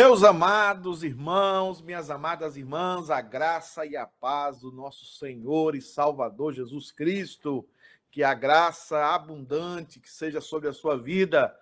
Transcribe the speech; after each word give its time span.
Meus 0.00 0.22
amados 0.22 1.02
irmãos, 1.02 1.82
minhas 1.82 2.08
amadas 2.08 2.56
irmãs, 2.56 3.10
a 3.10 3.20
graça 3.20 3.84
e 3.84 3.96
a 3.96 4.06
paz 4.06 4.60
do 4.60 4.70
nosso 4.70 5.04
Senhor 5.04 5.74
e 5.74 5.82
Salvador 5.82 6.52
Jesus 6.52 6.92
Cristo, 6.92 7.66
que 8.08 8.22
a 8.22 8.32
graça 8.32 9.04
abundante 9.06 9.98
que 9.98 10.08
seja 10.08 10.40
sobre 10.40 10.68
a 10.68 10.72
sua 10.72 10.96
vida, 10.96 11.52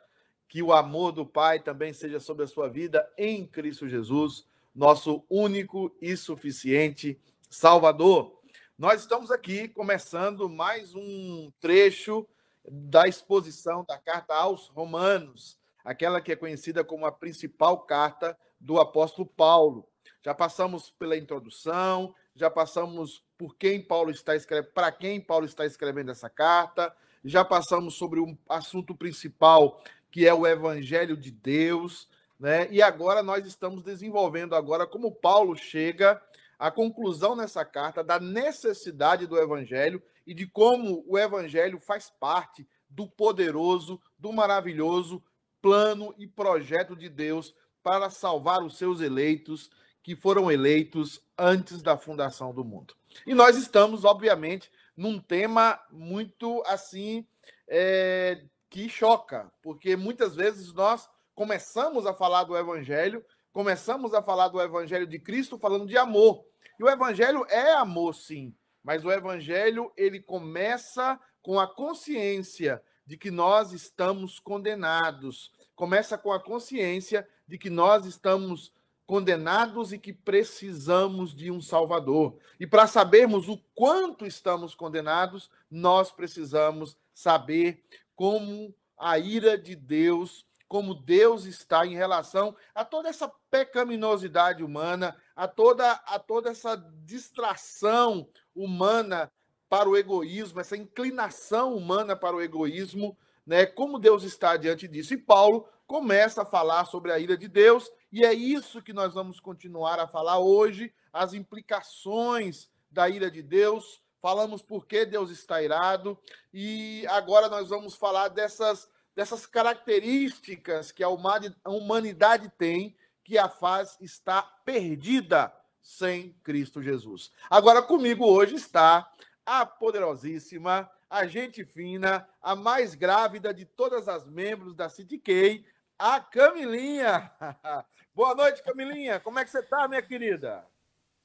que 0.47 0.63
o 0.63 0.71
amor 0.71 1.13
do 1.13 1.25
Pai 1.25 1.61
também 1.61 1.95
seja 1.95 2.21
sobre 2.21 2.45
a 2.45 2.47
sua 2.47 2.69
vida 2.69 3.11
em 3.17 3.47
Cristo 3.47 3.89
Jesus, 3.89 4.47
nosso 4.75 5.25
único 5.31 5.91
e 5.99 6.15
suficiente 6.15 7.19
Salvador. 7.49 8.39
Nós 8.79 9.01
estamos 9.01 9.31
aqui 9.31 9.67
começando 9.67 10.47
mais 10.47 10.95
um 10.95 11.51
trecho 11.59 12.29
da 12.69 13.09
exposição 13.09 13.83
da 13.89 13.97
carta 13.97 14.35
aos 14.35 14.69
Romanos 14.69 15.59
aquela 15.87 16.21
que 16.21 16.33
é 16.33 16.37
conhecida 16.37 16.83
como 16.83 17.07
a 17.07 17.13
principal 17.13 17.79
carta 17.79 18.37
do 18.61 18.81
apóstolo 18.81 19.25
Paulo. 19.25 19.89
Já 20.21 20.35
passamos 20.35 20.91
pela 20.91 21.17
introdução, 21.17 22.13
já 22.35 22.51
passamos 22.51 23.25
por 23.39 23.57
quem 23.57 23.81
Paulo 23.81 24.11
está 24.11 24.35
escrevendo, 24.35 24.73
para 24.73 24.91
quem 24.91 25.21
Paulo 25.21 25.47
está 25.47 25.65
escrevendo 25.65 26.11
essa 26.11 26.29
carta, 26.29 26.93
já 27.25 27.45
passamos 27.45 27.95
sobre 27.95 28.19
um 28.19 28.37
assunto 28.49 28.97
principal, 28.97 29.81
que 30.11 30.27
é 30.27 30.35
o 30.35 30.45
evangelho 30.45 31.17
de 31.17 31.31
Deus, 31.31 32.09
né? 32.39 32.67
E 32.73 32.83
agora 32.83 33.23
nós 33.23 33.47
estamos 33.47 33.85
desenvolvendo 33.85 34.57
agora 34.57 34.89
como 34.89 35.15
Paulo 35.15 35.55
chega 35.55 36.21
à 36.59 36.69
conclusão 36.69 37.37
nessa 37.37 37.65
carta 37.65 38.03
da 38.03 38.19
necessidade 38.19 39.25
do 39.25 39.39
evangelho 39.39 40.03
e 40.27 40.35
de 40.35 40.49
como 40.49 41.05
o 41.07 41.17
evangelho 41.17 41.79
faz 41.79 42.11
parte 42.11 42.67
do 42.91 43.09
poderoso, 43.09 44.01
do 44.19 44.33
maravilhoso 44.33 45.23
plano 45.67 46.15
e 46.17 46.29
projeto 46.29 46.95
de 46.95 47.09
Deus 47.09 47.53
para 47.83 48.09
salvar 48.09 48.63
os 48.63 48.79
seus 48.79 49.01
eleitos 49.01 49.69
que 50.01 50.15
foram 50.15 50.49
eleitos 50.49 51.21
antes 51.37 51.83
da 51.83 51.97
fundação 51.97 52.55
do 52.55 52.65
mundo. 52.65 52.95
E 53.27 53.35
nós 53.35 53.57
estamos, 53.57 54.05
obviamente, 54.05 54.71
num 54.97 55.19
tema 55.19 55.77
muito 55.91 56.63
assim 56.67 57.27
é, 57.67 58.45
que 58.71 58.89
choca, 58.89 59.51
porque 59.61 59.97
muitas 59.97 60.37
vezes 60.37 60.73
nós 60.73 61.11
começamos 61.35 62.07
a 62.07 62.15
falar 62.15 62.45
do 62.45 62.57
Evangelho, 62.57 63.25
começamos 63.53 64.15
a 64.15 64.23
falar 64.23 64.47
do 64.47 64.61
Evangelho 64.61 65.05
de 65.05 65.19
Cristo 65.19 65.59
falando 65.59 65.85
de 65.85 65.99
amor. 65.99 66.45
E 66.79 66.85
o 66.85 66.89
Evangelho 66.89 67.45
é 67.49 67.73
amor, 67.73 68.15
sim, 68.15 68.55
mas 68.85 69.05
o 69.05 69.11
Evangelho 69.11 69.93
ele 69.97 70.21
começa 70.21 71.19
com 71.43 71.59
a 71.59 71.67
consciência 71.67 72.81
de 73.05 73.17
que 73.17 73.31
nós 73.31 73.73
estamos 73.73 74.41
condenados, 74.41 75.53
começa 75.77 76.17
com 76.17 76.33
a 76.33 76.41
consciência 76.41 77.29
de 77.47 77.59
que 77.59 77.71
nós 77.71 78.07
estamos 78.07 78.73
condenados 79.07 79.93
e 79.93 79.99
que 79.99 80.13
precisamos 80.13 81.33
de 81.33 81.51
um 81.51 81.61
Salvador. 81.61 82.37
E 82.59 82.67
para 82.67 82.89
sabermos 82.89 83.49
o 83.49 83.57
quanto 83.75 84.27
estamos 84.27 84.75
condenados, 84.75 85.49
nós 85.71 86.11
precisamos 86.11 86.97
saber 87.15 87.85
como 88.17 88.75
a 88.99 89.19
ira 89.19 89.57
de 89.57 89.77
Deus, 89.77 90.45
como 90.67 90.95
Deus 90.95 91.45
está 91.45 91.87
em 91.87 91.95
relação 91.95 92.57
a 92.75 92.85
toda 92.85 93.09
essa 93.09 93.31
pecaminosidade 93.51 94.65
humana, 94.65 95.17
a 95.37 95.47
toda, 95.47 95.93
a 95.93 96.19
toda 96.19 96.51
essa 96.51 96.75
distração 97.05 98.29
humana 98.55 99.31
para 99.69 99.89
o 99.89 99.97
egoísmo, 99.97 100.61
essa 100.61 100.77
inclinação 100.77 101.77
humana 101.77 102.17
para 102.17 102.35
o 102.35 102.43
egoísmo, 102.43 103.17
né? 103.47 103.65
Como 103.65 103.99
Deus 103.99 104.25
está 104.25 104.57
diante 104.57 104.89
disso. 104.89 105.15
E 105.15 105.19
Paulo 105.19 105.69
começa 105.87 106.43
a 106.43 106.47
falar 106.47 106.85
sobre 106.87 107.13
a 107.13 107.19
ira 107.19 107.37
de 107.37 107.47
Deus, 107.47 107.91
e 108.11 108.25
é 108.25 108.33
isso 108.33 108.83
que 108.83 108.93
nós 108.93 109.15
vamos 109.15 109.39
continuar 109.39 110.01
a 110.01 110.09
falar 110.09 110.39
hoje, 110.39 110.93
as 111.13 111.33
implicações 111.33 112.69
da 112.91 113.09
ira 113.09 113.31
de 113.31 113.43
Deus. 113.43 114.03
Falamos 114.21 114.63
por 114.63 114.87
que 114.87 115.05
Deus 115.05 115.31
está 115.31 115.63
irado, 115.63 116.19
e 116.53 117.07
agora 117.09 117.49
nós 117.49 117.69
vamos 117.69 117.95
falar 117.95 118.29
dessas, 118.29 118.91
dessas 119.15 119.47
características 119.47 120.91
que 120.91 121.05
a 121.05 121.09
humanidade 121.09 122.51
tem, 122.59 122.97
que 123.23 123.39
a 123.39 123.49
faz 123.49 123.97
estar 124.01 124.43
perdida 124.65 125.53
sem 125.81 126.33
Cristo 126.43 126.83
Jesus. 126.83 127.31
Agora 127.49 127.81
comigo 127.81 128.27
hoje 128.27 128.57
está 128.57 129.09
a 129.45 129.65
poderosíssima 129.65 130.91
a 131.09 131.27
gente 131.27 131.65
fina, 131.65 132.29
a 132.43 132.55
mais 132.55 132.95
grávida 132.95 133.55
de 133.55 133.65
todas 133.65 134.09
as 134.09 134.27
membros 134.27 134.75
da 134.75 134.89
CityK, 134.89 135.65
a 135.99 136.21
Camilinha. 136.21 137.31
Boa 138.15 138.35
noite, 138.35 138.63
Camilinha. 138.63 139.21
Como 139.21 139.39
é 139.39 139.45
que 139.45 139.51
você 139.51 139.63
tá, 139.63 139.87
minha 139.89 140.03
querida? 140.03 140.67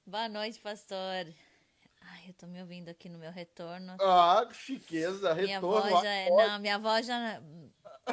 Boa 0.06 0.30
noite, 0.30 0.60
pastor. 0.60 1.28
Ai, 2.01 2.25
eu 2.28 2.33
tô 2.33 2.48
me 2.48 2.62
ouvindo 2.62 2.89
aqui 2.89 3.10
no 3.10 3.18
meu 3.18 3.31
retorno. 3.31 3.95
Ah, 4.01 4.48
chiqueza, 4.51 5.33
minha 5.36 5.56
retorno. 5.56 5.89
Voz 5.89 6.04
já 6.04 6.12
é, 6.12 6.30
não, 6.30 6.60
minha 6.60 6.77
voz 6.80 7.06
já 7.06 7.42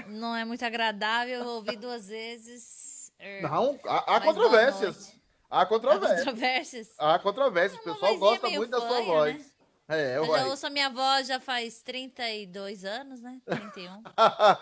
não 0.07 0.37
é 0.37 0.45
muito 0.45 0.65
agradável. 0.65 1.41
Eu 1.41 1.47
ouvi 1.49 1.77
duas 1.77 2.09
vezes. 2.09 3.13
Não, 3.43 3.79
há, 3.85 4.17
há 4.17 4.21
controvérsias. 4.21 5.19
Há 5.51 5.67
controvérsias. 5.67 6.19
Há 6.19 6.25
controvérsias. 6.25 6.95
Há 6.99 7.19
controvérsias. 7.19 7.81
O 7.81 7.85
pessoal 7.85 8.19
gosta 8.19 8.51
muito 8.51 8.71
da 8.71 8.81
sua 8.81 9.03
voz. 9.03 9.39
Né? 9.39 9.48
É, 9.89 10.19
eu 10.19 10.27
já 10.27 10.47
ouço 10.47 10.67
a 10.67 10.71
minha 10.71 10.91
voz 10.91 11.27
já 11.27 11.41
faz 11.41 11.83
32 11.83 12.85
anos, 12.85 13.23
né? 13.23 13.41
31. 13.47 14.03
a, 14.15 14.59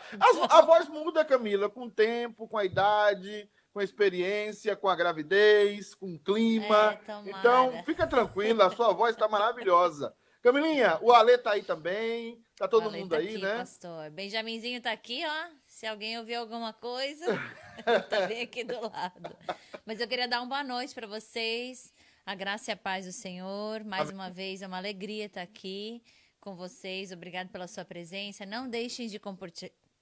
a 0.50 0.62
voz 0.62 0.88
muda, 0.88 1.24
Camila, 1.24 1.68
com 1.68 1.86
o 1.86 1.90
tempo, 1.90 2.46
com 2.46 2.56
a 2.56 2.64
idade, 2.64 3.50
com 3.72 3.80
a 3.80 3.84
experiência, 3.84 4.76
com 4.76 4.88
a 4.88 4.94
gravidez, 4.94 5.94
com 5.96 6.14
o 6.14 6.18
clima. 6.18 6.98
É, 7.08 7.28
então, 7.28 7.82
fica 7.84 8.06
tranquila, 8.06 8.66
a 8.66 8.70
sua 8.70 8.92
voz 8.92 9.14
está 9.16 9.26
maravilhosa. 9.26 10.14
Camilinha, 10.40 10.96
o 11.02 11.12
Ale 11.12 11.36
tá 11.38 11.50
aí 11.50 11.62
também. 11.62 12.40
Tá 12.56 12.68
todo 12.68 12.90
mundo 12.90 13.10
tá 13.10 13.16
aí, 13.16 13.30
aqui, 13.30 13.38
né? 13.38 13.58
Pastor. 13.58 14.08
Benjaminzinho 14.10 14.80
tá 14.80 14.92
aqui, 14.92 15.24
ó. 15.26 15.50
Se 15.66 15.86
alguém 15.86 16.16
ouvir 16.18 16.36
alguma 16.36 16.72
coisa, 16.72 17.26
tá 18.08 18.26
bem 18.28 18.42
aqui 18.42 18.62
do 18.62 18.80
lado. 18.80 19.36
Mas 19.84 20.00
eu 20.00 20.06
queria 20.06 20.28
dar 20.28 20.40
uma 20.40 20.46
boa 20.46 20.64
noite 20.64 20.94
para 20.94 21.06
vocês. 21.06 21.92
A 22.26 22.34
graça 22.34 22.72
e 22.72 22.74
a 22.74 22.76
paz 22.76 23.06
do 23.06 23.12
Senhor. 23.12 23.84
Mais 23.84 24.10
uma 24.10 24.28
vez, 24.28 24.60
é 24.60 24.66
uma 24.66 24.78
alegria 24.78 25.26
estar 25.26 25.42
aqui 25.42 26.02
com 26.40 26.56
vocês. 26.56 27.12
Obrigado 27.12 27.50
pela 27.50 27.68
sua 27.68 27.84
presença. 27.84 28.44
Não 28.44 28.68
deixem 28.68 29.06
de 29.06 29.20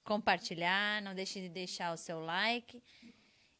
compartilhar, 0.03 1.03
não 1.03 1.13
deixem 1.13 1.43
de 1.43 1.49
deixar 1.49 1.93
o 1.93 1.97
seu 1.97 2.19
like. 2.19 2.81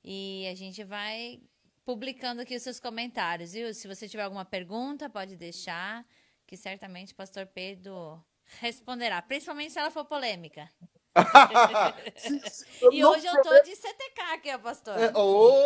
E 0.04 0.48
a 0.52 0.56
gente 0.56 0.84
vai 0.84 1.40
publicando 1.86 2.42
aqui 2.42 2.56
os 2.56 2.64
seus 2.64 2.80
comentários, 2.80 3.54
viu? 3.54 3.72
Se 3.72 3.88
você 3.88 4.10
tiver 4.10 4.24
alguma 4.24 4.44
pergunta, 4.44 5.08
pode 5.12 5.36
deixar, 5.36 6.04
que 6.48 6.58
certamente 6.58 7.14
o 7.14 7.16
pastor 7.16 7.46
Pedro 7.46 8.20
responderá, 8.60 9.22
principalmente 9.22 9.74
se 9.74 9.80
ela 9.80 9.92
for 9.92 10.06
polêmica. 10.06 10.68
e 12.92 13.06
hoje 13.06 13.28
eu 13.28 13.44
tô 13.44 13.62
de 13.62 13.76
CTK 13.76 14.22
aqui, 14.34 14.58
pastor. 14.58 14.98
É, 14.98 15.14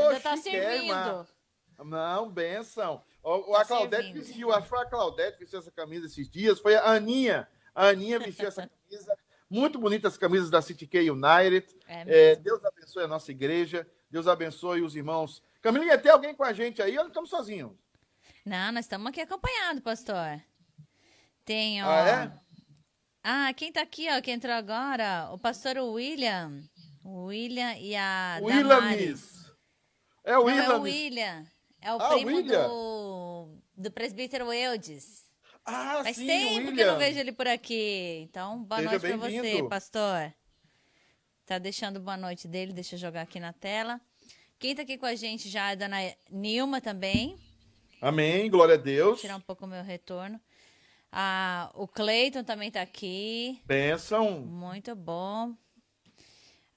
Ainda 0.10 0.20
tá 0.20 0.36
servindo. 0.36 1.39
Não, 1.84 2.30
benção. 2.30 3.04
O, 3.24 3.56
a 3.56 3.66
Claudete 3.66 4.14
vestiu, 4.14 4.52
acho 4.52 4.64
que 4.64 4.70
foi 4.70 4.80
a 4.80 4.86
Claudete 4.86 5.34
que 5.34 5.44
vestiu 5.44 5.60
essa 5.60 5.72
camisa 5.72 6.06
esses 6.06 6.30
dias, 6.30 6.60
foi 6.60 6.76
a 6.76 6.92
Aninha. 6.92 7.48
A 7.74 7.88
Aninha 7.88 8.20
vestiu 8.20 8.48
essa 8.48 8.68
camisa. 8.68 9.18
Muito 9.50 9.80
bonitas 9.80 10.18
camisas 10.18 10.50
da 10.50 10.62
City 10.62 10.86
K 10.86 11.10
United. 11.10 11.66
É 11.88 12.32
é, 12.32 12.36
Deus 12.36 12.64
abençoe 12.64 13.04
a 13.04 13.08
nossa 13.08 13.32
igreja. 13.32 13.88
Deus 14.10 14.28
abençoe 14.28 14.82
os 14.82 14.96
irmãos. 14.96 15.42
Camilinha, 15.62 15.98
tem 15.98 16.12
alguém 16.12 16.36
com 16.36 16.44
a 16.44 16.54
gente 16.54 16.82
aí 16.82 16.96
ou 16.98 17.04
não 17.04 17.10
estamos 17.10 17.30
sozinhos? 17.30 17.72
Não, 18.46 18.72
nós 18.72 18.86
estamos 18.86 19.08
aqui 19.08 19.22
acompanhados, 19.22 19.82
pastor. 19.82 20.42
Tem, 21.44 21.84
ó. 21.84 21.90
Ah, 21.90 22.08
é? 22.08 22.40
Ah, 23.24 23.54
quem 23.54 23.70
está 23.70 23.82
aqui, 23.82 24.08
ó, 24.10 24.22
que 24.22 24.32
entrou 24.32 24.54
agora? 24.54 25.30
O 25.32 25.38
pastor 25.38 25.78
William. 25.78 26.64
O 27.04 27.26
William 27.26 27.76
e 27.78 27.96
a. 27.96 28.40
William 28.42 28.82
Miss. 28.82 29.52
É 30.24 30.38
o 30.38 30.44
William. 30.44 30.64
É 30.64 30.76
o 30.76 30.82
William. 30.82 31.46
É 31.82 31.94
o 31.94 32.02
ah, 32.02 32.10
primo 32.10 32.44
do, 32.44 33.48
do 33.76 33.92
presbítero 33.92 34.52
Eudes. 34.52 35.26
Ah, 35.66 36.02
Faz 36.04 36.16
sim, 36.16 36.26
tempo 36.26 36.56
William. 36.56 36.74
que 36.74 36.82
eu 36.82 36.92
não 36.92 37.00
vejo 37.00 37.20
ele 37.20 37.32
por 37.32 37.48
aqui. 37.48 38.28
Então, 38.30 38.64
boa 38.64 38.82
Seja 38.82 38.90
noite 38.92 39.02
para 39.02 39.18
você, 39.18 39.64
pastor. 39.70 40.34
Tá 41.46 41.58
deixando 41.58 42.00
boa 42.00 42.18
noite 42.18 42.48
dele, 42.48 42.74
deixa 42.74 42.96
eu 42.96 43.00
jogar 43.00 43.22
aqui 43.22 43.40
na 43.40 43.54
tela. 43.54 44.00
Quem 44.58 44.76
tá 44.76 44.82
aqui 44.82 44.98
com 44.98 45.06
a 45.06 45.16
gente 45.16 45.50
já 45.50 45.70
é 45.70 45.72
a 45.72 45.76
dona 45.76 45.98
Nilma 46.30 46.82
também. 46.82 47.38
Amém, 48.02 48.50
glória 48.50 48.76
a 48.76 48.78
Deus. 48.78 49.12
Vou 49.12 49.18
tirar 49.18 49.38
um 49.38 49.42
pouco 49.42 49.66
o 49.66 49.68
meu 49.68 49.84
retorno. 49.84 50.40
Ah, 51.12 51.72
o 51.74 51.88
Cleiton 51.88 52.44
também 52.44 52.70
tá 52.70 52.82
aqui. 52.82 53.62
Benção. 53.66 54.42
Muito 54.42 54.96
bom. 54.96 55.56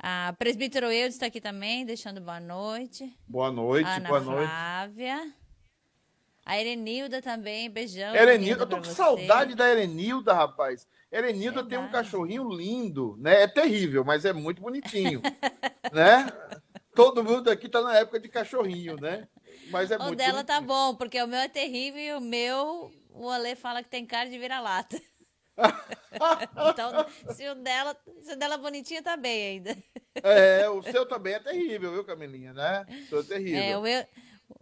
A 0.04 0.35
presbítero 0.37 0.87
Eudes 0.87 1.14
está 1.14 1.26
aqui 1.26 1.40
também, 1.40 1.87
deixando 1.87 2.21
boa 2.21 2.40
noite. 2.40 3.16
Boa 3.28 3.52
noite, 3.52 3.88
Ana 3.88 4.09
boa 4.09 4.21
Flávia. 4.21 4.37
noite. 4.37 4.50
Flávia. 4.50 5.35
A 6.44 6.59
Erenilda 6.59 7.23
também, 7.23 7.71
beijão. 7.71 8.12
Erenilda, 8.12 8.64
eu 8.64 8.68
tô 8.68 8.78
com 8.78 8.82
você. 8.82 8.94
saudade 8.94 9.54
da 9.54 9.71
Erenilda, 9.71 10.35
rapaz. 10.35 10.88
Erenilda 11.11 11.62
tem 11.62 11.78
um 11.78 11.88
cachorrinho 11.88 12.50
lindo, 12.50 13.16
né? 13.21 13.42
É 13.42 13.47
terrível, 13.47 14.04
mas 14.04 14.25
é 14.25 14.32
muito 14.32 14.61
bonitinho, 14.61 15.23
né? 15.92 16.26
Todo 16.97 17.23
mundo 17.23 17.49
aqui 17.49 17.66
está 17.66 17.80
na 17.80 17.97
época 17.97 18.18
de 18.18 18.28
cachorrinho, 18.28 18.97
né? 18.97 19.28
Mas 19.71 19.92
é 19.92 19.97
o 19.97 20.02
muito 20.02 20.18
dela 20.18 20.42
tá 20.42 20.61
bom, 20.61 20.97
porque 20.97 21.23
o 21.23 21.28
meu 21.28 21.38
é 21.38 21.49
terrível 21.49 22.00
e 22.00 22.12
o 22.14 22.21
meu, 22.21 22.90
o 23.11 23.30
Ale 23.30 23.54
fala 23.54 23.85
que 23.85 23.88
tem 23.88 24.04
cara 24.04 24.28
de 24.28 24.37
vira-lata. 24.37 25.00
então, 26.71 27.06
se 27.35 27.49
o 27.49 27.54
dela, 27.54 27.97
se 28.23 28.32
o 28.32 28.37
dela 28.37 28.56
bonitinha, 28.56 29.02
tá 29.02 29.16
bem 29.16 29.49
ainda. 29.49 29.76
É, 30.23 30.68
o 30.68 30.82
seu 30.82 31.06
também 31.06 31.35
é 31.35 31.40
terrível, 31.40 31.92
viu, 31.92 32.04
Camilinha, 32.04 32.52
né? 32.52 32.87
O 32.88 33.09
seu 33.09 33.21
é 33.21 33.23
terrível. 33.23 33.62
É, 33.62 33.78
o 33.78 33.87
eu, 33.87 34.06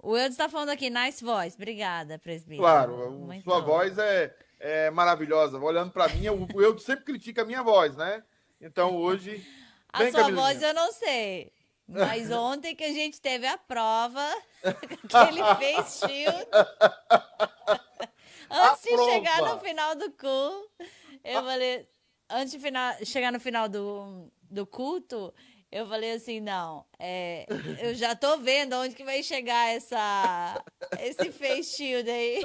o 0.02 0.16
Eudes 0.16 0.32
está 0.32 0.49
falando 0.49 0.70
aqui, 0.70 0.90
nice 0.90 1.23
voice. 1.23 1.56
Obrigada, 1.56 2.18
presbítero. 2.18 2.62
Claro, 2.62 3.11
Muito 3.11 3.44
sua 3.44 3.61
bom. 3.61 3.66
voz 3.66 3.99
é, 3.99 4.35
é 4.59 4.90
maravilhosa. 4.90 5.59
Olhando 5.59 5.90
para 5.90 6.09
mim, 6.09 6.28
o 6.28 6.62
Eudes 6.62 6.85
sempre 6.85 7.04
critica 7.04 7.42
a 7.42 7.44
minha 7.44 7.62
voz, 7.62 7.97
né? 7.97 8.23
Então 8.61 8.97
hoje. 8.97 9.44
A 9.92 10.11
sua 10.11 10.30
voz 10.30 10.62
eu 10.62 10.75
não 10.75 10.92
sei. 10.92 11.52
Mas 11.87 12.30
ontem 12.32 12.75
que 12.75 12.85
a 12.85 12.92
gente 12.92 13.20
teve 13.20 13.47
a 13.47 13.59
prova, 13.59 14.26
que 14.62 15.16
ele 15.28 15.42
fez 15.56 16.00
shield. 16.00 16.47
Antes 18.50 18.83
de 18.83 19.04
chegar 19.04 19.42
no 19.42 19.61
final 19.61 19.95
do 19.95 20.11
culto, 20.11 20.71
eu 21.25 21.45
falei. 21.45 21.88
Antes 22.33 22.52
de 22.52 22.59
final, 22.61 22.95
chegar 23.04 23.33
no 23.33 23.40
final 23.40 23.69
do, 23.69 24.30
do 24.49 24.64
culto, 24.64 25.35
eu 25.73 25.87
falei 25.87 26.12
assim, 26.12 26.40
não, 26.40 26.85
é, 26.99 27.47
eu 27.80 27.95
já 27.95 28.16
tô 28.16 28.38
vendo 28.38 28.75
onde 28.75 28.95
que 28.95 29.04
vai 29.04 29.23
chegar 29.23 29.71
essa, 29.71 30.62
esse 30.99 31.30
face 31.30 31.76
shield 31.76 32.11
aí. 32.11 32.42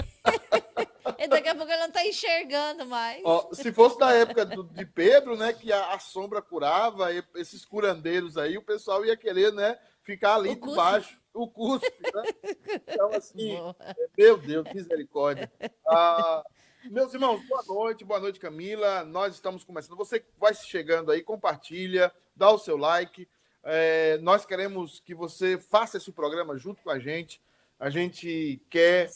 e 1.17 1.27
daqui 1.27 1.49
a 1.49 1.55
pouco 1.55 1.71
ele 1.71 1.81
não 1.81 1.91
tá 1.91 2.05
enxergando 2.05 2.85
mais. 2.85 3.21
Ó, 3.25 3.49
se 3.51 3.71
fosse 3.71 3.97
da 3.97 4.13
época 4.13 4.45
do, 4.45 4.63
de 4.63 4.85
Pedro, 4.85 5.35
né, 5.35 5.53
que 5.53 5.73
a, 5.73 5.93
a, 5.93 5.99
sombra 5.99 6.39
curava, 6.39 7.07
esses 7.35 7.65
curandeiros 7.65 8.37
aí, 8.37 8.57
o 8.57 8.65
pessoal 8.65 9.03
ia 9.03 9.17
querer, 9.17 9.51
né, 9.51 9.75
ficar 10.03 10.35
ali 10.35 10.53
debaixo. 10.53 11.19
O 11.35 11.47
cuspe, 11.49 11.93
né? 12.01 12.23
Então, 12.87 13.11
assim, 13.11 13.57
Boa. 13.57 13.75
meu 14.17 14.37
Deus, 14.37 14.65
misericórdia. 14.73 15.51
Ah, 15.85 16.43
meus 16.85 17.13
irmãos, 17.13 17.45
boa 17.45 17.61
noite, 17.67 18.05
boa 18.05 18.19
noite, 18.21 18.39
Camila. 18.39 19.03
Nós 19.03 19.35
estamos 19.35 19.63
começando. 19.63 19.97
Você 19.97 20.23
vai 20.39 20.53
chegando 20.53 21.11
aí, 21.11 21.21
compartilha, 21.21 22.11
dá 22.33 22.49
o 22.49 22.57
seu 22.57 22.77
like. 22.77 23.27
É, 23.63 24.17
nós 24.19 24.45
queremos 24.45 25.01
que 25.01 25.13
você 25.13 25.57
faça 25.57 25.97
esse 25.97 26.11
programa 26.11 26.57
junto 26.57 26.81
com 26.81 26.89
a 26.89 26.99
gente. 26.99 27.41
A 27.77 27.89
gente 27.89 28.61
quer 28.69 29.11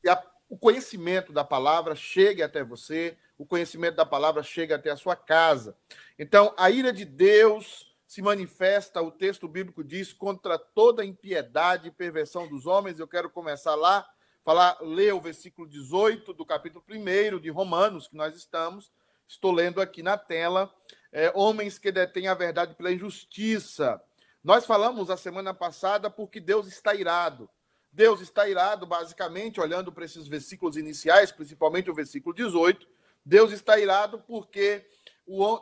que 0.00 0.08
a, 0.10 0.22
o 0.50 0.58
conhecimento 0.58 1.32
da 1.32 1.42
palavra 1.42 1.94
chegue 1.94 2.42
até 2.42 2.62
você, 2.62 3.16
o 3.38 3.46
conhecimento 3.46 3.96
da 3.96 4.04
palavra 4.04 4.42
chegue 4.42 4.74
até 4.74 4.90
a 4.90 4.96
sua 4.96 5.16
casa. 5.16 5.74
Então, 6.18 6.52
a 6.58 6.70
ira 6.70 6.92
de 6.92 7.06
Deus 7.06 7.91
se 8.12 8.20
manifesta, 8.20 9.00
o 9.00 9.10
texto 9.10 9.48
bíblico 9.48 9.82
diz, 9.82 10.12
contra 10.12 10.58
toda 10.58 11.02
impiedade 11.02 11.88
e 11.88 11.90
perversão 11.90 12.46
dos 12.46 12.66
homens. 12.66 13.00
Eu 13.00 13.08
quero 13.08 13.30
começar 13.30 13.74
lá 13.74 14.06
falar, 14.44 14.76
ler 14.82 15.14
o 15.14 15.20
versículo 15.20 15.66
18 15.66 16.34
do 16.34 16.44
capítulo 16.44 16.84
1 16.86 17.40
de 17.40 17.48
Romanos, 17.48 18.08
que 18.08 18.14
nós 18.14 18.36
estamos. 18.36 18.92
Estou 19.26 19.50
lendo 19.50 19.80
aqui 19.80 20.02
na 20.02 20.18
tela. 20.18 20.70
É, 21.10 21.32
homens 21.34 21.78
que 21.78 21.90
detêm 21.90 22.28
a 22.28 22.34
verdade 22.34 22.74
pela 22.74 22.92
injustiça. 22.92 23.98
Nós 24.44 24.66
falamos 24.66 25.08
a 25.08 25.16
semana 25.16 25.54
passada 25.54 26.10
porque 26.10 26.38
Deus 26.38 26.66
está 26.66 26.94
irado. 26.94 27.48
Deus 27.90 28.20
está 28.20 28.46
irado, 28.46 28.84
basicamente, 28.84 29.58
olhando 29.58 29.90
para 29.90 30.04
esses 30.04 30.28
versículos 30.28 30.76
iniciais, 30.76 31.32
principalmente 31.32 31.90
o 31.90 31.94
versículo 31.94 32.34
18. 32.34 32.86
Deus 33.24 33.52
está 33.52 33.78
irado 33.78 34.18
porque 34.18 34.86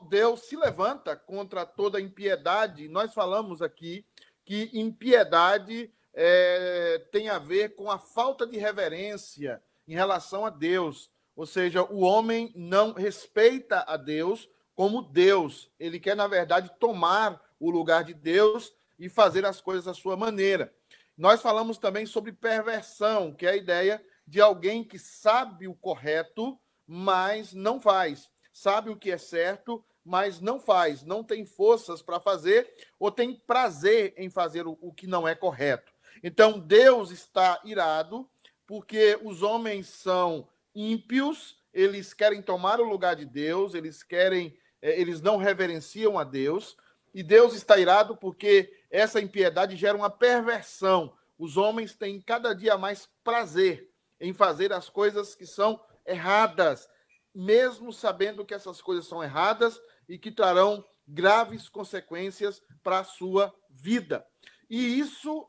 Deus 0.08 0.40
se 0.42 0.56
levanta 0.56 1.14
contra 1.16 1.64
toda 1.66 2.00
impiedade. 2.00 2.88
Nós 2.88 3.12
falamos 3.12 3.62
aqui 3.62 4.04
que 4.44 4.70
impiedade 4.72 5.92
é, 6.12 7.06
tem 7.12 7.28
a 7.28 7.38
ver 7.38 7.74
com 7.74 7.90
a 7.90 7.98
falta 7.98 8.46
de 8.46 8.58
reverência 8.58 9.62
em 9.86 9.94
relação 9.94 10.44
a 10.44 10.50
Deus. 10.50 11.10
Ou 11.36 11.46
seja, 11.46 11.82
o 11.84 12.00
homem 12.00 12.52
não 12.54 12.92
respeita 12.92 13.84
a 13.86 13.96
Deus 13.96 14.48
como 14.74 15.02
Deus. 15.02 15.70
Ele 15.78 16.00
quer, 16.00 16.16
na 16.16 16.26
verdade, 16.26 16.70
tomar 16.78 17.40
o 17.58 17.70
lugar 17.70 18.04
de 18.04 18.14
Deus 18.14 18.72
e 18.98 19.08
fazer 19.08 19.44
as 19.44 19.60
coisas 19.60 19.86
à 19.86 19.94
sua 19.94 20.16
maneira. 20.16 20.72
Nós 21.16 21.42
falamos 21.42 21.78
também 21.78 22.06
sobre 22.06 22.32
perversão, 22.32 23.32
que 23.32 23.46
é 23.46 23.50
a 23.50 23.56
ideia 23.56 24.02
de 24.26 24.40
alguém 24.40 24.82
que 24.82 24.98
sabe 24.98 25.68
o 25.68 25.74
correto, 25.74 26.58
mas 26.86 27.52
não 27.52 27.80
faz. 27.80 28.30
Sabe 28.60 28.90
o 28.90 28.96
que 28.96 29.10
é 29.10 29.16
certo, 29.16 29.82
mas 30.04 30.38
não 30.38 30.60
faz. 30.60 31.02
Não 31.02 31.24
tem 31.24 31.46
forças 31.46 32.02
para 32.02 32.20
fazer 32.20 32.70
ou 32.98 33.10
tem 33.10 33.34
prazer 33.34 34.12
em 34.18 34.28
fazer 34.28 34.66
o, 34.66 34.76
o 34.82 34.92
que 34.92 35.06
não 35.06 35.26
é 35.26 35.34
correto. 35.34 35.90
Então, 36.22 36.58
Deus 36.58 37.10
está 37.10 37.58
irado 37.64 38.28
porque 38.66 39.18
os 39.22 39.42
homens 39.42 39.88
são 39.88 40.46
ímpios, 40.74 41.56
eles 41.72 42.12
querem 42.12 42.42
tomar 42.42 42.82
o 42.82 42.84
lugar 42.84 43.16
de 43.16 43.24
Deus, 43.24 43.72
eles 43.72 44.02
querem, 44.02 44.54
é, 44.82 45.00
eles 45.00 45.22
não 45.22 45.38
reverenciam 45.38 46.18
a 46.18 46.22
Deus, 46.22 46.76
e 47.14 47.22
Deus 47.22 47.54
está 47.54 47.78
irado 47.78 48.14
porque 48.14 48.70
essa 48.90 49.22
impiedade 49.22 49.74
gera 49.74 49.96
uma 49.96 50.10
perversão. 50.10 51.16
Os 51.38 51.56
homens 51.56 51.94
têm 51.96 52.20
cada 52.20 52.52
dia 52.52 52.76
mais 52.76 53.08
prazer 53.24 53.90
em 54.20 54.34
fazer 54.34 54.70
as 54.70 54.90
coisas 54.90 55.34
que 55.34 55.46
são 55.46 55.80
erradas, 56.06 56.86
mesmo 57.34 57.92
sabendo 57.92 58.44
que 58.44 58.54
essas 58.54 58.80
coisas 58.82 59.06
são 59.06 59.22
erradas 59.22 59.80
e 60.08 60.18
que 60.18 60.30
trarão 60.30 60.84
graves 61.06 61.68
consequências 61.68 62.62
para 62.82 63.00
a 63.00 63.04
sua 63.04 63.54
vida. 63.68 64.26
E 64.68 64.98
isso 64.98 65.48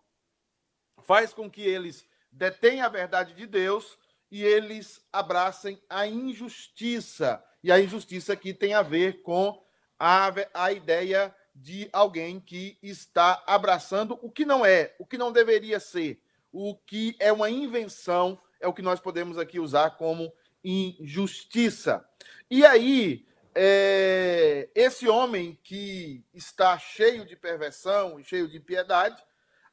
faz 1.03 1.33
com 1.33 1.50
que 1.50 1.61
eles 1.61 2.05
detenham 2.31 2.85
a 2.85 2.89
verdade 2.89 3.33
de 3.33 3.45
Deus 3.45 3.97
e 4.31 4.43
eles 4.43 5.05
abracem 5.11 5.81
a 5.89 6.07
injustiça. 6.07 7.43
E 7.63 7.71
a 7.71 7.79
injustiça 7.79 8.33
aqui 8.33 8.53
tem 8.53 8.73
a 8.73 8.81
ver 8.81 9.21
com 9.21 9.61
a, 10.00 10.31
a 10.53 10.71
ideia 10.71 11.35
de 11.53 11.89
alguém 11.91 12.39
que 12.39 12.77
está 12.81 13.43
abraçando 13.45 14.17
o 14.21 14.31
que 14.31 14.45
não 14.45 14.65
é, 14.65 14.95
o 14.97 15.05
que 15.05 15.17
não 15.17 15.31
deveria 15.31 15.79
ser, 15.79 16.23
o 16.51 16.75
que 16.75 17.15
é 17.19 17.31
uma 17.31 17.50
invenção, 17.50 18.41
é 18.59 18.67
o 18.67 18.73
que 18.73 18.81
nós 18.81 19.00
podemos 19.00 19.38
aqui 19.38 19.59
usar 19.59 19.91
como 19.91 20.31
injustiça. 20.63 22.06
E 22.50 22.65
aí, 22.65 23.25
é, 23.56 24.70
esse 24.74 25.08
homem 25.08 25.60
que 25.63 26.24
está 26.34 26.77
cheio 26.77 27.25
de 27.25 27.36
perversão 27.36 28.20
e 28.20 28.24
cheio 28.24 28.48
de 28.48 28.60
piedade, 28.60 29.22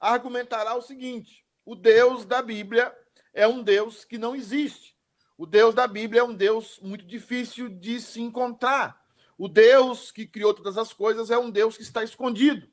argumentará 0.00 0.74
o 0.74 0.82
seguinte: 0.82 1.44
o 1.64 1.74
Deus 1.74 2.24
da 2.24 2.42
Bíblia 2.42 2.94
é 3.32 3.46
um 3.46 3.62
Deus 3.62 4.04
que 4.04 4.18
não 4.18 4.34
existe. 4.34 4.96
O 5.36 5.46
Deus 5.46 5.74
da 5.74 5.86
Bíblia 5.86 6.20
é 6.20 6.24
um 6.24 6.34
Deus 6.34 6.80
muito 6.80 7.04
difícil 7.04 7.68
de 7.68 8.00
se 8.00 8.20
encontrar. 8.20 9.00
O 9.36 9.46
Deus 9.46 10.10
que 10.10 10.26
criou 10.26 10.52
todas 10.52 10.76
as 10.76 10.92
coisas 10.92 11.30
é 11.30 11.38
um 11.38 11.48
Deus 11.48 11.76
que 11.76 11.82
está 11.84 12.02
escondido. 12.02 12.68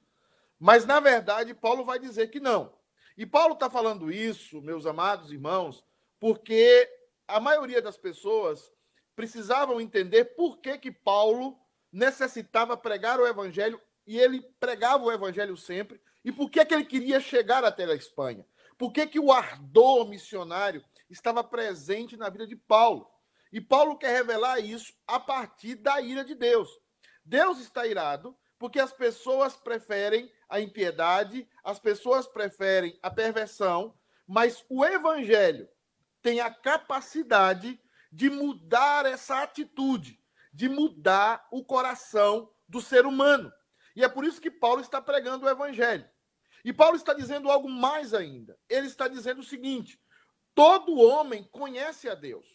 Mas, 0.60 0.84
na 0.84 1.00
verdade, 1.00 1.54
Paulo 1.54 1.86
vai 1.86 2.00
dizer 2.00 2.32
que 2.32 2.40
não. 2.40 2.74
E 3.16 3.26
Paulo 3.26 3.54
está 3.54 3.70
falando 3.70 4.12
isso, 4.12 4.62
meus 4.62 4.86
amados 4.88 5.32
irmãos, 5.32 5.86
porque 6.20 6.90
a 7.28 7.40
maioria 7.40 7.82
das 7.82 7.98
pessoas 7.98 8.72
precisavam 9.16 9.80
entender 9.80 10.26
por 10.36 10.58
que, 10.58 10.78
que 10.78 10.92
Paulo 10.92 11.58
necessitava 11.92 12.76
pregar 12.76 13.20
o 13.20 13.28
evangelho 13.28 13.82
e 14.06 14.20
ele 14.20 14.42
pregava 14.60 15.04
o 15.04 15.12
evangelho 15.12 15.56
sempre 15.56 16.02
e 16.24 16.32
por 16.32 16.50
que, 16.50 16.66
que 16.66 16.74
ele 16.74 16.86
queria 16.86 17.20
chegar 17.20 17.64
até 17.64 17.86
a 17.86 17.96
Espanha? 17.96 18.46
Por 18.78 18.92
que, 18.92 19.06
que 19.08 19.20
o 19.20 19.32
ardor 19.32 20.08
missionário 20.10 20.84
estava 21.10 21.44
presente 21.44 22.18
na 22.18 22.30
vida 22.30 22.48
de 22.48 22.56
Paulo? 22.56 23.08
E 23.52 23.62
Paulo 23.62 23.98
quer 23.98 24.12
revelar 24.12 24.60
isso 24.60 24.94
a 25.08 25.20
partir 25.20 25.76
da 25.76 26.02
ira 26.02 26.26
de 26.26 26.36
Deus. 26.36 26.70
Deus 27.24 27.60
está 27.60 27.86
irado 27.86 28.36
porque 28.58 28.80
as 28.80 28.92
pessoas 28.92 29.56
preferem 29.56 30.32
a 30.50 30.60
impiedade, 30.60 31.48
as 31.64 31.80
pessoas 31.80 32.28
preferem 32.28 32.98
a 33.02 33.12
perversão, 33.12 33.96
mas 34.28 34.66
o 34.68 34.84
evangelho 34.84 35.70
tem 36.26 36.40
a 36.40 36.50
capacidade 36.50 37.80
de 38.12 38.32
mudar 38.32 39.06
essa 39.06 39.44
atitude, 39.44 40.20
de 40.52 40.68
mudar 40.68 41.48
o 41.52 41.64
coração 41.64 42.52
do 42.68 42.82
ser 42.82 43.06
humano. 43.06 43.54
E 43.96 44.04
é 44.04 44.10
por 44.10 44.26
isso 44.26 44.42
que 44.42 44.50
Paulo 44.50 44.82
está 44.82 45.00
pregando 45.00 45.46
o 45.46 45.50
evangelho. 45.50 46.10
E 46.64 46.74
Paulo 46.74 46.96
está 46.96 47.14
dizendo 47.14 47.52
algo 47.52 47.70
mais 47.70 48.12
ainda. 48.12 48.58
Ele 48.68 48.88
está 48.88 49.08
dizendo 49.08 49.42
o 49.42 49.44
seguinte: 49.44 50.02
todo 50.56 50.98
homem 50.98 51.44
conhece 51.52 52.10
a 52.10 52.16
Deus. 52.16 52.48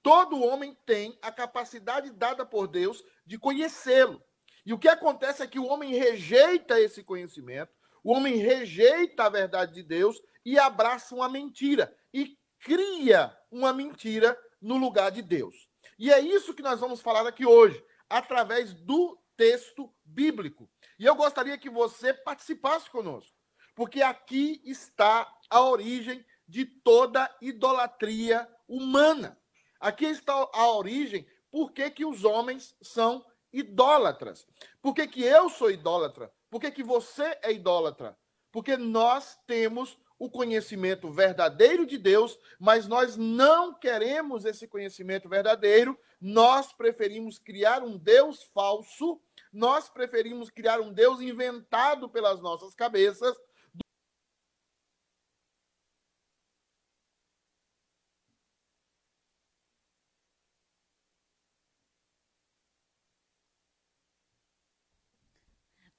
Todo 0.00 0.40
homem 0.40 0.78
tem 0.86 1.18
a 1.20 1.32
capacidade 1.32 2.12
dada 2.12 2.46
por 2.46 2.68
Deus 2.68 3.02
de 3.26 3.36
conhecê-lo. 3.36 4.22
E 4.64 4.72
o 4.72 4.78
que 4.78 4.86
acontece 4.86 5.42
é 5.42 5.48
que 5.48 5.58
o 5.58 5.66
homem 5.66 5.92
rejeita 5.92 6.80
esse 6.80 7.02
conhecimento, 7.02 7.72
o 8.04 8.12
homem 8.12 8.36
rejeita 8.36 9.24
a 9.24 9.28
verdade 9.28 9.74
de 9.74 9.82
Deus 9.82 10.22
e 10.44 10.56
abraça 10.56 11.16
uma 11.16 11.28
mentira 11.28 11.92
e 12.14 12.37
cria 12.60 13.36
uma 13.50 13.72
mentira 13.72 14.38
no 14.60 14.76
lugar 14.76 15.10
de 15.10 15.22
Deus. 15.22 15.68
E 15.98 16.12
é 16.12 16.20
isso 16.20 16.54
que 16.54 16.62
nós 16.62 16.80
vamos 16.80 17.00
falar 17.00 17.26
aqui 17.26 17.44
hoje, 17.44 17.82
através 18.08 18.74
do 18.74 19.18
texto 19.36 19.92
bíblico. 20.04 20.70
E 20.98 21.04
eu 21.04 21.14
gostaria 21.14 21.56
que 21.58 21.70
você 21.70 22.12
participasse 22.12 22.90
conosco. 22.90 23.34
Porque 23.74 24.02
aqui 24.02 24.60
está 24.64 25.32
a 25.48 25.60
origem 25.60 26.24
de 26.46 26.64
toda 26.64 27.32
idolatria 27.40 28.48
humana. 28.66 29.38
Aqui 29.80 30.06
está 30.06 30.32
a 30.52 30.70
origem 30.72 31.26
por 31.50 31.72
que, 31.72 31.88
que 31.90 32.04
os 32.04 32.24
homens 32.24 32.74
são 32.82 33.24
idólatras. 33.52 34.46
Por 34.82 34.94
que, 34.94 35.06
que 35.06 35.22
eu 35.22 35.48
sou 35.48 35.70
idólatra? 35.70 36.32
Por 36.50 36.60
que, 36.60 36.70
que 36.70 36.82
você 36.82 37.38
é 37.42 37.52
idólatra? 37.52 38.18
Porque 38.50 38.76
nós 38.76 39.38
temos 39.46 39.98
o 40.18 40.28
conhecimento 40.28 41.10
verdadeiro 41.10 41.86
de 41.86 41.96
Deus, 41.96 42.38
mas 42.58 42.88
nós 42.88 43.16
não 43.16 43.72
queremos 43.72 44.44
esse 44.44 44.66
conhecimento 44.66 45.28
verdadeiro, 45.28 45.98
nós 46.20 46.72
preferimos 46.72 47.38
criar 47.38 47.82
um 47.82 47.96
Deus 47.96 48.42
falso, 48.42 49.20
nós 49.52 49.88
preferimos 49.88 50.50
criar 50.50 50.80
um 50.80 50.92
Deus 50.92 51.20
inventado 51.20 52.08
pelas 52.08 52.40
nossas 52.40 52.74
cabeças, 52.74 53.36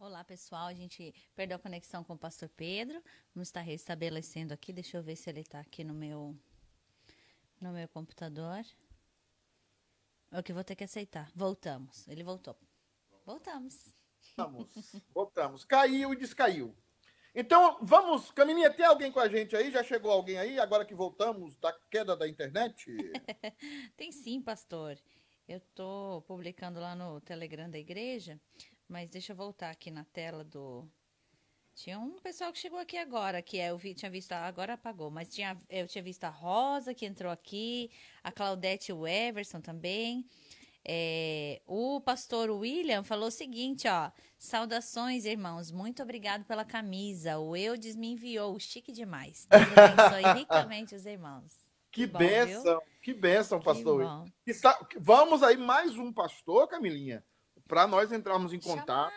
Olá, 0.10 0.24
pessoal. 0.24 0.66
A 0.66 0.74
gente 0.74 1.13
perdeu 1.36 1.56
a 1.56 1.60
conexão 1.60 2.04
com 2.04 2.13
o 2.13 2.18
pastor 2.18 2.50
Pedro. 2.50 3.00
Vamos 3.32 3.50
estar 3.50 3.62
restabelecendo 3.62 4.51
aqui. 4.51 4.74
Deixa 4.74 4.98
eu 4.98 5.04
ver 5.04 5.16
se 5.16 5.30
ele 5.30 5.42
está 5.42 5.60
aqui 5.60 5.84
no 5.84 5.94
meu 5.94 6.36
no 7.62 7.72
meu 7.72 7.88
computador. 7.88 8.66
É 10.32 10.39
o 10.39 10.42
que 10.42 10.51
vou 10.51 10.63
ter 10.63 10.75
que 10.75 10.84
aceitar. 10.84 11.32
Voltamos. 11.36 12.08
Ele 12.08 12.24
voltou. 12.24 12.58
Voltamos. 13.24 13.96
Voltamos. 14.36 14.74
Voltamos. 15.13 15.63
Caiu 15.63 16.12
e 16.12 16.18
descaiu. 16.18 16.75
Então, 17.36 17.78
vamos, 17.80 18.32
Camininha, 18.32 18.74
tem 18.74 18.88
alguém 18.88 19.12
com 19.12 19.20
a 19.20 19.30
gente 19.30 19.56
aí? 19.56 19.70
Já 19.70 19.84
chegou 19.84 20.10
alguém 20.10 20.39
aí, 20.39 20.60
agora 20.60 20.86
que 20.86 20.96
voltamos 20.96 21.56
da 21.58 21.72
queda 21.72 22.18
da 22.18 22.28
internet? 22.28 22.88
tem 23.96 24.12
sim, 24.12 24.42
pastor. 24.42 24.98
Eu 25.48 25.58
estou 25.60 26.24
publicando 26.24 26.80
lá 26.80 26.96
no 26.96 27.22
Telegram 27.22 27.70
da 27.70 27.78
igreja 27.78 28.42
mas 28.89 29.08
deixa 29.08 29.31
eu 29.31 29.38
voltar 29.38 29.69
aqui 29.69 29.91
na 29.91 30.03
tela 30.03 30.43
do. 30.43 30.89
Tinha 31.75 31.98
um 31.98 32.19
pessoal 32.19 32.51
que 32.51 32.60
chegou 32.60 32.79
aqui 32.79 32.98
agora, 32.98 33.41
que 33.41 33.58
é, 33.58 33.69
eu 33.69 33.77
vi, 33.77 33.93
tinha 33.93 34.12
visto, 34.12 34.34
agora 34.34 34.74
apagou, 34.74 35.10
mas 35.10 35.29
tinha, 35.29 35.58
eu 35.69 35.88
tinha 35.88 36.03
visto 36.03 36.25
a 36.25 36.29
Rosa 36.29 36.93
que 36.93 37.05
entrou 37.05 37.31
aqui, 37.31 37.89
a 38.22 38.31
Claudete 38.31 38.91
e 38.91 38.93
o 38.93 39.08
Everson 39.08 39.62
também. 39.62 40.25
É, 40.84 41.62
o 41.65 42.01
pastor 42.01 42.50
William 42.50 43.03
falou 43.03 43.27
o 43.27 43.31
seguinte, 43.31 43.88
ó. 43.88 44.12
Saudações, 44.38 45.25
irmãos. 45.25 45.71
Muito 45.71 46.02
obrigado 46.02 46.43
pela 46.45 46.65
camisa. 46.65 47.38
O 47.38 47.56
Eudes 47.56 47.95
me 47.95 48.13
enviou. 48.13 48.58
Chique 48.60 48.91
demais. 48.91 49.45
Deus 49.49 49.78
abençoe 49.78 50.34
ricamente 50.39 50.95
os 50.95 51.06
irmãos. 51.06 51.54
Que, 51.91 52.08
que 52.08 52.17
bênção, 52.17 52.82
que 53.02 53.13
bênção, 53.13 53.60
pastor. 53.62 54.25
Que 54.45 54.54
Vamos 54.99 55.43
aí, 55.43 55.58
mais 55.58 55.97
um 55.97 56.12
pastor, 56.12 56.67
Camilinha 56.67 57.23
para 57.69 57.86
nós 57.86 58.12
entrarmos 58.12 58.51
em 58.51 58.60
contato 58.60 59.13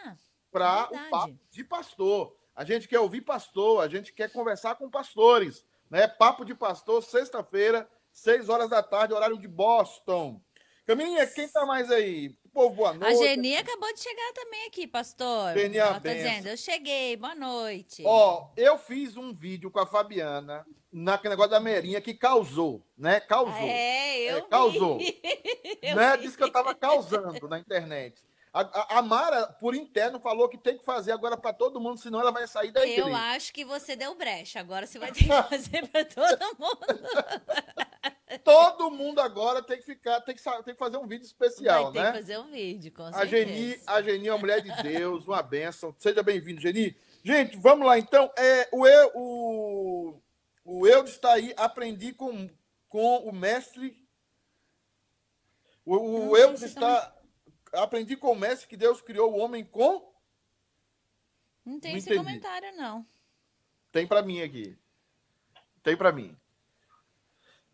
para 0.53 0.87
o 0.93 1.11
papo 1.11 1.39
de 1.51 1.65
pastor. 1.65 2.37
A 2.55 2.65
gente 2.65 2.87
quer 2.87 3.01
ouvir 3.01 3.23
pastor, 3.23 3.83
a 3.83 3.89
gente 3.89 4.13
quer 4.13 4.31
conversar 4.31 4.75
com 4.75 4.91
pastores. 4.91 5.65
Né? 5.91 6.07
Papo 6.07 6.45
de 6.45 6.55
pastor, 6.55 7.03
sexta-feira, 7.03 7.89
seis 8.13 8.51
horas 8.51 8.69
da 8.69 8.83
tarde, 8.83 9.15
horário 9.15 9.39
de 9.39 9.49
Boston. 9.49 10.41
Camilinha, 10.85 11.27
quem 11.27 11.49
tá 11.49 11.65
mais 11.65 11.91
aí? 11.91 12.37
Povo, 12.53 12.77
boa 12.77 12.93
noite. 12.93 13.25
A 13.25 13.29
Geni 13.29 13.57
acabou 13.57 13.91
de 13.95 14.01
chegar 14.01 14.33
também 14.35 14.67
aqui, 14.67 14.87
pastor. 14.87 15.55
Geni 15.55 15.79
Ela 15.79 15.99
tá 15.99 16.13
dizendo, 16.13 16.49
eu 16.49 16.57
cheguei, 16.57 17.17
boa 17.17 17.35
noite. 17.35 18.03
Ó, 18.05 18.51
eu 18.55 18.77
fiz 18.77 19.17
um 19.17 19.33
vídeo 19.33 19.71
com 19.71 19.81
a 19.81 19.87
Fabiana 19.87 20.67
naquele 20.93 21.31
negócio 21.31 21.53
da 21.53 21.61
Merinha 21.61 22.03
que 22.03 22.13
causou, 22.13 22.87
né? 22.99 23.21
Causou. 23.21 23.55
É, 23.55 24.19
eu 24.19 24.39
é, 24.39 24.43
Causou. 24.43 24.99
né? 25.97 26.17
Disse 26.19 26.37
que 26.37 26.43
eu 26.45 26.53
tava 26.53 26.75
causando 26.75 27.49
na 27.49 27.59
internet. 27.59 28.23
A, 28.53 28.99
a, 28.99 29.03
Mara, 29.03 29.47
por 29.47 29.75
interno, 29.75 30.21
falou 30.21 30.47
que 30.47 30.59
tem 30.59 30.77
que 30.77 30.85
fazer 30.85 31.11
agora 31.11 31.39
para 31.39 31.55
todo 31.55 31.81
mundo, 31.81 31.99
senão 31.99 32.21
ela 32.21 32.31
vai 32.31 32.47
sair 32.47 32.71
da 32.71 32.87
igreja. 32.87 33.09
Eu 33.09 33.17
acho 33.17 33.51
que 33.51 33.65
você 33.65 33.97
deu 33.97 34.15
brecha. 34.15 34.61
Agora 34.61 34.87
você 34.87 34.99
vai 34.99 35.11
ter 35.11 35.25
que 35.25 35.29
fazer 35.49 35.89
para 35.89 36.05
todo 36.05 36.59
mundo. 36.59 37.09
todo 38.45 38.91
mundo 38.91 39.21
agora 39.21 39.63
tem 39.63 39.79
que 39.79 39.85
ficar, 39.85 40.21
tem 40.21 40.35
que, 40.35 40.43
tem 40.43 40.75
que 40.75 40.79
fazer 40.79 40.99
um 40.99 41.07
vídeo 41.07 41.25
especial, 41.25 41.85
vai 41.85 41.93
ter 41.93 42.01
né? 42.01 42.13
que 42.13 42.19
fazer 42.19 42.39
um 42.39 42.51
vídeo, 42.51 42.93
com 42.93 43.05
a 43.05 43.25
Geni, 43.25 43.81
a 43.87 44.03
Geni 44.03 44.29
é 44.29 44.33
uma 44.33 44.39
mulher 44.39 44.61
de 44.61 44.83
Deus, 44.83 45.27
uma 45.27 45.43
bênção. 45.43 45.95
Seja 45.99 46.23
bem-vindo, 46.23 46.61
Geni. 46.61 46.95
Gente, 47.25 47.57
vamos 47.57 47.87
lá 47.87 47.99
então. 47.99 48.31
É, 48.37 48.69
o, 48.71 48.87
eu, 48.87 49.13
o, 49.15 50.21
o 50.63 50.87
Eudes 50.87 51.15
está 51.15 51.33
aí, 51.33 51.55
aprendi 51.57 52.13
com, 52.13 52.51
com 52.87 53.17
o 53.21 53.33
mestre. 53.33 53.97
O, 55.87 55.97
o 56.29 56.37
Eudes 56.37 56.63
está 56.63 57.15
aprendi 57.73 58.17
com 58.17 58.33
o 58.33 58.37
mestre 58.37 58.69
que 58.69 58.77
Deus 58.77 59.01
criou 59.01 59.33
o 59.33 59.39
homem 59.39 59.65
com. 59.65 60.13
Não 61.65 61.79
tem 61.79 61.93
não 61.93 61.99
esse 61.99 62.09
entendi. 62.09 62.25
comentário, 62.25 62.77
não. 62.77 63.07
Tem 63.91 64.07
para 64.07 64.23
mim 64.23 64.43
aqui. 64.43 64.77
Tem 65.83 65.97
para 65.97 66.13
mim. 66.13 66.37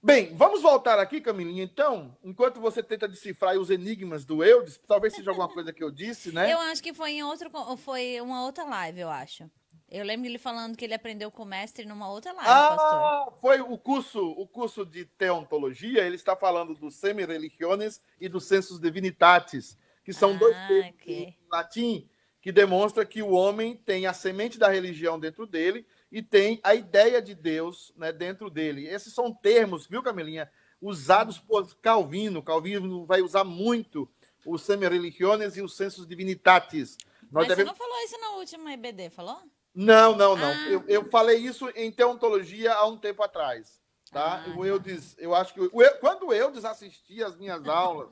Bem, 0.01 0.35
vamos 0.37 0.63
voltar 0.63 0.99
aqui, 1.01 1.21
Camilinha, 1.21 1.65
então, 1.65 2.17
enquanto 2.23 2.61
você 2.61 2.83
tenta 2.85 3.09
decifrar 3.09 3.59
os 3.59 3.69
enigmas 3.69 4.25
do 4.25 4.45
Eudes, 4.45 4.81
talvez 4.87 5.13
seja 5.13 5.31
alguma 5.31 5.49
coisa 5.49 5.73
que 5.73 5.83
eu 5.83 5.91
disse, 5.91 6.31
né? 6.31 6.53
Eu 6.53 6.59
acho 6.59 6.81
que 6.81 6.95
foi 6.95 7.13
em 7.13 7.25
outro, 7.25 7.51
foi 7.77 8.21
uma 8.21 8.45
outra 8.45 8.65
live, 8.65 9.01
eu 9.01 9.11
acho. 9.11 9.51
Eu 9.91 10.05
lembro 10.05 10.29
ele 10.29 10.39
falando 10.39 10.77
que 10.77 10.85
ele 10.85 10.95
aprendeu 10.95 11.33
com 11.33 11.43
o 11.43 11.47
mestre 11.47 11.85
numa 11.85 12.09
outra 12.09 12.33
live, 12.33 12.49
ah, 12.49 12.77
pastor. 12.77 13.41
foi 13.41 13.61
o 13.61 13.77
curso, 13.77 14.23
o 14.23 14.47
curso 14.47 14.87
de 14.87 15.05
teontologia, 15.05 16.05
ele 16.05 16.17
está 16.17 16.37
falando 16.37 16.75
dos 16.75 16.95
semi-religiones 16.97 18.01
e 18.21 18.29
dos 18.29 18.45
sensus 18.45 18.79
divinitatis, 18.79 19.77
que 20.09 20.13
são 20.15 20.31
ah, 20.31 20.39
dois 20.39 20.57
termos 20.67 20.95
okay. 20.95 21.23
em 21.25 21.37
latim 21.53 22.09
que 22.41 22.51
demonstra 22.51 23.05
que 23.05 23.21
o 23.21 23.33
homem 23.33 23.77
tem 23.77 24.07
a 24.07 24.15
semente 24.15 24.59
da 24.59 24.67
religião 24.67 25.21
dentro 25.21 25.47
dele 25.47 25.87
e 26.11 26.23
tem 26.23 26.59
a 26.63 26.75
ideia 26.75 27.21
de 27.21 27.35
Deus 27.35 27.93
né, 27.95 28.11
dentro 28.11 28.49
dele. 28.49 28.87
Esses 28.87 29.13
são 29.13 29.35
termos, 29.35 29.87
viu, 29.87 30.03
Camelinha, 30.03 30.51
usados 30.81 31.39
por 31.39 31.77
Calvino. 31.83 32.43
Calvino 32.43 33.05
vai 33.05 33.21
usar 33.21 33.45
muito 33.45 34.11
os 34.47 34.63
semi-religiones 34.63 35.59
e 35.59 35.61
os 35.61 35.77
sensus 35.77 36.07
divinitatis. 36.07 36.97
Nós 37.25 37.47
Mas 37.47 37.49
devemos... 37.49 37.73
você 37.73 37.79
não 37.79 37.87
falou 37.87 38.03
isso 38.03 38.19
na 38.19 38.31
última 38.31 38.73
EBD, 38.73 39.11
falou? 39.11 39.43
Não, 39.75 40.17
não, 40.17 40.35
não. 40.35 40.53
Ah. 40.53 40.69
Eu, 40.71 40.85
eu 40.89 41.05
falei 41.11 41.37
isso 41.37 41.69
em 41.77 41.93
teontologia 41.93 42.73
há 42.73 42.87
um 42.87 42.97
tempo 42.97 43.23
atrás. 43.23 43.79
Tá? 44.11 44.43
Ah, 44.47 44.57
o 44.57 44.65
Eudes, 44.65 45.15
eu 45.19 45.35
acho 45.35 45.53
que. 45.53 45.69
quando 46.01 46.29
o 46.29 46.33
Eudes 46.33 46.65
assistia 46.65 47.27
às 47.27 47.37
minhas 47.37 47.69
aulas, 47.69 48.09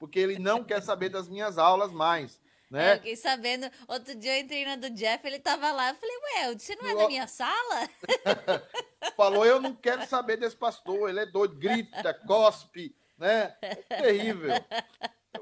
porque 0.00 0.18
ele 0.18 0.38
não 0.38 0.64
quer 0.64 0.82
saber 0.82 1.10
das 1.10 1.28
minhas 1.28 1.58
aulas 1.58 1.92
mais. 1.92 2.40
Né? 2.70 2.92
Eu 2.92 2.96
fiquei 2.96 3.16
sabendo, 3.16 3.70
outro 3.86 4.14
dia 4.14 4.38
eu 4.38 4.42
entrei 4.42 4.64
na 4.64 4.76
do 4.76 4.90
Jeff, 4.90 5.26
ele 5.26 5.40
tava 5.40 5.70
lá, 5.72 5.90
eu 5.90 5.94
falei, 5.96 6.16
ué, 6.16 6.54
você 6.56 6.74
não 6.76 6.88
é 6.88 6.94
da 6.94 7.06
minha 7.06 7.26
sala? 7.26 7.90
Falou, 9.16 9.44
eu 9.44 9.60
não 9.60 9.74
quero 9.74 10.06
saber 10.06 10.36
desse 10.36 10.56
pastor, 10.56 11.10
ele 11.10 11.20
é 11.20 11.26
doido, 11.26 11.56
grita, 11.56 12.14
cospe, 12.26 12.94
né? 13.18 13.56
É 13.60 13.74
terrível. 13.74 14.52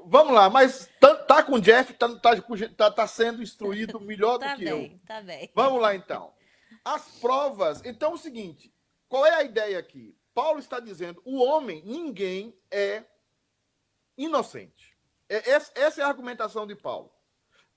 Vamos 0.05 0.33
lá, 0.33 0.49
mas 0.49 0.89
tá, 0.99 1.15
tá 1.15 1.43
com 1.43 1.53
o 1.53 1.61
Jeff, 1.61 1.93
tá, 1.93 2.09
tá, 2.15 2.31
tá, 2.75 2.91
tá 2.91 3.07
sendo 3.07 3.43
instruído 3.43 3.99
melhor 3.99 4.39
tá 4.39 4.53
do 4.53 4.57
que 4.59 4.65
bem, 4.65 4.93
eu. 4.93 4.99
Tá 5.05 5.21
bem. 5.21 5.51
Vamos 5.53 5.81
lá, 5.81 5.95
então. 5.95 6.33
As 6.83 7.19
provas. 7.19 7.81
Então, 7.85 8.11
é 8.11 8.15
o 8.15 8.17
seguinte: 8.17 8.73
qual 9.07 9.25
é 9.25 9.35
a 9.35 9.43
ideia 9.43 9.77
aqui? 9.77 10.15
Paulo 10.33 10.59
está 10.59 10.79
dizendo: 10.79 11.21
o 11.25 11.43
homem, 11.43 11.83
ninguém 11.85 12.57
é 12.71 13.03
inocente. 14.25 14.97
É, 15.29 15.51
essa 15.51 16.01
é 16.01 16.03
a 16.03 16.07
argumentação 16.07 16.67
de 16.67 16.75
Paulo. 16.75 17.11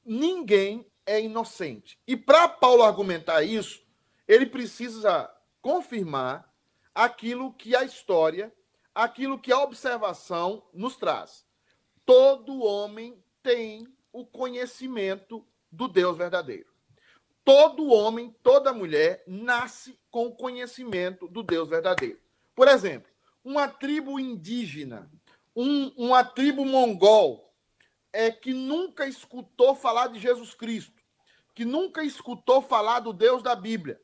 Ninguém 0.05 0.91
é 1.07 1.21
inocente. 1.21 1.99
E 2.07 2.17
para 2.17 2.49
Paulo 2.49 2.83
argumentar 2.83 3.43
isso, 3.43 3.83
ele 4.27 4.47
precisa 4.47 5.33
confirmar 5.61 6.53
aquilo 6.95 7.53
que 7.53 7.77
a 7.77 7.85
história, 7.85 8.53
aquilo 8.95 9.39
que 9.39 9.53
a 9.53 9.63
observação 9.63 10.67
nos 10.75 10.97
traz. 10.97 11.47
Todo 12.05 12.63
homem 12.63 13.23
tem 13.43 13.87
o 14.13 14.27
conhecimento 14.27 15.47
do 15.71 15.87
Deus 15.87 16.17
verdadeiro. 16.17 16.71
Todo 17.45 17.89
homem, 17.89 18.35
toda 18.43 18.73
mulher 18.73 19.23
nasce 19.27 19.99
com 20.11 20.27
o 20.27 20.35
conhecimento 20.35 21.27
do 21.29 21.43
Deus 21.43 21.69
verdadeiro. 21.69 22.21
Por 22.55 22.69
exemplo, 22.69 23.11
uma 23.45 23.67
tribo 23.69 24.21
indígena 24.21 25.11
um, 25.55 25.93
uma 25.97 26.25
tribo 26.25 26.65
mongol 26.65 27.53
é 28.13 28.31
que 28.31 28.53
nunca 28.53 29.07
escutou 29.07 29.75
falar 29.75 30.09
de 30.09 30.19
Jesus 30.19 30.55
Cristo, 30.55 31.03
que 31.55 31.65
nunca 31.65 32.05
escutou 32.05 32.61
falar 32.61 33.01
do 33.01 33.13
Deus 33.13 33.43
da 33.43 33.55
Bíblia, 33.55 34.01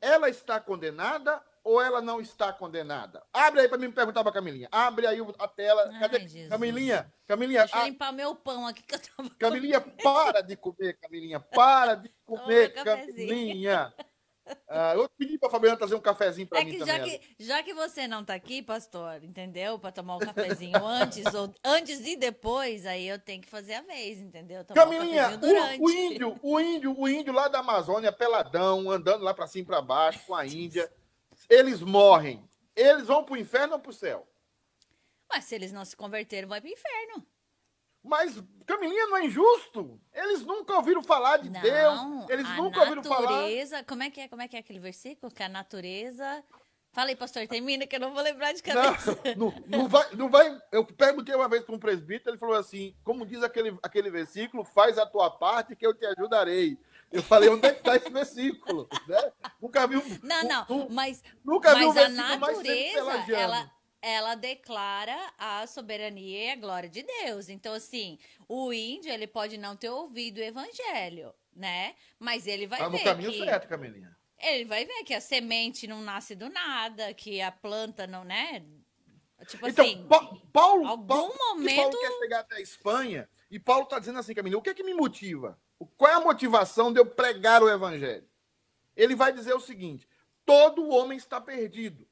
ela 0.00 0.28
está 0.28 0.58
condenada 0.60 1.42
ou 1.62 1.80
ela 1.80 2.00
não 2.00 2.20
está 2.20 2.52
condenada? 2.52 3.22
Abre 3.32 3.60
aí 3.60 3.68
para 3.68 3.78
mim 3.78 3.90
perguntar 3.90 4.22
para 4.22 4.32
Camilinha. 4.32 4.68
Abre 4.72 5.06
aí 5.06 5.18
a 5.38 5.48
tela. 5.48 5.90
Cadê 6.00 6.16
Ai, 6.16 6.48
Camilinha? 6.48 7.12
Camilinha. 7.26 7.60
Deixa 7.60 7.78
eu 7.78 7.84
limpar 7.84 8.12
meu 8.12 8.34
pão 8.34 8.66
aqui 8.66 8.82
que 8.82 8.94
eu 8.94 8.98
tava 8.98 9.30
Camilinha, 9.38 9.80
para 9.80 10.40
de 10.40 10.56
comer, 10.56 10.98
Camilinha. 10.98 11.38
Para 11.38 11.94
de 11.96 12.10
comer, 12.24 12.72
Camilinha. 12.72 13.94
Ah, 14.68 14.94
eu 14.94 15.08
pedi 15.10 15.38
para 15.38 15.48
a 15.48 15.52
Fabiana 15.52 15.76
trazer 15.76 15.94
um 15.94 16.00
cafezinho 16.00 16.46
para 16.46 16.60
é 16.60 16.64
mim 16.64 16.72
que 16.72 16.78
também. 16.78 16.96
já, 16.96 17.02
que 17.04 17.20
já 17.38 17.62
que 17.62 17.74
você 17.74 18.08
não 18.08 18.24
tá 18.24 18.34
aqui, 18.34 18.62
pastor, 18.62 19.22
entendeu? 19.22 19.78
Para 19.78 19.92
tomar 19.92 20.16
o 20.16 20.18
cafezinho 20.18 20.78
antes 20.86 21.32
ou 21.34 21.52
antes 21.64 22.00
e 22.06 22.16
depois, 22.16 22.86
aí 22.86 23.06
eu 23.06 23.18
tenho 23.18 23.42
que 23.42 23.48
fazer 23.48 23.74
a 23.74 23.82
vez, 23.82 24.18
entendeu? 24.18 24.64
Tomar 24.64 24.82
Camilinha, 24.82 25.38
o, 25.78 25.84
o, 25.84 25.90
índio, 25.90 26.40
o 26.42 26.60
índio, 26.60 27.00
o 27.00 27.08
índio 27.08 27.32
lá 27.32 27.48
da 27.48 27.60
Amazônia, 27.60 28.12
peladão, 28.12 28.90
andando 28.90 29.22
lá 29.22 29.34
para 29.34 29.46
cima 29.46 29.62
e 29.62 29.66
para 29.66 29.82
baixo 29.82 30.26
com 30.26 30.34
a 30.34 30.46
Índia, 30.46 30.90
eles 31.48 31.80
morrem. 31.80 32.48
Eles 32.74 33.06
vão 33.06 33.24
para 33.24 33.34
o 33.34 33.38
inferno 33.38 33.74
ou 33.74 33.80
para 33.80 33.90
o 33.90 33.94
céu? 33.94 34.26
Mas 35.28 35.44
se 35.44 35.54
eles 35.54 35.72
não 35.72 35.84
se 35.84 35.96
converteram, 35.96 36.48
vai 36.48 36.60
para 36.60 36.70
o 36.70 36.72
inferno. 36.72 37.26
Mas, 38.02 38.42
Camilinha, 38.66 39.06
não 39.06 39.16
é 39.18 39.26
injusto? 39.26 40.00
Eles 40.12 40.44
nunca 40.44 40.74
ouviram 40.74 41.02
falar 41.02 41.36
de 41.38 41.50
não, 41.50 41.60
Deus. 41.60 42.30
Eles 42.30 42.48
nunca 42.56 42.80
ouviram 42.80 43.02
falar. 43.02 43.30
natureza. 43.30 43.84
Como 43.84 44.02
é 44.02 44.10
que 44.10 44.20
é? 44.20 44.28
Como 44.28 44.42
é 44.42 44.48
que 44.48 44.56
é 44.56 44.60
aquele 44.60 44.78
versículo? 44.78 45.32
Que 45.32 45.42
a 45.42 45.48
natureza. 45.48 46.42
Fala 46.92 47.10
aí, 47.10 47.16
pastor, 47.16 47.46
termina, 47.46 47.86
que 47.86 47.94
eu 47.94 48.00
não 48.00 48.12
vou 48.12 48.22
lembrar 48.22 48.52
de 48.52 48.62
cabeça. 48.62 49.16
Não, 49.36 49.52
não, 49.64 49.64
não, 49.66 49.88
vai, 49.88 50.14
não 50.14 50.28
vai. 50.28 50.60
Eu 50.72 50.84
perguntei 50.84 51.34
uma 51.34 51.48
vez 51.48 51.62
para 51.62 51.74
um 51.74 51.78
presbítero, 51.78 52.30
ele 52.30 52.38
falou 52.38 52.56
assim: 52.56 52.94
como 53.04 53.24
diz 53.24 53.42
aquele, 53.42 53.78
aquele 53.82 54.10
versículo, 54.10 54.64
faz 54.64 54.98
a 54.98 55.06
tua 55.06 55.30
parte 55.30 55.76
que 55.76 55.86
eu 55.86 55.94
te 55.94 56.04
ajudarei. 56.06 56.76
Eu 57.12 57.22
falei, 57.22 57.48
onde 57.48 57.66
é 57.66 57.72
que 57.72 57.80
está 57.80 57.96
esse 57.96 58.10
versículo? 58.10 58.88
Né? 59.08 59.32
Nunca 59.60 59.86
vi 59.86 59.96
um. 59.96 60.18
Não, 60.22 60.44
não, 60.44 60.66
um, 60.70 60.88
mas, 60.90 61.22
nunca 61.44 61.72
mas 61.74 61.80
vi 61.80 62.00
um 62.00 62.04
a 62.04 62.08
natureza, 62.08 63.32
ela, 63.34 63.72
ela 64.02 64.34
declara 64.34 65.16
a 65.36 65.66
soberania 65.66 66.44
e 66.46 66.50
a 66.50 66.56
glória 66.56 66.88
de 66.88 67.02
Deus. 67.02 67.48
Então, 67.48 67.74
assim, 67.74 68.18
o 68.48 68.72
índio, 68.72 69.12
ele 69.12 69.26
pode 69.26 69.58
não 69.58 69.76
ter 69.76 69.90
ouvido 69.90 70.38
o 70.38 70.44
evangelho, 70.44 71.34
né? 71.54 71.94
Mas 72.18 72.46
ele 72.46 72.66
vai 72.66 72.78
tá 72.78 72.88
ver 72.88 72.98
no 72.98 73.04
caminho 73.04 73.32
que... 73.32 73.44
certo, 73.44 73.68
Camilinha. 73.68 74.16
Ele 74.38 74.64
vai 74.64 74.86
ver 74.86 75.04
que 75.04 75.12
a 75.12 75.20
semente 75.20 75.86
não 75.86 76.00
nasce 76.00 76.34
do 76.34 76.48
nada, 76.48 77.12
que 77.12 77.42
a 77.42 77.52
planta 77.52 78.06
não, 78.06 78.24
né? 78.24 78.64
Tipo 79.46 79.68
então, 79.68 79.84
assim, 79.84 80.06
pa 80.06 80.36
Paulo, 80.52 80.86
algum 80.86 81.06
Paulo, 81.06 81.34
momento... 81.38 81.76
Paulo 81.76 81.98
quer 81.98 82.18
chegar 82.18 82.40
até 82.40 82.56
a 82.56 82.60
Espanha 82.60 83.28
e 83.50 83.58
Paulo 83.58 83.84
está 83.84 83.98
dizendo 83.98 84.18
assim, 84.18 84.34
Camila, 84.34 84.58
o 84.58 84.62
que 84.62 84.70
é 84.70 84.74
que 84.74 84.82
me 84.82 84.94
motiva? 84.94 85.58
Qual 85.96 86.10
é 86.10 86.14
a 86.14 86.20
motivação 86.20 86.92
de 86.92 87.00
eu 87.00 87.06
pregar 87.06 87.62
o 87.62 87.68
evangelho? 87.68 88.26
Ele 88.94 89.14
vai 89.14 89.32
dizer 89.32 89.54
o 89.54 89.60
seguinte, 89.60 90.06
todo 90.44 90.88
homem 90.90 91.16
está 91.16 91.40
perdido. 91.40 92.06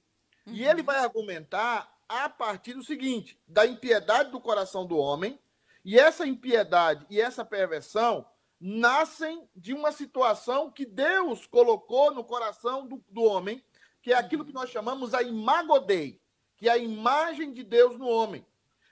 Uhum. 0.48 0.54
E 0.54 0.64
ele 0.64 0.82
vai 0.82 0.98
argumentar 0.98 1.92
a 2.08 2.28
partir 2.28 2.74
do 2.74 2.82
seguinte, 2.82 3.38
da 3.46 3.66
impiedade 3.66 4.30
do 4.30 4.40
coração 4.40 4.86
do 4.86 4.96
homem, 4.96 5.38
e 5.84 5.98
essa 5.98 6.26
impiedade 6.26 7.06
e 7.10 7.20
essa 7.20 7.44
perversão 7.44 8.26
nascem 8.60 9.48
de 9.54 9.72
uma 9.72 9.92
situação 9.92 10.70
que 10.70 10.84
Deus 10.84 11.46
colocou 11.46 12.12
no 12.12 12.24
coração 12.24 12.86
do, 12.86 13.02
do 13.08 13.22
homem, 13.22 13.62
que 14.02 14.12
é 14.12 14.16
aquilo 14.16 14.44
que 14.44 14.52
nós 14.52 14.70
chamamos 14.70 15.14
a 15.14 15.22
imagodei, 15.22 16.20
que 16.56 16.68
é 16.68 16.72
a 16.72 16.78
imagem 16.78 17.52
de 17.52 17.62
Deus 17.62 17.96
no 17.98 18.08
homem, 18.08 18.44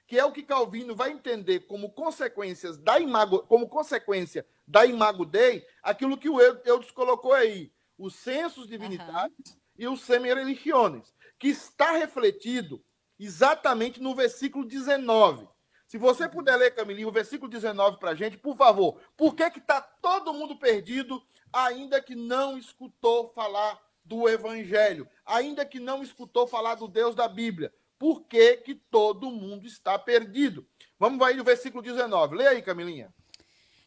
que 0.07 0.19
é 0.19 0.25
o 0.25 0.31
que 0.31 0.43
Calvino 0.43 0.95
vai 0.95 1.11
entender 1.11 1.61
como 1.61 1.91
consequências 1.91 2.79
da 2.79 3.01
imago, 3.01 3.41
como 3.41 3.69
consequência 3.69 4.47
da 4.67 4.87
imagodei, 4.87 5.67
aquilo 5.83 6.17
que 6.17 6.29
o 6.29 6.41
Eudes 6.41 6.91
colocou 6.93 7.33
aí, 7.33 7.73
os 7.99 8.15
sensos 8.15 8.69
divinitatis 8.69 9.51
uhum. 9.51 9.57
e 9.77 9.89
os 9.89 10.03
semirreligiones, 10.03 11.13
que 11.39 11.49
está 11.49 11.93
refletido 11.93 12.83
exatamente 13.19 14.01
no 14.01 14.15
versículo 14.15 14.65
19 14.65 15.49
se 15.87 15.99
você 15.99 16.29
puder 16.29 16.57
ler, 16.57 16.75
Camilinho, 16.75 17.09
o 17.09 17.13
versículo 17.13 17.49
19 17.49 17.99
para 17.99 18.11
a 18.11 18.15
gente, 18.15 18.37
por 18.37 18.57
favor. 18.57 19.01
Por 19.17 19.37
que 19.37 19.45
está 19.45 19.81
todo 19.81 20.35
mundo 20.35 20.59
perdido, 20.59 21.23
ainda 21.53 22.03
que 22.03 22.17
não 22.17 22.59
escutou 22.59 23.29
falar 23.29 23.81
do 24.05 24.29
Evangelho, 24.29 25.09
ainda 25.25 25.65
que 25.65 25.79
não 25.79 26.03
escutou 26.03 26.47
falar 26.47 26.75
do 26.75 26.89
Deus 26.89 27.15
da 27.15 27.29
Bíblia? 27.29 27.73
Por 27.99 28.25
que, 28.25 28.57
que 28.59 28.75
todo 28.75 29.31
mundo 29.31 29.67
está 29.67 29.99
perdido? 29.99 30.67
Vamos 30.99 31.25
aí 31.25 31.37
no 31.37 31.45
versículo 31.45 31.83
19. 31.83 32.37
Leia 32.37 32.51
aí, 32.51 32.63
Camilinha. 32.63 33.15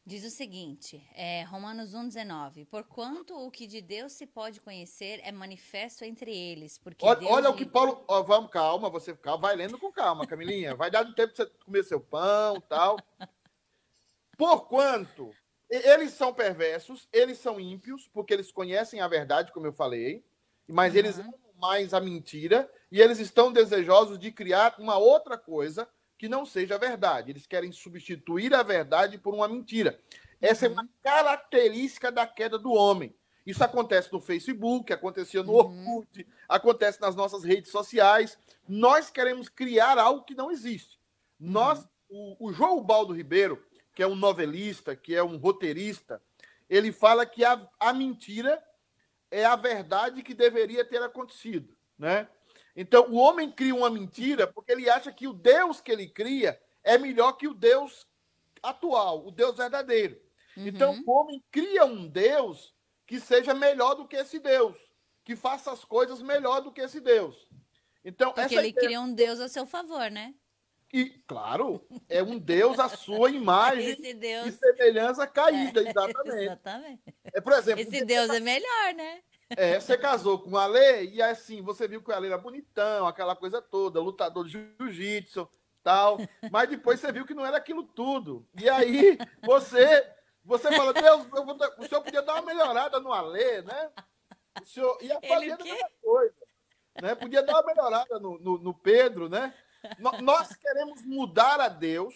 Diz 0.06 0.26
o 0.26 0.30
seguinte, 0.30 1.08
é, 1.14 1.44
Romanos 1.44 1.94
1,19. 1.94 2.66
Porquanto 2.66 3.36
o 3.36 3.52
que 3.52 3.68
de 3.68 3.82
Deus 3.82 4.14
se 4.14 4.26
pode 4.26 4.60
conhecer 4.60 5.20
é 5.24 5.32
manifesto 5.32 6.04
entre 6.04 6.36
eles. 6.36 6.78
Porque 6.78 7.06
olha, 7.06 7.28
olha 7.28 7.50
o 7.50 7.56
que 7.56 7.66
Paulo. 7.66 8.04
Ó, 8.08 8.24
vamos, 8.24 8.50
calma, 8.50 8.90
você 8.90 9.14
vai 9.40 9.56
lendo 9.56 9.78
com 9.78 9.92
calma, 9.92 10.26
Camilinha. 10.26 10.76
Vai 10.76 10.90
dar 10.90 11.06
tempo 11.14 11.34
para 11.34 11.46
você 11.46 11.52
comer 11.64 11.84
seu 11.84 12.00
pão 12.00 12.60
tal. 12.62 12.98
Porquanto 14.38 15.32
eles 15.70 16.14
são 16.14 16.34
perversos, 16.34 17.08
eles 17.14 17.38
são 17.38 17.60
ímpios, 17.60 18.08
porque 18.08 18.34
eles 18.34 18.52
conhecem 18.52 19.02
a 19.02 19.08
verdade, 19.08 19.52
como 19.52 19.68
eu 19.68 19.74
falei, 19.74 20.26
mas 20.68 20.94
uhum. 20.94 21.00
eles 21.00 21.20
amam 21.20 21.40
mais 21.60 21.94
a 21.94 22.00
mentira 22.00 22.72
e 22.92 23.00
eles 23.00 23.20
estão 23.20 23.52
desejosos 23.52 24.18
de 24.18 24.32
criar 24.32 24.76
uma 24.80 24.98
outra 24.98 25.38
coisa 25.38 25.88
que 26.20 26.28
não 26.28 26.46
seja 26.46 26.78
verdade. 26.78 27.32
Eles 27.32 27.48
querem 27.48 27.72
substituir 27.72 28.54
a 28.54 28.62
verdade 28.62 29.18
por 29.18 29.34
uma 29.34 29.48
mentira. 29.48 29.98
Essa 30.42 30.66
é 30.66 30.70
uma 30.70 30.84
uhum. 30.84 30.90
característica 31.02 32.12
da 32.12 32.28
queda 32.28 32.60
do 32.60 32.74
homem. 32.74 33.16
Isso 33.46 33.64
acontece 33.64 34.12
no 34.12 34.20
Facebook, 34.20 34.92
acontecia 34.92 35.42
no 35.42 35.54
uhum. 35.54 35.98
Orkut, 35.98 36.28
acontece 36.48 37.00
nas 37.00 37.16
nossas 37.16 37.46
redes 37.46 37.72
sociais. 37.72 38.38
Nós 38.68 39.10
queremos 39.10 39.48
criar 39.48 39.98
algo 39.98 40.26
que 40.26 40.36
não 40.36 40.52
existe. 40.52 41.00
Uhum. 41.40 41.52
Nós, 41.52 41.88
o, 42.10 42.48
o 42.48 42.54
João 42.54 42.84
Baldo 42.84 43.14
Ribeiro, 43.14 43.66
que 43.96 44.04
é 44.04 44.08
um 44.08 44.16
novelista, 44.16 44.98
que 44.98 45.16
é 45.16 45.24
um 45.24 45.38
roteirista, 45.38 46.22
ele 46.70 46.92
fala 46.92 47.26
que 47.26 47.46
a, 47.46 47.66
a 47.80 47.94
mentira 47.94 48.62
é 49.32 49.46
a 49.46 49.56
verdade 49.56 50.22
que 50.22 50.34
deveria 50.34 50.84
ter 50.84 51.02
acontecido, 51.02 51.74
né? 51.98 52.28
Então, 52.82 53.10
o 53.10 53.18
homem 53.18 53.52
cria 53.52 53.76
uma 53.76 53.90
mentira 53.90 54.48
porque 54.48 54.72
ele 54.72 54.90
acha 54.90 55.12
que 55.12 55.28
o 55.28 55.34
Deus 55.34 55.82
que 55.82 55.92
ele 55.92 56.08
cria 56.08 56.58
é 56.82 56.98
melhor 56.98 57.34
que 57.34 57.46
o 57.46 57.54
Deus 57.54 58.08
atual, 58.64 59.28
o 59.28 59.32
Deus 59.32 59.58
verdadeiro. 59.58 60.18
Uhum. 60.56 60.66
Então, 60.66 61.04
o 61.06 61.12
homem 61.12 61.44
cria 61.52 61.84
um 61.84 62.08
Deus 62.08 62.74
que 63.06 63.20
seja 63.20 63.54
melhor 63.54 63.96
do 63.96 64.08
que 64.08 64.16
esse 64.16 64.40
Deus, 64.40 64.78
que 65.26 65.36
faça 65.36 65.74
as 65.74 65.84
coisas 65.84 66.22
melhor 66.22 66.62
do 66.62 66.72
que 66.72 66.80
esse 66.80 67.02
Deus. 67.02 67.50
Então, 68.02 68.32
porque 68.32 68.56
ele 68.56 68.70
ideia... 68.70 68.88
cria 68.88 69.02
um 69.02 69.14
Deus 69.14 69.42
a 69.42 69.50
seu 69.50 69.66
favor, 69.66 70.10
né? 70.10 70.34
E, 70.94 71.10
claro, 71.28 71.86
é 72.08 72.24
um 72.24 72.40
Deus 72.40 72.80
à 72.80 72.88
sua 72.88 73.30
imagem 73.30 73.94
Deus... 74.18 74.48
e 74.48 74.52
semelhança 74.54 75.28
caída, 75.28 75.84
é, 75.84 75.90
exatamente. 75.90 76.44
exatamente. 76.48 77.16
É, 77.26 77.42
por 77.42 77.52
exemplo, 77.52 77.82
Esse 77.82 78.06
Deus 78.06 78.30
é 78.30 78.40
melhor, 78.40 78.94
né? 78.96 79.22
É, 79.58 79.80
você 79.80 79.98
casou 79.98 80.40
com 80.40 80.52
o 80.52 80.58
Ale 80.58 81.10
e 81.12 81.22
assim, 81.22 81.62
você 81.62 81.88
viu 81.88 82.02
que 82.02 82.12
o 82.12 82.14
Ale 82.14 82.28
era 82.28 82.38
bonitão, 82.38 83.08
aquela 83.08 83.36
coisa 83.36 83.62
toda, 83.62 84.00
lutador 84.00 84.46
de 84.46 84.52
jiu-jitsu, 84.80 85.50
tal. 85.84 86.18
Mas 86.52 86.70
depois 86.70 87.00
você 87.00 87.12
viu 87.12 87.26
que 87.26 87.34
não 87.34 87.46
era 87.46 87.58
aquilo 87.58 87.84
tudo. 87.84 88.46
E 88.56 88.70
aí 88.70 89.18
você 89.44 90.08
você 90.44 90.72
fala, 90.72 90.94
Deus, 90.94 91.26
vou, 91.28 91.46
o 91.78 91.88
senhor 91.88 92.02
podia 92.02 92.22
dar 92.22 92.34
uma 92.34 92.42
melhorada 92.42 93.00
no 93.00 93.14
Ale, 93.14 93.62
né? 93.62 93.92
O 94.62 94.66
senhor 94.66 94.98
ia 95.02 95.20
fazer 95.22 95.52
a 95.52 95.58
mesma 95.58 95.90
coisa. 96.02 96.36
Né? 97.02 97.16
Podia 97.16 97.44
dar 97.44 97.54
uma 97.54 97.66
melhorada 97.66 98.20
no, 98.20 98.40
no, 98.40 98.58
no 98.58 98.74
Pedro, 98.74 99.30
né? 99.30 99.54
nós 100.22 100.56
queremos 100.56 101.06
mudar 101.06 101.62
a 101.62 101.70
Deus 101.70 102.14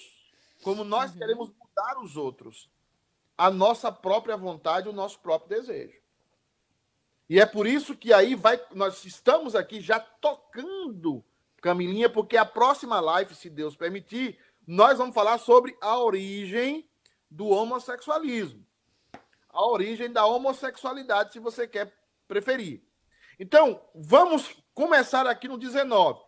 como 0.63 0.83
nós 0.83 1.11
uhum. 1.11 1.19
queremos 1.19 1.49
mudar 1.49 1.99
os 2.01 2.17
outros. 2.17 2.69
A 3.37 3.49
nossa 3.49 3.91
própria 3.91 4.35
vontade, 4.35 4.89
o 4.89 4.93
nosso 4.93 5.19
próprio 5.19 5.57
desejo. 5.57 6.02
E 7.33 7.39
é 7.39 7.47
por 7.47 7.65
isso 7.65 7.97
que 7.97 8.13
aí 8.13 8.35
vai, 8.35 8.63
nós 8.75 9.03
estamos 9.05 9.55
aqui 9.55 9.81
já 9.81 9.99
tocando, 9.99 11.25
Camilinha, 11.63 12.07
porque 12.07 12.37
a 12.37 12.45
próxima 12.45 12.99
live, 12.99 13.33
se 13.33 13.49
Deus 13.49 13.75
permitir, 13.75 14.37
nós 14.67 14.99
vamos 14.99 15.15
falar 15.15 15.39
sobre 15.39 15.75
a 15.81 15.97
origem 15.97 16.87
do 17.31 17.47
homossexualismo. 17.47 18.63
A 19.49 19.65
origem 19.65 20.11
da 20.11 20.27
homossexualidade, 20.27 21.33
se 21.33 21.39
você 21.39 21.67
quer 21.67 21.91
preferir. 22.27 22.83
Então, 23.39 23.83
vamos 23.95 24.55
começar 24.75 25.25
aqui 25.25 25.47
no 25.47 25.57
19. 25.57 26.21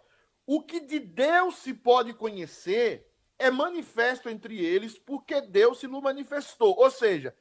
O 0.43 0.63
que 0.63 0.79
de 0.79 0.97
Deus 0.97 1.57
se 1.57 1.71
pode 1.71 2.15
conhecer 2.15 3.07
é 3.37 3.51
manifesto 3.51 4.27
entre 4.27 4.57
eles 4.59 4.97
porque 4.97 5.39
Deus 5.39 5.79
se 5.79 5.87
nos 5.87 6.01
manifestou. 6.01 6.75
Ou 6.75 6.89
seja, 6.89 7.35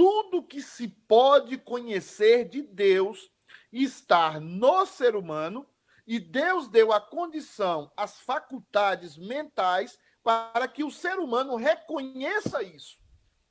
tudo 0.00 0.42
que 0.42 0.62
se 0.62 0.88
pode 0.88 1.58
conhecer 1.58 2.48
de 2.48 2.62
Deus 2.62 3.30
estar 3.70 4.40
no 4.40 4.86
ser 4.86 5.14
humano 5.14 5.68
e 6.06 6.18
Deus 6.18 6.68
deu 6.68 6.90
a 6.90 6.98
condição, 6.98 7.92
as 7.94 8.18
faculdades 8.18 9.18
mentais 9.18 9.98
para 10.22 10.66
que 10.66 10.82
o 10.82 10.90
ser 10.90 11.18
humano 11.18 11.54
reconheça 11.54 12.62
isso 12.62 12.96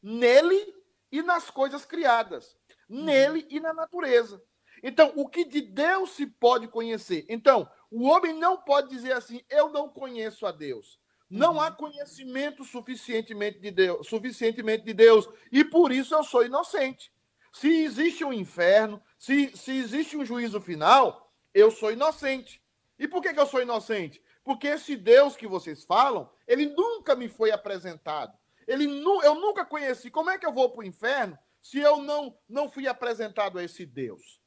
nele 0.02 0.74
e 1.12 1.22
nas 1.22 1.52
coisas 1.52 1.86
criadas, 1.86 2.58
uhum. 2.90 3.04
nele 3.04 3.46
e 3.48 3.60
na 3.60 3.72
natureza. 3.72 4.44
Então, 4.82 5.14
o 5.16 5.30
que 5.30 5.46
de 5.46 5.62
Deus 5.62 6.14
se 6.16 6.26
pode 6.26 6.68
conhecer? 6.68 7.28
Então, 7.30 7.70
o 7.92 8.08
homem 8.08 8.34
não 8.34 8.58
pode 8.58 8.90
dizer 8.90 9.12
assim: 9.12 9.44
eu 9.52 9.70
não 9.70 9.88
conheço 9.88 10.48
a 10.48 10.52
Deus. 10.52 10.99
Não 11.30 11.62
há 11.62 11.72
conhecimento 11.72 12.66
suficientemente 12.66 13.60
de 13.60 13.70
Deus, 13.70 14.08
suficientemente 14.08 14.84
de 14.84 14.94
Deus, 14.94 15.30
e 15.52 15.64
por 15.64 15.92
isso 15.92 16.16
eu 16.16 16.24
sou 16.24 16.44
inocente. 16.44 17.12
Se 17.54 17.84
existe 17.84 18.24
um 18.26 18.34
inferno, 18.34 19.02
se, 19.18 19.56
se 19.56 19.72
existe 19.72 20.18
um 20.18 20.26
juízo 20.26 20.60
final, 20.60 21.32
eu 21.54 21.70
sou 21.70 21.92
inocente. 21.92 22.62
E 22.98 23.08
por 23.08 23.22
que, 23.22 23.34
que 23.34 23.40
eu 23.40 23.46
sou 23.46 23.62
inocente? 23.62 24.22
Porque 24.44 24.68
esse 24.68 24.96
Deus 24.96 25.36
que 25.36 25.48
vocês 25.48 25.84
falam, 25.84 26.32
ele 26.48 26.66
nunca 26.66 27.16
me 27.16 27.28
foi 27.28 27.52
apresentado. 27.52 28.38
Ele 28.68 28.88
nu, 28.88 29.22
eu 29.24 29.36
nunca 29.36 29.66
conheci. 29.66 30.10
Como 30.10 30.30
é 30.30 30.38
que 30.38 30.46
eu 30.46 30.54
vou 30.54 30.70
para 30.70 30.82
o 30.82 30.86
inferno 30.86 31.38
se 31.62 31.80
eu 31.80 32.02
não, 32.02 32.38
não 32.48 32.70
fui 32.70 32.88
apresentado 32.88 33.58
a 33.58 33.64
esse 33.64 33.86
Deus? 33.86 34.40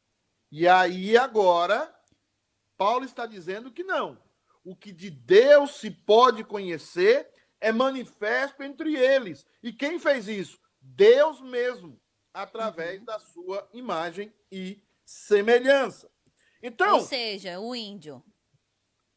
E 0.51 0.69
aí 0.69 1.17
agora, 1.17 1.93
Paulo 2.77 3.05
está 3.05 3.27
dizendo 3.27 3.73
que 3.73 3.83
não. 3.83 4.21
O 4.65 4.77
que 4.77 4.93
de 4.93 5.11
Deus 5.11 5.77
se 5.77 5.91
pode 5.91 6.45
conhecer 6.45 7.29
é 7.61 7.73
manifesto 7.73 8.63
entre 8.63 8.97
eles. 8.97 9.47
E 9.63 9.73
quem 9.73 9.99
fez 9.99 10.29
isso? 10.29 10.61
Deus 10.81 11.41
mesmo, 11.41 12.01
através 12.35 12.99
uhum. 12.99 13.05
da 13.05 13.19
sua 13.19 13.69
imagem 13.73 14.33
e 14.51 14.83
semelhança. 15.05 16.11
Então, 16.63 16.95
Ou 16.95 17.01
seja, 17.01 17.61
o 17.61 17.75
índio. 17.75 18.23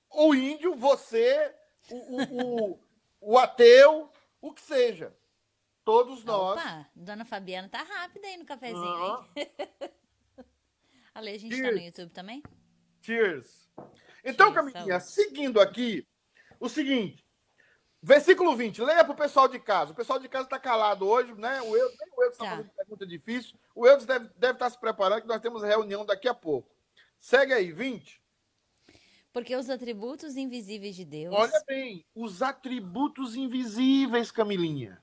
O 0.09 0.33
índio, 0.33 0.75
você, 0.75 1.53
o, 1.91 1.95
o, 1.95 2.71
o, 2.71 2.79
o 3.19 3.37
ateu, 3.37 4.09
o 4.41 4.53
que 4.53 4.61
seja. 4.61 5.15
Todos 5.83 6.23
nós. 6.23 6.59
Opa, 6.59 6.89
dona 6.95 7.25
Fabiana 7.25 7.69
tá 7.69 7.83
rápida 7.83 8.25
aí 8.25 8.37
no 8.37 8.45
cafezinho, 8.45 8.81
uhum. 8.81 9.27
hein? 9.35 9.51
Ale, 11.13 11.29
a 11.29 11.37
gente 11.37 11.55
Cheers. 11.55 11.69
tá 11.69 11.75
no 11.75 11.85
YouTube 11.85 12.11
também? 12.11 12.43
Cheers. 13.01 13.69
Então, 14.25 14.51
Camilinha, 14.51 14.99
seguindo 14.99 15.61
aqui, 15.61 16.05
o 16.59 16.67
seguinte. 16.67 17.23
Versículo 18.01 18.55
20, 18.55 18.81
leia 18.81 19.03
para 19.03 19.13
o 19.13 19.17
pessoal 19.17 19.47
de 19.47 19.59
casa. 19.59 19.91
O 19.91 19.95
pessoal 19.95 20.19
de 20.19 20.27
casa 20.27 20.45
está 20.45 20.59
calado 20.59 21.07
hoje, 21.07 21.33
né? 21.33 21.61
O 21.61 21.75
Eudes, 21.75 21.97
nem 21.99 22.09
o 22.15 22.23
Eudes 22.23 22.33
está 22.33 22.43
tá. 22.45 22.49
fazendo 22.51 22.69
pergunta 22.75 23.05
difícil. 23.05 23.57
O 23.73 23.87
Eudes 23.87 24.05
deve, 24.05 24.27
deve 24.37 24.53
estar 24.53 24.65
tá 24.65 24.69
se 24.69 24.79
preparando, 24.79 25.21
que 25.21 25.27
nós 25.27 25.41
temos 25.41 25.63
reunião 25.63 26.05
daqui 26.05 26.27
a 26.27 26.33
pouco. 26.33 26.69
Segue 27.19 27.53
aí, 27.53 27.71
20. 27.71 28.21
Porque 29.33 29.55
os 29.55 29.69
atributos 29.69 30.37
invisíveis 30.37 30.95
de 30.95 31.03
Deus. 31.03 31.35
Olha 31.35 31.63
bem, 31.67 32.05
os 32.15 32.41
atributos 32.41 33.35
invisíveis, 33.35 34.31
Camilinha. 34.31 35.01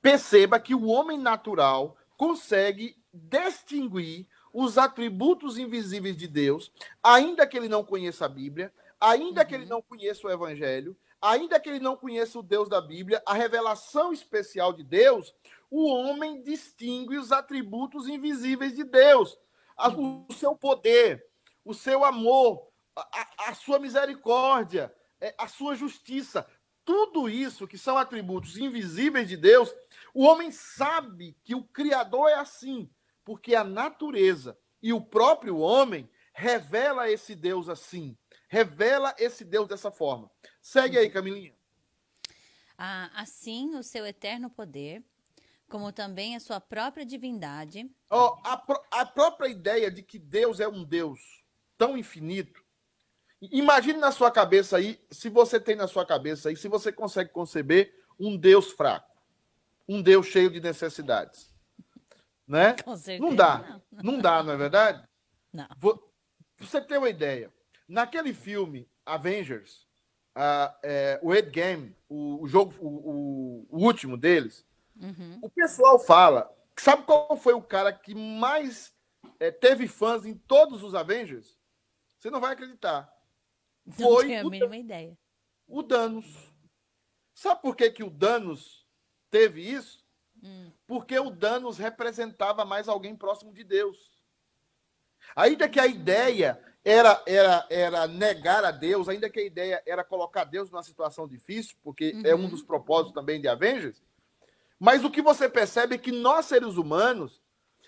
Perceba 0.00 0.58
que 0.58 0.74
o 0.74 0.86
homem 0.86 1.18
natural 1.18 1.96
consegue 2.16 2.96
distinguir 3.12 4.26
os 4.52 4.78
atributos 4.78 5.58
invisíveis 5.58 6.16
de 6.16 6.26
Deus, 6.26 6.72
ainda 7.02 7.46
que 7.46 7.56
ele 7.56 7.68
não 7.68 7.84
conheça 7.84 8.26
a 8.26 8.28
Bíblia, 8.28 8.72
ainda 9.00 9.40
uhum. 9.40 9.46
que 9.46 9.54
ele 9.54 9.64
uhum. 9.64 9.70
não 9.70 9.82
conheça 9.82 10.26
o 10.26 10.30
Evangelho, 10.30 10.96
ainda 11.20 11.60
que 11.60 11.68
ele 11.68 11.80
não 11.80 11.96
conheça 11.96 12.38
o 12.38 12.42
Deus 12.42 12.68
da 12.68 12.80
Bíblia, 12.80 13.22
a 13.26 13.34
revelação 13.34 14.12
especial 14.12 14.72
de 14.72 14.82
Deus, 14.82 15.34
o 15.70 15.86
homem 15.86 16.42
distingue 16.42 17.16
os 17.16 17.30
atributos 17.30 18.08
invisíveis 18.08 18.74
de 18.74 18.84
Deus, 18.84 19.38
uhum. 19.78 20.26
o 20.28 20.32
seu 20.32 20.56
poder, 20.56 21.24
o 21.64 21.74
seu 21.74 22.04
amor, 22.04 22.68
a, 22.96 23.50
a 23.50 23.54
sua 23.54 23.78
misericórdia, 23.78 24.92
é, 25.20 25.34
a 25.38 25.46
sua 25.46 25.74
justiça. 25.74 26.46
Tudo 26.84 27.28
isso 27.28 27.68
que 27.68 27.78
são 27.78 27.96
atributos 27.96 28.56
invisíveis 28.56 29.28
de 29.28 29.36
Deus, 29.36 29.72
o 30.12 30.24
homem 30.24 30.50
sabe 30.50 31.36
que 31.44 31.54
o 31.54 31.62
Criador 31.62 32.28
é 32.28 32.34
assim, 32.34 32.90
porque 33.30 33.54
a 33.54 33.62
natureza 33.62 34.58
e 34.82 34.92
o 34.92 35.00
próprio 35.00 35.58
homem 35.58 36.10
revela 36.32 37.08
esse 37.08 37.32
Deus 37.32 37.68
assim, 37.68 38.18
revela 38.48 39.14
esse 39.20 39.44
Deus 39.44 39.68
dessa 39.68 39.88
forma. 39.88 40.28
Segue 40.60 40.98
aí, 40.98 41.08
Camilinha. 41.08 41.54
Ah, 42.76 43.08
assim, 43.14 43.76
o 43.76 43.84
seu 43.84 44.04
eterno 44.04 44.50
poder, 44.50 45.04
como 45.68 45.92
também 45.92 46.34
a 46.34 46.40
sua 46.40 46.60
própria 46.60 47.06
divindade. 47.06 47.88
Oh, 48.10 48.36
a, 48.42 48.60
a 48.90 49.06
própria 49.06 49.46
ideia 49.46 49.92
de 49.92 50.02
que 50.02 50.18
Deus 50.18 50.58
é 50.58 50.66
um 50.66 50.82
Deus 50.82 51.20
tão 51.78 51.96
infinito 51.96 52.64
Imagine 53.40 54.00
na 54.00 54.10
sua 54.10 54.32
cabeça 54.32 54.76
aí, 54.76 55.00
se 55.08 55.28
você 55.28 55.60
tem 55.60 55.76
na 55.76 55.86
sua 55.86 56.04
cabeça 56.04 56.48
aí, 56.48 56.56
se 56.56 56.66
você 56.66 56.90
consegue 56.90 57.30
conceber 57.30 57.94
um 58.18 58.36
Deus 58.36 58.72
fraco, 58.72 59.16
um 59.88 60.02
Deus 60.02 60.26
cheio 60.26 60.50
de 60.50 60.60
necessidades. 60.60 61.49
Né? 62.50 62.74
Com 62.82 62.96
certeza, 62.96 63.22
não 63.22 63.36
dá. 63.36 63.80
Não. 63.92 64.02
não 64.02 64.20
dá, 64.20 64.42
não 64.42 64.52
é 64.52 64.56
verdade? 64.56 65.08
Não. 65.52 65.68
Você 66.58 66.80
tem 66.80 66.98
uma 66.98 67.08
ideia. 67.08 67.52
Naquele 67.88 68.34
filme 68.34 68.90
Avengers, 69.06 69.86
é, 70.82 71.20
o 71.22 71.32
Ed 71.32 71.48
Game, 71.50 71.96
o, 72.08 72.42
o 72.42 72.48
jogo, 72.48 72.74
o, 72.80 72.88
o, 72.88 73.66
o, 73.70 73.84
último 73.84 74.16
deles, 74.16 74.66
uhum. 75.00 75.38
o 75.42 75.48
pessoal 75.48 75.98
fala. 75.98 76.52
Sabe 76.76 77.04
qual 77.04 77.36
foi 77.36 77.54
o 77.54 77.62
cara 77.62 77.92
que 77.92 78.14
mais 78.14 78.92
é, 79.38 79.50
teve 79.50 79.86
fãs 79.86 80.26
em 80.26 80.34
todos 80.34 80.82
os 80.82 80.94
Avengers? 80.94 81.56
Você 82.18 82.30
não 82.30 82.40
vai 82.40 82.52
acreditar. 82.52 83.12
Não 83.86 83.92
foi 83.92 84.26
tenho 84.26 84.46
a 84.46 84.50
mínima 84.50 84.76
ideia. 84.76 85.16
O 85.68 85.82
Danos. 85.82 86.26
Sabe 87.32 87.62
por 87.62 87.76
que, 87.76 87.90
que 87.90 88.02
o 88.02 88.10
Danos 88.10 88.84
teve 89.30 89.62
isso? 89.62 89.99
Hum. 90.42 90.70
Porque 90.86 91.18
o 91.18 91.30
Danos 91.30 91.78
representava 91.78 92.64
mais 92.64 92.88
alguém 92.88 93.14
próximo 93.14 93.52
de 93.52 93.64
Deus. 93.64 94.10
Ainda 95.36 95.68
que 95.68 95.78
a 95.78 95.86
ideia 95.86 96.60
era, 96.84 97.22
era, 97.26 97.66
era 97.70 98.06
negar 98.06 98.64
a 98.64 98.70
Deus, 98.70 99.08
ainda 99.08 99.28
que 99.28 99.40
a 99.40 99.44
ideia 99.44 99.82
era 99.86 100.02
colocar 100.02 100.44
Deus 100.44 100.70
numa 100.70 100.82
situação 100.82 101.28
difícil, 101.28 101.76
porque 101.82 102.12
uhum. 102.12 102.22
é 102.24 102.34
um 102.34 102.48
dos 102.48 102.62
propósitos 102.62 103.12
também 103.12 103.40
de 103.40 103.48
Avengers, 103.48 104.02
mas 104.78 105.04
o 105.04 105.10
que 105.10 105.20
você 105.20 105.48
percebe 105.48 105.96
é 105.96 105.98
que 105.98 106.10
nós, 106.10 106.46
seres 106.46 106.76
humanos, 106.76 107.42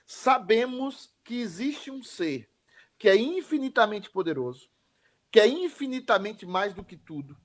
sabemos 0.04 1.10
que 1.24 1.40
existe 1.40 1.90
um 1.90 2.02
ser 2.02 2.50
que 2.98 3.08
é 3.08 3.16
infinitamente 3.16 4.10
poderoso, 4.10 4.68
que 5.30 5.40
é 5.40 5.48
infinitamente 5.48 6.44
mais 6.44 6.74
do 6.74 6.84
que 6.84 6.96
tudo, 6.96 7.36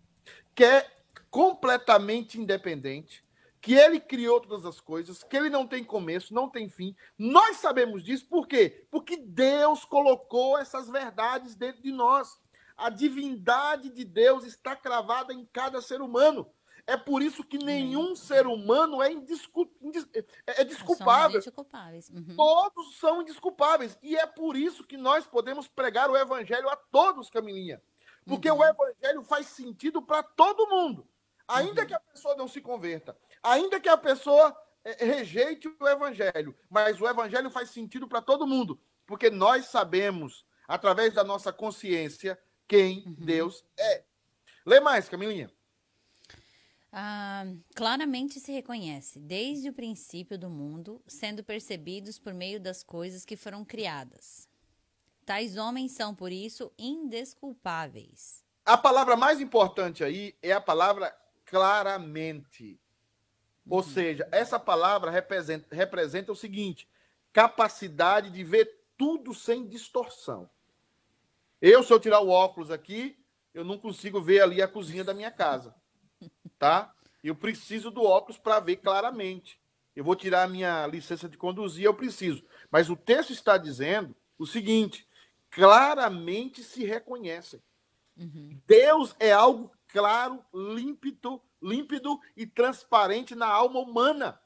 que 0.53 0.65
é 0.65 0.85
completamente 1.31 2.39
independente, 2.39 3.23
que 3.67 3.73
ele 3.73 3.99
criou 3.99 4.39
todas 4.39 4.63
as 4.65 4.79
coisas, 4.79 5.23
que 5.23 5.35
ele 5.35 5.49
não 5.49 5.67
tem 5.67 5.83
começo, 5.83 6.33
não 6.33 6.49
tem 6.49 6.69
fim. 6.69 6.95
Nós 7.17 7.57
sabemos 7.57 8.01
disso 8.01 8.25
por 8.29 8.47
quê? 8.47 8.87
Porque 8.89 9.17
Deus 9.17 9.83
colocou 9.83 10.57
essas 10.57 10.89
verdades 10.89 11.53
dentro 11.53 11.83
de 11.83 11.91
nós. 11.91 12.39
A 12.77 12.89
divindade 12.89 13.89
de 13.89 14.05
Deus 14.05 14.45
está 14.45 14.73
cravada 14.73 15.33
em 15.33 15.43
cada 15.51 15.81
ser 15.81 15.99
humano. 15.99 16.49
É 16.85 16.95
por 16.95 17.21
isso 17.21 17.43
que 17.43 17.57
nenhum 17.57 18.15
ser 18.15 18.47
humano 18.47 19.03
é, 19.03 19.11
indiscu... 19.11 19.69
é, 20.45 20.61
é 20.61 20.63
desculpável. 20.63 21.41
Uhum. 22.09 22.35
Todos 22.37 22.97
são 22.97 23.21
indisculpáveis. 23.21 23.99
E 24.01 24.15
é 24.15 24.25
por 24.25 24.55
isso 24.55 24.85
que 24.85 24.95
nós 24.95 25.27
podemos 25.27 25.67
pregar 25.67 26.09
o 26.09 26.15
evangelho 26.15 26.69
a 26.69 26.77
todos, 26.77 27.29
Camilinha. 27.29 27.81
Porque 28.25 28.49
uhum. 28.49 28.59
o 28.59 28.63
evangelho 28.63 29.23
faz 29.23 29.47
sentido 29.47 30.01
para 30.01 30.23
todo 30.23 30.69
mundo. 30.69 31.05
Ainda 31.47 31.81
uhum. 31.81 31.87
que 31.87 31.93
a 31.93 31.99
pessoa 31.99 32.35
não 32.35 32.47
se 32.47 32.59
converta, 32.59 33.17
ainda 33.41 33.79
que 33.79 33.89
a 33.89 33.97
pessoa 33.97 34.55
é, 34.83 35.05
rejeite 35.05 35.67
o 35.67 35.87
evangelho, 35.87 36.55
mas 36.69 36.99
o 37.01 37.07
evangelho 37.07 37.49
faz 37.49 37.69
sentido 37.69 38.07
para 38.07 38.21
todo 38.21 38.47
mundo. 38.47 38.79
Porque 39.05 39.29
nós 39.29 39.65
sabemos, 39.65 40.45
através 40.67 41.13
da 41.13 41.23
nossa 41.23 41.51
consciência, 41.51 42.39
quem 42.67 43.03
uhum. 43.05 43.15
Deus 43.19 43.63
é. 43.77 44.03
Lê 44.65 44.79
mais, 44.79 45.07
Camilinha. 45.07 45.51
Ah, 46.91 47.45
claramente 47.75 48.39
se 48.39 48.51
reconhece, 48.51 49.19
desde 49.19 49.69
o 49.69 49.73
princípio 49.73 50.37
do 50.37 50.49
mundo, 50.49 51.01
sendo 51.05 51.43
percebidos 51.43 52.17
por 52.17 52.33
meio 52.33 52.59
das 52.59 52.81
coisas 52.81 53.23
que 53.23 53.35
foram 53.35 53.63
criadas. 53.63 54.47
Tais 55.25 55.57
homens 55.57 55.91
são, 55.91 56.15
por 56.15 56.31
isso, 56.31 56.71
indesculpáveis. 56.77 58.43
A 58.65 58.77
palavra 58.77 59.15
mais 59.15 59.39
importante 59.41 60.03
aí 60.03 60.35
é 60.41 60.53
a 60.53 60.61
palavra 60.61 61.15
claramente. 61.45 62.79
Ou 63.69 63.79
uhum. 63.79 63.83
seja, 63.83 64.27
essa 64.31 64.59
palavra 64.59 65.11
representa, 65.11 65.75
representa 65.75 66.31
o 66.31 66.35
seguinte: 66.35 66.87
capacidade 67.33 68.29
de 68.29 68.43
ver 68.43 68.83
tudo 68.97 69.33
sem 69.33 69.67
distorção. 69.67 70.49
Eu, 71.61 71.83
se 71.83 71.91
eu 71.91 71.99
tirar 71.99 72.21
o 72.21 72.29
óculos 72.29 72.71
aqui, 72.71 73.17
eu 73.53 73.63
não 73.63 73.77
consigo 73.77 74.21
ver 74.21 74.41
ali 74.41 74.61
a 74.61 74.67
cozinha 74.67 75.03
da 75.03 75.13
minha 75.13 75.31
casa 75.31 75.73
tá? 76.57 76.93
Eu 77.23 77.35
preciso 77.35 77.91
do 77.91 78.03
óculos 78.03 78.37
para 78.37 78.59
ver 78.59 78.77
claramente. 78.77 79.59
Eu 79.95 80.03
vou 80.03 80.15
tirar 80.15 80.43
a 80.43 80.47
minha 80.47 80.85
licença 80.87 81.27
de 81.27 81.37
conduzir, 81.37 81.85
eu 81.85 81.93
preciso. 81.93 82.43
Mas 82.69 82.89
o 82.89 82.95
texto 82.95 83.33
está 83.33 83.57
dizendo 83.57 84.15
o 84.37 84.45
seguinte: 84.45 85.07
claramente 85.49 86.63
se 86.63 86.85
reconhecem. 86.85 87.61
Uhum. 88.15 88.59
Deus 88.65 89.15
é 89.19 89.31
algo 89.31 89.71
claro, 89.87 90.43
límpido, 90.53 91.41
límpido 91.61 92.19
e 92.35 92.45
transparente 92.45 93.35
na 93.35 93.47
alma 93.47 93.79
humana, 93.79 94.41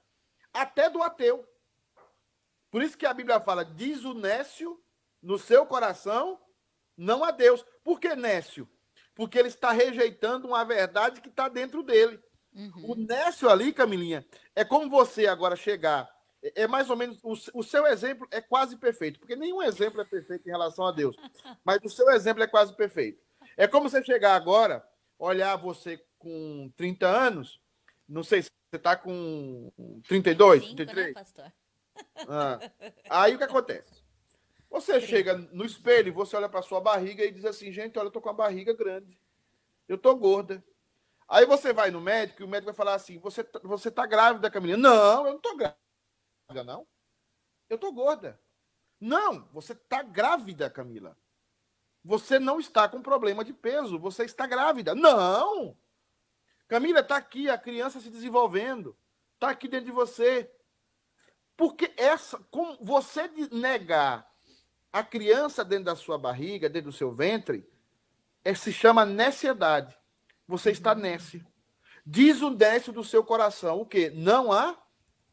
até 0.53 0.89
do 0.89 1.01
ateu. 1.01 1.47
Por 2.69 2.81
isso 2.81 2.97
que 2.97 3.05
a 3.05 3.13
Bíblia 3.13 3.39
fala: 3.39 3.65
diz 3.65 4.03
o 4.03 4.13
nécio 4.13 4.81
no 5.21 5.37
seu 5.37 5.65
coração, 5.65 6.39
não 6.97 7.23
a 7.23 7.31
Deus. 7.31 7.65
Por 7.83 7.99
que 7.99 8.15
nécio? 8.15 8.67
porque 9.15 9.37
ele 9.37 9.49
está 9.49 9.71
rejeitando 9.71 10.47
uma 10.47 10.63
verdade 10.63 11.21
que 11.21 11.29
está 11.29 11.47
dentro 11.47 11.83
dele. 11.83 12.19
Uhum. 12.53 12.91
O 12.91 12.95
Nécio 12.95 13.49
ali, 13.49 13.71
Camilinha, 13.71 14.25
é 14.55 14.65
como 14.65 14.89
você 14.89 15.27
agora 15.27 15.55
chegar 15.55 16.09
é, 16.55 16.67
mais 16.67 16.89
ou 16.89 16.95
menos. 16.95 17.19
O, 17.23 17.33
o, 17.59 17.63
seu 17.63 17.85
exemplo 17.85 18.27
é 18.31 18.41
quase 18.41 18.75
perfeito, 18.77 19.19
porque 19.19 19.35
nenhum 19.35 19.61
exemplo 19.61 20.01
é 20.01 20.05
perfeito 20.05 20.47
em 20.47 20.51
relação 20.51 20.85
a 20.85 20.91
Deus. 20.91 21.15
Mas 21.63 21.79
o 21.83 21.89
seu 21.89 22.09
exemplo 22.09 22.43
é 22.43 22.47
quase 22.47 22.75
perfeito. 22.75 23.21
É 23.55 23.67
como 23.67 23.89
você 23.89 24.03
chegar 24.03 24.35
agora, 24.35 24.83
olhar 25.21 25.55
você 25.55 26.03
com 26.17 26.71
30 26.75 27.07
anos, 27.07 27.61
não 28.07 28.23
sei 28.23 28.41
se 28.41 28.49
você 28.69 28.77
está 28.77 28.95
com 28.95 29.71
32, 30.07 30.63
5, 30.63 30.75
33. 30.75 31.07
Né, 31.07 31.13
pastor? 31.13 31.53
Ah, 32.27 32.59
aí 33.09 33.35
o 33.35 33.37
que 33.37 33.43
acontece? 33.43 34.01
Você 34.69 34.99
chega 35.01 35.37
no 35.37 35.65
espelho, 35.65 36.13
você 36.13 36.35
olha 36.35 36.49
para 36.49 36.61
sua 36.61 36.79
barriga 36.79 37.23
e 37.23 37.31
diz 37.31 37.45
assim, 37.45 37.71
gente, 37.71 37.99
olha, 37.99 38.07
eu 38.07 38.11
tô 38.11 38.21
com 38.21 38.29
a 38.29 38.33
barriga 38.33 38.73
grande. 38.73 39.19
Eu 39.87 39.97
tô 39.97 40.15
gorda. 40.15 40.63
Aí 41.27 41.45
você 41.45 41.71
vai 41.71 41.91
no 41.91 42.01
médico 42.01 42.41
e 42.41 42.45
o 42.45 42.47
médico 42.47 42.71
vai 42.71 42.75
falar 42.75 42.95
assim, 42.95 43.19
você, 43.19 43.43
tá, 43.43 43.59
você 43.63 43.91
tá 43.91 44.05
grávida, 44.05 44.49
Camila. 44.49 44.77
Não, 44.77 45.27
eu 45.27 45.33
não 45.33 45.39
tô 45.39 45.55
grávida, 45.55 46.63
não. 46.65 46.87
Eu 47.69 47.77
tô 47.77 47.91
gorda. 47.91 48.39
Não, 48.99 49.47
você 49.51 49.75
tá 49.75 50.01
grávida, 50.01 50.69
Camila. 50.69 51.17
Você 52.03 52.39
não 52.39 52.59
está 52.59 52.89
com 52.89 53.01
problema 53.01 53.43
de 53.43 53.53
peso, 53.53 53.99
você 53.99 54.23
está 54.23 54.47
grávida. 54.47 54.95
Não! 54.95 55.77
Camila, 56.67 57.01
está 57.01 57.17
aqui 57.17 57.49
a 57.49 57.57
criança 57.57 57.99
se 57.99 58.09
desenvolvendo. 58.09 58.97
Está 59.35 59.49
aqui 59.49 59.67
dentro 59.67 59.87
de 59.87 59.91
você. 59.91 60.49
Porque 61.55 61.93
essa, 61.97 62.39
como 62.49 62.77
você 62.81 63.29
negar 63.51 64.31
a 64.91 65.03
criança 65.03 65.63
dentro 65.63 65.85
da 65.85 65.95
sua 65.95 66.17
barriga, 66.17 66.69
dentro 66.69 66.91
do 66.91 66.97
seu 66.97 67.11
ventre, 67.11 67.67
é, 68.43 68.53
se 68.55 68.73
chama 68.73 69.05
neciedade. 69.05 69.95
Você 70.47 70.71
está 70.71 70.93
uhum. 70.93 70.99
nécio. 70.99 71.45
Diz 72.05 72.41
o 72.41 72.49
nécio 72.49 72.91
do 72.91 73.03
seu 73.03 73.23
coração 73.23 73.81
o 73.81 73.85
quê? 73.85 74.11
Não 74.13 74.51
há 74.51 74.75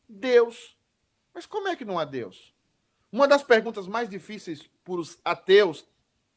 Deus. 0.08 0.76
Mas 1.32 1.46
como 1.46 1.68
é 1.68 1.76
que 1.76 1.84
não 1.84 1.98
há 1.98 2.04
Deus? 2.04 2.54
Uma 3.10 3.26
das 3.26 3.42
perguntas 3.42 3.86
mais 3.86 4.08
difíceis 4.08 4.68
para 4.84 4.94
os 4.94 5.18
ateus 5.24 5.86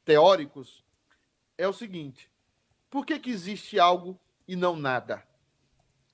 teóricos 0.03 0.83
é 1.57 1.67
o 1.67 1.73
seguinte: 1.73 2.31
por 2.89 3.05
que, 3.05 3.19
que 3.19 3.29
existe 3.29 3.79
algo 3.79 4.19
e 4.47 4.55
não 4.55 4.75
nada? 4.75 5.25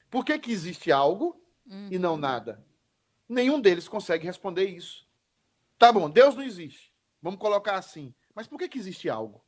Por 0.09 0.23
que, 0.23 0.37
que 0.39 0.51
existe 0.51 0.91
algo 0.91 1.41
uhum. 1.65 1.89
e 1.91 1.99
não 1.99 2.13
uhum. 2.13 2.17
nada? 2.17 2.65
Nenhum 3.27 3.59
deles 3.59 3.87
consegue 3.87 4.25
responder 4.25 4.65
isso. 4.65 5.05
Tá 5.77 5.91
bom, 5.91 6.09
Deus 6.09 6.35
não 6.35 6.43
existe. 6.43 6.93
Vamos 7.21 7.39
colocar 7.39 7.75
assim. 7.75 8.13
Mas 8.33 8.47
por 8.47 8.57
que, 8.57 8.69
que 8.69 8.79
existe 8.79 9.09
algo 9.09 9.43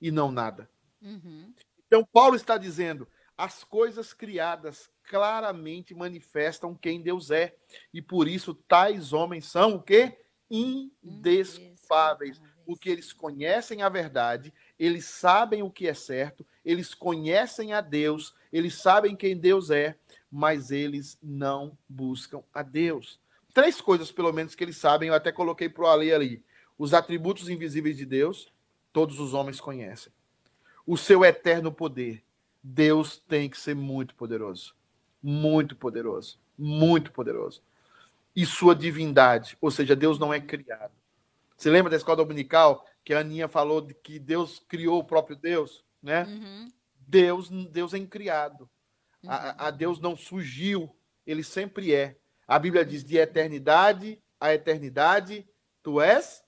e 0.00 0.10
não 0.10 0.30
nada? 0.30 0.68
Uhum. 1.00 1.54
Então, 1.86 2.04
Paulo 2.04 2.36
está 2.36 2.58
dizendo: 2.58 3.08
as 3.36 3.64
coisas 3.64 4.12
criadas 4.12 4.90
claramente 5.04 5.94
manifestam 5.94 6.74
quem 6.74 7.00
Deus 7.02 7.30
é. 7.30 7.56
E 7.92 8.02
por 8.02 8.28
isso, 8.28 8.54
tais 8.54 9.12
homens 9.12 9.46
são 9.46 9.76
o 9.76 9.82
quê? 9.82 10.18
Indesculpáveis. 10.50 12.40
Porque 12.64 12.88
eles 12.88 13.12
conhecem 13.12 13.82
a 13.82 13.88
verdade, 13.88 14.52
eles 14.78 15.04
sabem 15.04 15.62
o 15.62 15.70
que 15.70 15.86
é 15.86 15.94
certo, 15.94 16.46
eles 16.64 16.94
conhecem 16.94 17.72
a 17.72 17.80
Deus, 17.80 18.34
eles 18.52 18.74
sabem 18.74 19.14
quem 19.14 19.36
Deus 19.36 19.70
é, 19.70 19.96
mas 20.30 20.70
eles 20.70 21.18
não 21.22 21.76
buscam 21.88 22.42
a 22.52 22.62
Deus. 22.62 23.20
Três 23.52 23.80
coisas, 23.80 24.10
pelo 24.10 24.32
menos, 24.32 24.54
que 24.54 24.64
eles 24.64 24.76
sabem, 24.76 25.08
eu 25.08 25.14
até 25.14 25.30
coloquei 25.30 25.68
para 25.68 25.84
o 25.84 25.86
Ali 25.86 26.12
ali. 26.12 26.42
Os 26.76 26.92
atributos 26.92 27.48
invisíveis 27.48 27.96
de 27.96 28.04
Deus, 28.04 28.52
todos 28.92 29.20
os 29.20 29.32
homens 29.32 29.60
conhecem. 29.60 30.12
O 30.86 30.96
seu 30.96 31.24
eterno 31.24 31.70
poder. 31.70 32.22
Deus 32.62 33.16
tem 33.16 33.48
que 33.48 33.60
ser 33.60 33.74
muito 33.74 34.14
poderoso. 34.14 34.74
Muito 35.22 35.76
poderoso. 35.76 36.38
Muito 36.58 37.12
poderoso. 37.12 37.62
E 38.34 38.44
sua 38.44 38.74
divindade, 38.74 39.56
ou 39.60 39.70
seja, 39.70 39.94
Deus 39.94 40.18
não 40.18 40.34
é 40.34 40.40
criado. 40.40 40.92
Você 41.56 41.70
lembra 41.70 41.90
da 41.90 41.96
escola 41.96 42.16
dominical 42.16 42.84
que 43.04 43.14
a 43.14 43.20
Aninha 43.20 43.48
falou 43.48 43.80
de 43.80 43.94
que 43.94 44.18
Deus 44.18 44.58
criou 44.68 45.00
o 45.00 45.04
próprio 45.04 45.36
Deus, 45.36 45.84
né? 46.02 46.24
Uhum. 46.24 46.68
Deus, 46.96 47.50
Deus 47.70 47.94
é 47.94 47.98
incriado. 47.98 48.68
Uhum. 49.22 49.30
A, 49.30 49.66
a 49.68 49.70
Deus 49.70 50.00
não 50.00 50.16
surgiu, 50.16 50.94
ele 51.26 51.44
sempre 51.44 51.94
é. 51.94 52.18
A 52.46 52.58
Bíblia 52.58 52.84
diz 52.84 53.04
de 53.04 53.16
eternidade 53.16 54.20
a 54.44 54.52
eternidade, 54.52 55.48
tu 55.82 56.00
és 56.02 56.44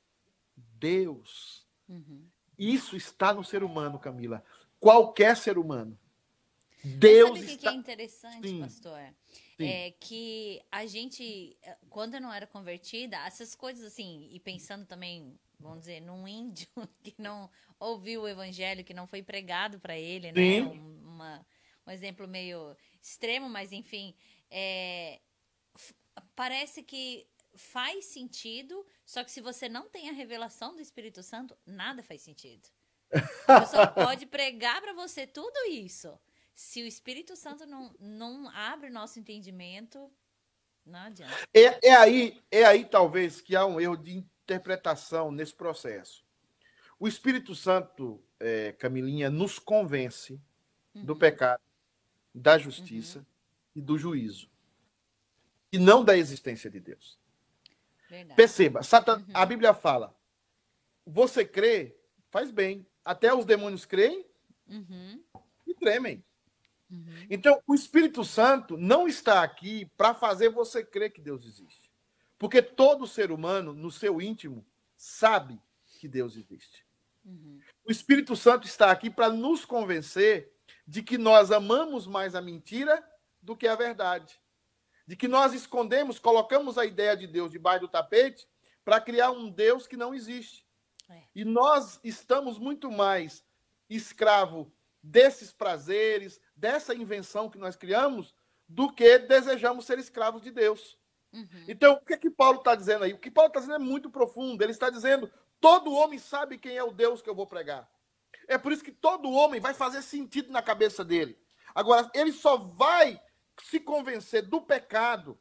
Deus. 0.54 1.66
Uhum. 1.88 2.28
Isso 2.58 2.94
está 2.94 3.32
no 3.32 3.42
ser 3.42 3.62
humano, 3.64 3.98
Camila. 3.98 4.44
Qualquer 4.78 5.34
ser 5.34 5.56
humano. 5.56 5.98
Deus 6.84 7.38
sabe 7.38 7.52
está... 7.52 7.70
que 7.70 7.74
é 7.74 7.78
interessante, 7.78 8.48
Sim. 8.48 8.60
pastor? 8.60 9.00
É 9.64 9.90
que 9.92 10.62
a 10.70 10.84
gente, 10.86 11.56
quando 11.88 12.14
eu 12.14 12.20
não 12.20 12.32
era 12.32 12.46
convertida, 12.46 13.16
essas 13.26 13.54
coisas 13.54 13.84
assim, 13.84 14.28
e 14.30 14.38
pensando 14.38 14.84
também, 14.84 15.38
vamos 15.58 15.80
dizer, 15.80 16.00
num 16.00 16.28
índio 16.28 16.68
que 17.02 17.14
não 17.18 17.50
ouviu 17.78 18.22
o 18.22 18.28
evangelho, 18.28 18.84
que 18.84 18.94
não 18.94 19.06
foi 19.06 19.22
pregado 19.22 19.80
para 19.80 19.96
ele, 19.96 20.32
né? 20.32 20.40
Sim. 20.40 20.60
né? 20.60 20.80
Uma, 21.04 21.46
um 21.86 21.90
exemplo 21.90 22.28
meio 22.28 22.76
extremo, 23.00 23.48
mas 23.48 23.72
enfim, 23.72 24.14
é, 24.50 25.20
parece 26.34 26.82
que 26.82 27.26
faz 27.54 28.06
sentido, 28.06 28.86
só 29.04 29.24
que 29.24 29.30
se 29.30 29.40
você 29.40 29.68
não 29.68 29.88
tem 29.88 30.08
a 30.08 30.12
revelação 30.12 30.74
do 30.74 30.82
Espírito 30.82 31.22
Santo, 31.22 31.56
nada 31.64 32.02
faz 32.02 32.22
sentido. 32.22 32.68
Eu 33.48 33.66
só 33.66 33.86
pode 33.86 34.26
pregar 34.26 34.80
para 34.80 34.92
você 34.92 35.26
tudo 35.26 35.56
isso. 35.70 36.18
Se 36.56 36.82
o 36.82 36.86
Espírito 36.86 37.36
Santo 37.36 37.66
não, 37.66 37.94
não 38.00 38.48
abre 38.48 38.88
o 38.88 38.92
nosso 38.92 39.20
entendimento, 39.20 40.10
não 40.86 41.00
adianta. 41.00 41.34
É, 41.52 41.88
é, 41.88 41.94
aí, 41.94 42.42
é 42.50 42.64
aí, 42.64 42.86
talvez, 42.86 43.42
que 43.42 43.54
há 43.54 43.66
um 43.66 43.78
erro 43.78 43.94
de 43.94 44.16
interpretação 44.16 45.30
nesse 45.30 45.54
processo. 45.54 46.24
O 46.98 47.06
Espírito 47.06 47.54
Santo, 47.54 48.24
é, 48.40 48.72
Camilinha, 48.72 49.28
nos 49.28 49.58
convence 49.58 50.40
uhum. 50.94 51.04
do 51.04 51.14
pecado, 51.14 51.62
da 52.34 52.56
justiça 52.56 53.18
uhum. 53.18 53.24
e 53.74 53.80
do 53.82 53.98
juízo. 53.98 54.50
E 55.70 55.78
não 55.78 56.02
da 56.02 56.16
existência 56.16 56.70
de 56.70 56.80
Deus. 56.80 57.18
Verdade. 58.08 58.34
Perceba, 58.34 58.82
Satan, 58.82 59.18
uhum. 59.18 59.26
a 59.34 59.44
Bíblia 59.44 59.74
fala: 59.74 60.16
você 61.04 61.44
crê, 61.44 61.94
faz 62.30 62.50
bem. 62.50 62.86
Até 63.04 63.34
os 63.34 63.44
demônios 63.44 63.84
creem 63.84 64.24
uhum. 64.66 65.22
e 65.66 65.74
tremem. 65.74 66.24
Uhum. 66.90 67.26
Então, 67.28 67.60
o 67.66 67.74
Espírito 67.74 68.24
Santo 68.24 68.76
não 68.76 69.08
está 69.08 69.42
aqui 69.42 69.86
para 69.96 70.14
fazer 70.14 70.48
você 70.50 70.84
crer 70.84 71.12
que 71.12 71.20
Deus 71.20 71.44
existe. 71.44 71.90
Porque 72.38 72.62
todo 72.62 73.06
ser 73.06 73.30
humano, 73.30 73.72
no 73.72 73.90
seu 73.90 74.20
íntimo, 74.20 74.64
sabe 74.96 75.60
que 75.98 76.06
Deus 76.06 76.36
existe. 76.36 76.84
Uhum. 77.24 77.60
O 77.84 77.90
Espírito 77.90 78.36
Santo 78.36 78.66
está 78.66 78.90
aqui 78.90 79.10
para 79.10 79.30
nos 79.30 79.64
convencer 79.64 80.52
de 80.86 81.02
que 81.02 81.18
nós 81.18 81.50
amamos 81.50 82.06
mais 82.06 82.34
a 82.34 82.40
mentira 82.40 83.04
do 83.42 83.56
que 83.56 83.66
a 83.66 83.74
verdade 83.74 84.38
de 85.06 85.14
que 85.14 85.28
nós 85.28 85.54
escondemos, 85.54 86.18
colocamos 86.18 86.76
a 86.76 86.84
ideia 86.84 87.16
de 87.16 87.26
Deus 87.26 87.50
debaixo 87.50 87.82
do 87.82 87.88
tapete 87.88 88.46
para 88.84 89.00
criar 89.00 89.30
um 89.30 89.48
Deus 89.48 89.86
que 89.86 89.96
não 89.96 90.14
existe. 90.14 90.66
É. 91.08 91.22
E 91.34 91.44
nós 91.44 92.00
estamos 92.02 92.58
muito 92.58 92.90
mais 92.90 93.44
escravo 93.88 94.72
desses 95.06 95.52
prazeres, 95.52 96.40
dessa 96.54 96.94
invenção 96.94 97.48
que 97.48 97.58
nós 97.58 97.76
criamos, 97.76 98.34
do 98.68 98.92
que 98.92 99.18
desejamos 99.18 99.86
ser 99.86 99.98
escravos 99.98 100.42
de 100.42 100.50
Deus. 100.50 100.98
Uhum. 101.32 101.64
Então, 101.68 101.94
o 101.94 102.00
que 102.04 102.14
é 102.14 102.16
que 102.16 102.30
Paulo 102.30 102.58
está 102.58 102.74
dizendo 102.74 103.04
aí? 103.04 103.12
O 103.12 103.18
que 103.18 103.30
Paulo 103.30 103.48
está 103.48 103.60
dizendo 103.60 103.76
é 103.76 103.84
muito 103.84 104.10
profundo. 104.10 104.62
Ele 104.62 104.72
está 104.72 104.90
dizendo: 104.90 105.30
todo 105.60 105.92
homem 105.92 106.18
sabe 106.18 106.58
quem 106.58 106.76
é 106.76 106.82
o 106.82 106.92
Deus 106.92 107.22
que 107.22 107.30
eu 107.30 107.34
vou 107.34 107.46
pregar. 107.46 107.88
É 108.48 108.58
por 108.58 108.72
isso 108.72 108.84
que 108.84 108.92
todo 108.92 109.30
homem 109.30 109.60
vai 109.60 109.74
fazer 109.74 110.02
sentido 110.02 110.52
na 110.52 110.62
cabeça 110.62 111.04
dele. 111.04 111.38
Agora, 111.74 112.10
ele 112.14 112.32
só 112.32 112.56
vai 112.56 113.20
se 113.62 113.78
convencer 113.80 114.42
do 114.42 114.60
pecado, 114.60 115.38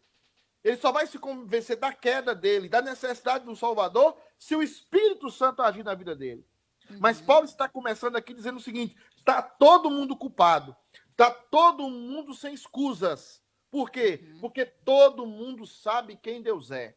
ele 0.64 0.78
só 0.78 0.92
vai 0.92 1.06
se 1.08 1.18
convencer 1.20 1.78
da 1.78 1.94
queda 1.94 2.34
dele, 2.34 2.70
da 2.70 2.82
necessidade 2.82 3.46
do 3.46 3.56
Salvador, 3.56 4.18
se 4.38 4.56
o 4.56 4.64
Espírito 4.64 5.30
Santo 5.30 5.62
agir 5.62 5.84
na 5.84 5.94
vida 5.94 6.16
dele. 6.16 6.46
Uhum. 6.90 6.98
Mas 7.00 7.22
Paulo 7.22 7.46
está 7.46 7.68
começando 7.68 8.16
aqui 8.16 8.34
dizendo 8.34 8.58
o 8.58 8.62
seguinte: 8.62 8.96
está 9.26 9.42
todo 9.42 9.90
mundo 9.90 10.16
culpado, 10.16 10.78
está 11.10 11.32
todo 11.32 11.90
mundo 11.90 12.36
sem 12.36 12.54
escusas. 12.54 13.44
Por 13.72 13.90
quê? 13.90 14.22
Uhum. 14.22 14.40
Porque 14.40 14.64
todo 14.64 15.26
mundo 15.26 15.66
sabe 15.66 16.16
quem 16.16 16.44
Deus 16.44 16.70
é. 16.70 16.96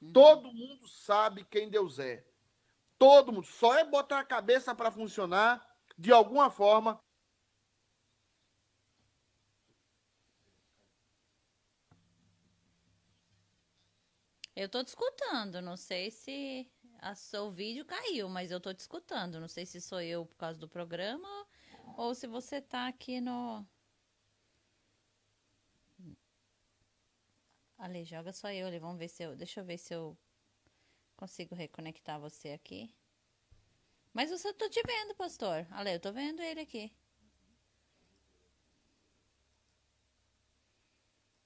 Uhum. 0.00 0.12
Todo 0.12 0.52
mundo 0.52 0.86
sabe 0.86 1.44
quem 1.44 1.68
Deus 1.68 1.98
é. 1.98 2.24
Todo 2.96 3.32
mundo. 3.32 3.44
Só 3.44 3.76
é 3.76 3.84
botar 3.84 4.20
a 4.20 4.24
cabeça 4.24 4.72
para 4.72 4.92
funcionar 4.92 5.66
de 5.98 6.12
alguma 6.12 6.48
forma 6.48 7.00
Eu 14.56 14.68
tô 14.68 14.84
te 14.84 14.86
escutando, 14.86 15.60
não 15.60 15.76
sei 15.76 16.12
se 16.12 16.70
a 17.00 17.16
seu 17.16 17.50
vídeo 17.50 17.84
caiu, 17.84 18.28
mas 18.28 18.52
eu 18.52 18.60
tô 18.60 18.72
te 18.72 18.78
escutando. 18.78 19.40
Não 19.40 19.48
sei 19.48 19.66
se 19.66 19.80
sou 19.80 20.00
eu 20.00 20.24
por 20.24 20.36
causa 20.36 20.60
do 20.60 20.68
programa 20.68 21.28
ou 21.96 22.14
se 22.14 22.26
você 22.26 22.60
tá 22.60 22.86
aqui 22.88 23.20
no. 23.20 23.66
Ale, 27.78 28.04
joga 28.04 28.32
só 28.32 28.50
eu 28.50 28.66
ali. 28.66 28.78
Vamos 28.78 28.98
ver 28.98 29.08
se 29.08 29.22
eu. 29.22 29.36
Deixa 29.36 29.60
eu 29.60 29.64
ver 29.64 29.78
se 29.78 29.94
eu 29.94 30.16
consigo 31.16 31.54
reconectar 31.54 32.20
você 32.20 32.50
aqui. 32.50 32.94
Mas 34.14 34.30
eu 34.30 34.54
tô 34.54 34.68
te 34.68 34.82
vendo, 34.86 35.14
pastor. 35.14 35.66
Ale, 35.70 35.94
eu 35.94 36.00
tô 36.00 36.12
vendo 36.12 36.40
ele 36.40 36.60
aqui. 36.60 36.92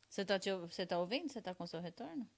Você 0.09 0.23
tá, 0.25 0.39
te, 0.39 0.53
você 0.53 0.85
tá 0.85 0.99
ouvindo? 0.99 1.33
Você 1.33 1.41
tá 1.41 1.55
com 1.55 1.67
seu 1.67 1.81
retorno? 1.81 2.29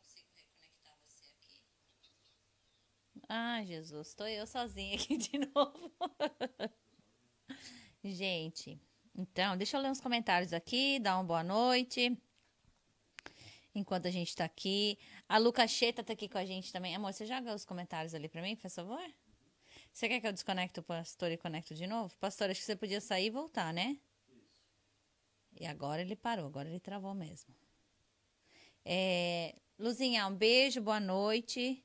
Consigo 0.00 0.30
reconectar 0.36 0.96
você 1.04 1.24
aqui. 3.14 3.17
Ah, 3.28 3.62
Jesus, 3.62 4.14
tô 4.14 4.26
eu 4.26 4.46
sozinha 4.46 4.94
aqui 4.94 5.16
de 5.18 5.38
novo. 5.54 5.92
Gente, 8.02 8.80
então, 9.14 9.56
deixa 9.56 9.76
eu 9.76 9.82
ler 9.82 9.90
uns 9.90 10.00
comentários 10.00 10.52
aqui, 10.52 10.98
dar 10.98 11.16
uma 11.16 11.24
boa 11.24 11.44
noite. 11.44 12.16
Enquanto 13.74 14.06
a 14.06 14.10
gente 14.10 14.34
tá 14.34 14.44
aqui. 14.46 14.98
A 15.28 15.36
Lucacheta 15.36 16.02
tá 16.02 16.14
aqui 16.14 16.26
com 16.28 16.38
a 16.38 16.44
gente 16.44 16.72
também. 16.72 16.94
Amor, 16.94 17.12
você 17.12 17.26
joga 17.26 17.54
os 17.54 17.66
comentários 17.66 18.14
ali 18.14 18.28
pra 18.28 18.40
mim, 18.40 18.56
por 18.56 18.70
favor? 18.70 19.14
Você 19.92 20.08
quer 20.08 20.20
que 20.20 20.26
eu 20.26 20.32
desconecte 20.32 20.80
o 20.80 20.82
pastor 20.82 21.30
e 21.30 21.36
conecto 21.36 21.74
de 21.74 21.86
novo? 21.86 22.16
Pastor, 22.18 22.48
acho 22.48 22.60
que 22.60 22.66
você 22.66 22.76
podia 22.76 23.00
sair 23.00 23.26
e 23.26 23.30
voltar, 23.30 23.74
né? 23.74 23.98
E 25.60 25.66
agora 25.66 26.00
ele 26.00 26.16
parou, 26.16 26.46
agora 26.46 26.68
ele 26.68 26.80
travou 26.80 27.12
mesmo. 27.14 27.54
É, 28.84 29.54
Luzinha, 29.78 30.26
um 30.26 30.34
beijo, 30.34 30.80
boa 30.80 31.00
noite. 31.00 31.84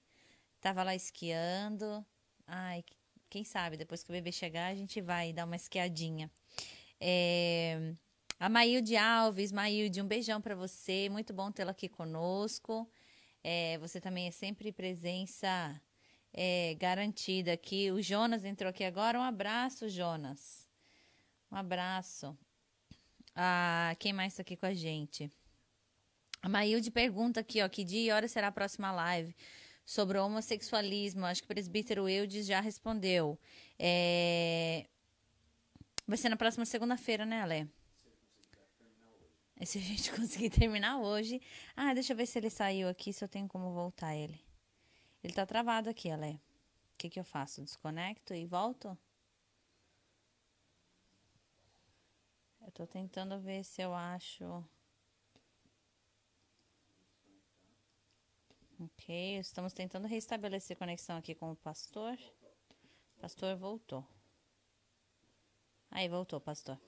Tava 0.63 0.81
lá 0.81 0.95
esquiando. 0.95 2.05
Ai, 2.47 2.85
quem 3.29 3.43
sabe, 3.43 3.75
depois 3.75 4.01
que 4.01 4.09
o 4.09 4.13
bebê 4.13 4.31
chegar, 4.31 4.71
a 4.71 4.75
gente 4.75 5.01
vai 5.01 5.33
dar 5.33 5.43
uma 5.43 5.57
esquiadinha. 5.57 6.31
É, 7.01 7.93
a 8.39 8.47
Maílde 8.47 8.95
Alves, 8.95 9.51
Maílde, 9.51 10.01
um 10.01 10.07
beijão 10.07 10.39
para 10.39 10.55
você. 10.55 11.09
Muito 11.09 11.33
bom 11.33 11.51
tê-la 11.51 11.71
aqui 11.71 11.89
conosco. 11.89 12.89
É, 13.43 13.77
você 13.79 13.99
também 13.99 14.27
é 14.27 14.31
sempre 14.31 14.71
presença 14.71 15.49
é, 16.31 16.75
garantida 16.75 17.51
aqui. 17.51 17.91
O 17.91 18.01
Jonas 18.01 18.45
entrou 18.45 18.69
aqui 18.69 18.85
agora. 18.85 19.19
Um 19.19 19.23
abraço, 19.23 19.89
Jonas. 19.89 20.65
Um 21.51 21.57
abraço. 21.57 22.37
Ah, 23.35 23.93
quem 23.99 24.13
mais 24.13 24.31
está 24.31 24.43
aqui 24.43 24.55
com 24.55 24.65
a 24.65 24.73
gente? 24.73 25.29
A 26.41 26.47
Maílde 26.47 26.89
pergunta 26.89 27.41
aqui, 27.41 27.61
ó, 27.61 27.67
que 27.67 27.83
dia 27.83 28.01
e 28.01 28.11
hora 28.11 28.29
será 28.29 28.47
a 28.47 28.51
próxima 28.51 28.93
live? 28.93 29.35
Sobre 29.85 30.17
o 30.17 30.25
homossexualismo, 30.25 31.25
acho 31.25 31.41
que 31.41 31.45
o 31.45 31.53
presbítero 31.53 32.07
Eudes 32.07 32.45
já 32.45 32.59
respondeu. 32.61 33.37
É... 33.77 34.87
Vai 36.07 36.17
ser 36.17 36.29
na 36.29 36.37
próxima 36.37 36.65
segunda-feira, 36.65 37.25
né, 37.25 37.41
Ale? 37.41 37.69
Se 39.65 39.77
a 39.77 39.81
gente 39.81 40.11
conseguir 40.15 40.49
terminar 40.49 40.99
hoje. 40.99 41.41
Ah, 41.75 41.93
deixa 41.93 42.13
eu 42.13 42.17
ver 42.17 42.25
se 42.25 42.37
ele 42.37 42.49
saiu 42.49 42.89
aqui, 42.89 43.13
se 43.13 43.23
eu 43.23 43.27
tenho 43.27 43.47
como 43.47 43.73
voltar 43.73 44.15
ele. 44.15 44.39
Ele 45.23 45.33
tá 45.33 45.45
travado 45.45 45.89
aqui, 45.89 46.09
Ale. 46.11 46.41
O 46.93 46.97
que, 46.97 47.09
que 47.09 47.19
eu 47.19 47.23
faço? 47.23 47.61
Desconecto 47.61 48.33
e 48.33 48.45
volto? 48.45 48.97
Eu 52.65 52.71
tô 52.71 52.87
tentando 52.87 53.39
ver 53.39 53.63
se 53.63 53.81
eu 53.81 53.93
acho. 53.93 54.63
Ok, 58.85 59.39
estamos 59.39 59.71
tentando 59.71 60.07
restabelecer 60.07 60.77
conexão 60.77 61.17
aqui 61.17 61.33
com 61.33 61.51
o 61.51 61.55
pastor. 61.55 62.17
Pastor 63.21 63.55
voltou. 63.55 64.05
Aí, 65.89 66.09
voltou, 66.09 66.41
pastor. 66.41 66.79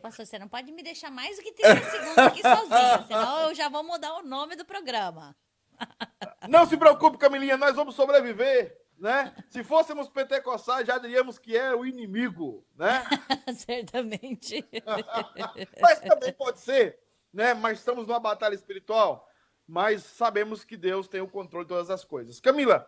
Pastor, 0.00 0.26
você 0.26 0.38
não 0.38 0.48
pode 0.48 0.70
me 0.70 0.82
deixar 0.82 1.10
mais 1.10 1.36
do 1.36 1.42
que 1.42 1.52
30 1.52 1.82
segundos 1.90 2.18
aqui 2.18 2.42
sozinha, 2.42 3.06
senão 3.06 3.48
eu 3.48 3.54
já 3.54 3.68
vou 3.68 3.82
mudar 3.82 4.14
o 4.14 4.22
nome 4.22 4.56
do 4.56 4.64
programa. 4.64 5.36
Não 6.48 6.64
se 6.64 6.76
preocupe, 6.76 7.18
Camilinha, 7.18 7.56
nós 7.56 7.74
vamos 7.74 7.94
sobreviver 7.94 8.86
né? 8.98 9.34
Se 9.50 9.62
fôssemos 9.62 10.08
pentecostais, 10.08 10.86
já 10.86 10.98
diríamos 10.98 11.38
que 11.38 11.56
é 11.56 11.74
o 11.74 11.84
inimigo, 11.84 12.66
né? 12.74 13.04
Certamente. 13.56 14.66
mas 15.80 16.00
também 16.00 16.32
pode 16.32 16.60
ser, 16.60 16.98
né? 17.32 17.54
Mas 17.54 17.78
estamos 17.78 18.06
numa 18.06 18.20
batalha 18.20 18.54
espiritual, 18.54 19.25
mas 19.66 20.02
sabemos 20.02 20.64
que 20.64 20.76
Deus 20.76 21.08
tem 21.08 21.20
o 21.20 21.28
controle 21.28 21.64
de 21.64 21.70
todas 21.70 21.90
as 21.90 22.04
coisas. 22.04 22.40
Camila, 22.40 22.86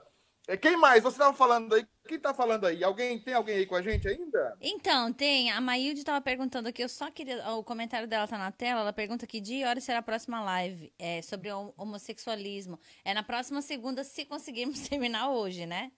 é, 0.49 0.57
quem 0.57 0.79
mais? 0.79 1.03
Você 1.03 1.16
estava 1.16 1.37
falando 1.37 1.74
aí. 1.74 1.87
Quem 2.07 2.16
está 2.16 2.33
falando 2.33 2.66
aí? 2.66 2.83
Alguém 2.83 3.18
tem 3.20 3.35
alguém 3.35 3.57
aí 3.57 3.66
com 3.66 3.74
a 3.74 3.83
gente 3.83 4.09
ainda? 4.09 4.57
Então, 4.62 5.12
tem. 5.12 5.51
A 5.51 5.61
Maílde 5.61 6.01
estava 6.01 6.22
perguntando 6.22 6.70
aqui. 6.70 6.83
Eu 6.83 6.89
só 6.89 7.11
queria. 7.11 7.47
O 7.51 7.62
comentário 7.62 8.09
dela 8.09 8.24
está 8.24 8.39
na 8.39 8.51
tela. 8.51 8.81
Ela 8.81 8.93
pergunta 8.93 9.26
que 9.26 9.43
dia 9.43 9.66
e 9.66 9.68
hora 9.68 9.79
será 9.79 9.99
a 9.99 10.03
próxima 10.03 10.41
live 10.43 10.91
é, 10.99 11.20
sobre 11.20 11.53
o 11.53 11.74
homossexualismo. 11.76 12.81
É 13.05 13.12
na 13.12 13.22
próxima 13.22 13.61
segunda, 13.61 14.03
se 14.03 14.24
conseguirmos 14.24 14.81
terminar 14.89 15.29
hoje, 15.29 15.66
né? 15.66 15.93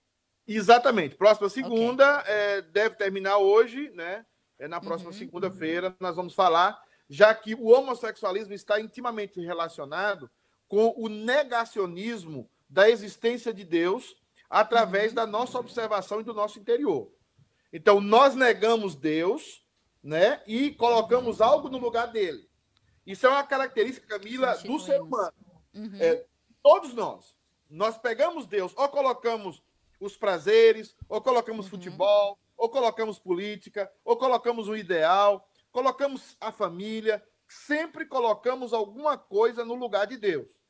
Exatamente. 0.45 1.15
Próxima 1.15 1.47
segunda 1.47 2.19
okay. 2.19 2.33
é, 2.33 2.61
deve 2.61 2.95
terminar 2.95 3.37
hoje, 3.37 3.89
né? 3.91 4.25
É 4.59 4.67
na 4.67 4.81
próxima 4.81 5.11
uhum. 5.11 5.17
segunda-feira 5.17 5.95
nós 5.97 6.17
vamos 6.17 6.35
falar, 6.35 6.77
já 7.09 7.33
que 7.33 7.55
o 7.55 7.69
homossexualismo 7.69 8.53
está 8.53 8.81
intimamente 8.81 9.39
relacionado 9.39 10.29
com 10.71 10.93
o 10.95 11.09
negacionismo 11.09 12.49
da 12.69 12.89
existência 12.89 13.53
de 13.53 13.65
Deus 13.65 14.15
através 14.49 15.09
uhum. 15.09 15.15
da 15.15 15.27
nossa 15.27 15.59
observação 15.59 16.21
e 16.21 16.23
do 16.23 16.33
nosso 16.33 16.59
interior. 16.59 17.11
Então, 17.73 17.99
nós 17.99 18.35
negamos 18.35 18.95
Deus, 18.95 19.67
né? 20.01 20.41
E 20.47 20.71
colocamos 20.71 21.41
uhum. 21.41 21.45
algo 21.45 21.67
no 21.67 21.77
lugar 21.77 22.07
dele. 22.07 22.49
Isso 23.05 23.27
é 23.27 23.29
uma 23.29 23.43
característica, 23.43 24.07
Camila, 24.17 24.55
do 24.59 24.79
ser 24.79 25.01
humano. 25.01 25.33
Uhum. 25.73 25.91
É, 25.99 26.25
todos 26.63 26.93
nós. 26.93 27.35
Nós 27.69 27.97
pegamos 27.97 28.47
Deus, 28.47 28.71
ou 28.77 28.87
colocamos 28.87 29.61
os 29.99 30.15
prazeres, 30.15 30.95
ou 31.09 31.19
colocamos 31.19 31.65
uhum. 31.65 31.71
futebol, 31.71 32.39
ou 32.55 32.69
colocamos 32.69 33.19
política, 33.19 33.91
ou 34.05 34.15
colocamos 34.15 34.69
o 34.69 34.75
ideal, 34.77 35.45
colocamos 35.69 36.37
a 36.39 36.49
família, 36.49 37.21
sempre 37.45 38.05
colocamos 38.05 38.71
alguma 38.71 39.17
coisa 39.17 39.65
no 39.65 39.73
lugar 39.73 40.07
de 40.07 40.15
Deus. 40.15 40.60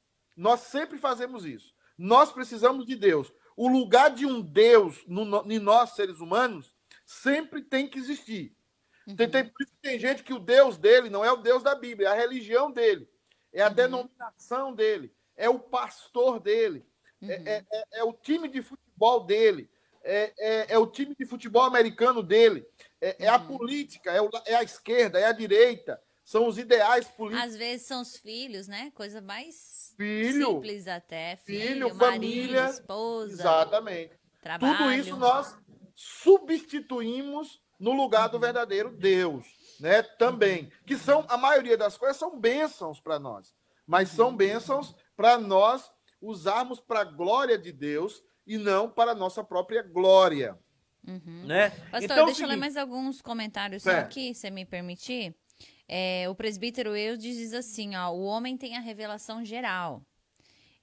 Nós 0.41 0.61
sempre 0.61 0.97
fazemos 0.97 1.45
isso. 1.45 1.71
Nós 1.95 2.31
precisamos 2.31 2.83
de 2.87 2.95
Deus. 2.95 3.31
O 3.55 3.67
lugar 3.67 4.09
de 4.09 4.25
um 4.25 4.41
Deus 4.41 5.05
no, 5.07 5.23
em 5.45 5.59
nós, 5.59 5.91
seres 5.91 6.19
humanos, 6.19 6.73
sempre 7.05 7.61
tem 7.61 7.87
que 7.87 7.99
existir. 7.99 8.57
Uhum. 9.05 9.15
Tem, 9.15 9.29
tem, 9.29 9.51
tem 9.83 9.99
gente 9.99 10.23
que 10.23 10.33
o 10.33 10.39
Deus 10.39 10.79
dele 10.79 11.11
não 11.11 11.23
é 11.23 11.31
o 11.31 11.37
Deus 11.37 11.61
da 11.61 11.75
Bíblia, 11.75 12.07
é 12.07 12.11
a 12.11 12.15
religião 12.15 12.71
dele, 12.71 13.07
é 13.53 13.61
a 13.61 13.67
uhum. 13.67 13.73
denominação 13.75 14.73
dele, 14.73 15.13
é 15.37 15.47
o 15.47 15.59
pastor 15.59 16.39
dele, 16.39 16.87
é, 17.21 17.25
uhum. 17.25 17.43
é, 17.45 17.65
é, 17.71 17.85
é, 17.99 18.03
o 18.03 18.11
time 18.11 18.47
de 18.47 18.63
futebol 18.63 19.23
dele, 19.23 19.69
é, 20.03 20.33
é, 20.39 20.73
é 20.73 20.77
o 20.79 20.87
time 20.87 21.13
de 21.13 21.25
futebol 21.25 21.61
americano 21.61 22.23
dele, 22.23 22.65
é, 22.99 23.25
é 23.25 23.27
a 23.27 23.37
uhum. 23.37 23.57
política, 23.59 24.11
é, 24.11 24.19
o, 24.19 24.29
é 24.47 24.55
a 24.55 24.63
esquerda, 24.63 25.19
é 25.19 25.25
a 25.25 25.31
direita, 25.31 26.01
são 26.23 26.47
os 26.47 26.57
ideais 26.57 27.07
políticos. 27.09 27.47
Às 27.51 27.55
vezes 27.55 27.85
são 27.85 28.01
os 28.01 28.17
filhos, 28.17 28.67
né? 28.67 28.91
Coisa 28.95 29.21
mais 29.21 29.80
filho, 30.01 30.47
simples 30.53 30.87
até. 30.87 31.35
Filho, 31.37 31.89
filho 31.89 31.95
família, 31.95 32.61
marido, 32.61 32.73
esposa. 32.73 33.33
Exatamente. 33.33 34.13
Trabalho. 34.41 34.77
Tudo 34.77 34.91
isso 34.91 35.15
nós 35.17 35.55
substituímos 35.95 37.61
no 37.79 37.91
lugar 37.93 38.29
do 38.29 38.39
verdadeiro 38.39 38.95
Deus, 38.95 39.45
né? 39.79 40.01
Também, 40.03 40.71
que 40.85 40.97
são 40.97 41.25
a 41.27 41.37
maioria 41.37 41.77
das 41.77 41.97
coisas 41.97 42.17
são 42.17 42.39
bênçãos 42.39 42.99
para 42.99 43.19
nós, 43.19 43.55
mas 43.85 44.09
são 44.09 44.35
bênçãos 44.35 44.95
para 45.15 45.37
nós 45.37 45.91
usarmos 46.21 46.79
para 46.79 47.01
a 47.01 47.05
glória 47.05 47.57
de 47.57 47.71
Deus 47.71 48.23
e 48.45 48.57
não 48.57 48.89
para 48.89 49.11
a 49.11 49.15
nossa 49.15 49.43
própria 49.43 49.81
glória. 49.81 50.57
Uhum. 51.07 51.45
Né? 51.45 51.71
Pastor, 51.91 52.03
então, 52.03 52.25
deixa 52.25 52.43
eu 52.43 52.47
ler 52.47 52.57
mais 52.57 52.77
alguns 52.77 53.21
comentários 53.21 53.85
é. 53.87 53.99
aqui, 53.99 54.35
se 54.35 54.49
me 54.51 54.65
permitir. 54.65 55.35
É, 55.93 56.29
o 56.29 56.33
presbítero 56.33 56.95
Eudes 56.95 57.35
diz 57.35 57.53
assim, 57.53 57.97
ó, 57.97 58.11
o 58.11 58.23
homem 58.23 58.55
tem 58.55 58.77
a 58.77 58.79
revelação 58.79 59.43
geral. 59.43 60.01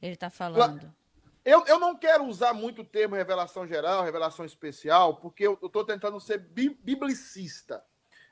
Ele 0.02 0.12
está 0.12 0.28
falando. 0.28 0.94
Eu, 1.42 1.64
eu 1.64 1.78
não 1.78 1.96
quero 1.96 2.24
usar 2.26 2.52
muito 2.52 2.82
o 2.82 2.84
termo 2.84 3.16
revelação 3.16 3.66
geral, 3.66 4.04
revelação 4.04 4.44
especial, 4.44 5.16
porque 5.16 5.46
eu 5.46 5.58
estou 5.62 5.82
tentando 5.82 6.20
ser 6.20 6.36
biblicista, 6.38 7.82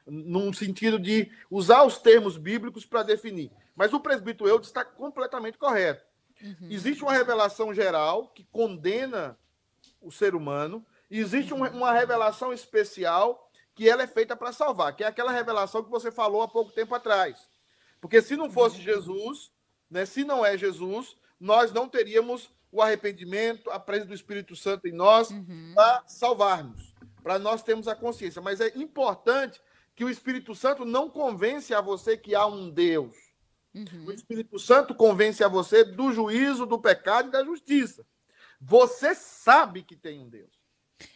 num 0.07 0.53
sentido 0.53 0.99
de 0.99 1.33
usar 1.51 1.83
os 1.83 1.97
termos 1.97 2.37
bíblicos 2.37 2.85
para 2.85 3.03
definir. 3.03 3.51
Mas 3.75 3.95
o 3.95 4.01
presbítero 4.01 4.47
Eudes 4.47 4.69
está 4.69 4.85
completamente 4.85 5.57
correto. 5.57 6.05
Uhum. 6.43 6.69
Existe 6.69 7.03
uma 7.03 7.15
revelação 7.15 7.73
geral 7.73 8.29
que 8.29 8.45
condena 8.45 9.39
o 9.99 10.13
ser 10.13 10.35
humano, 10.35 10.85
existe 11.11 11.55
uma, 11.55 11.71
uma 11.71 11.93
revelação 11.93 12.53
especial 12.53 13.46
que 13.77 13.89
ela 13.89 14.03
é 14.03 14.07
feita 14.07 14.35
para 14.35 14.53
salvar, 14.53 14.97
que 14.97 15.05
é 15.05 15.07
aquela 15.07 15.31
revelação 15.31 15.85
que 15.85 15.91
você 15.91 16.11
falou 16.11 16.41
há 16.41 16.49
pouco 16.49 16.73
tempo 16.73 16.95
atrás. 16.95 17.49
Porque 18.01 18.23
se 18.23 18.35
não 18.35 18.51
fosse 18.51 18.81
Jesus, 18.81 19.53
né, 19.91 20.07
se 20.07 20.25
não 20.25 20.45
é 20.45 20.57
Jesus, 20.57 21.15
nós 21.39 21.73
não 21.73 21.87
teríamos 21.87 22.51
o 22.73 22.81
arrependimento, 22.81 23.71
a 23.71 23.79
presença 23.79 24.09
do 24.09 24.15
Espírito 24.15 24.57
Santo 24.57 24.89
em 24.89 24.93
nós 24.93 25.31
uhum. 25.31 25.73
para 25.75 26.03
salvarmos, 26.07 26.95
para 27.23 27.39
nós 27.39 27.63
termos 27.63 27.87
a 27.87 27.95
consciência. 27.95 28.41
Mas 28.41 28.63
é 28.63 28.69
importante 28.77 29.61
que 29.95 30.05
o 30.05 30.11
Espírito 30.11 30.55
Santo 30.55 30.87
não 30.87 31.11
convence 31.11 31.75
a 31.75 31.81
você 31.83 32.17
que 32.17 32.35
há 32.35 32.47
um 32.47 32.71
Deus. 32.71 33.15
Uhum. 33.75 34.07
O 34.07 34.13
Espírito 34.13 34.59
Santo 34.59 34.95
convence 34.95 35.45
a 35.45 35.49
você 35.49 35.85
do 35.85 36.13
juízo, 36.13 36.65
do 36.65 36.79
pecado 36.79 37.29
e 37.29 37.33
da 37.33 37.45
justiça. 37.45 38.07
Você 38.59 39.15
sabe 39.15 39.83
que 39.83 39.95
tem 39.95 40.19
um 40.19 40.29
Deus. 40.31 40.56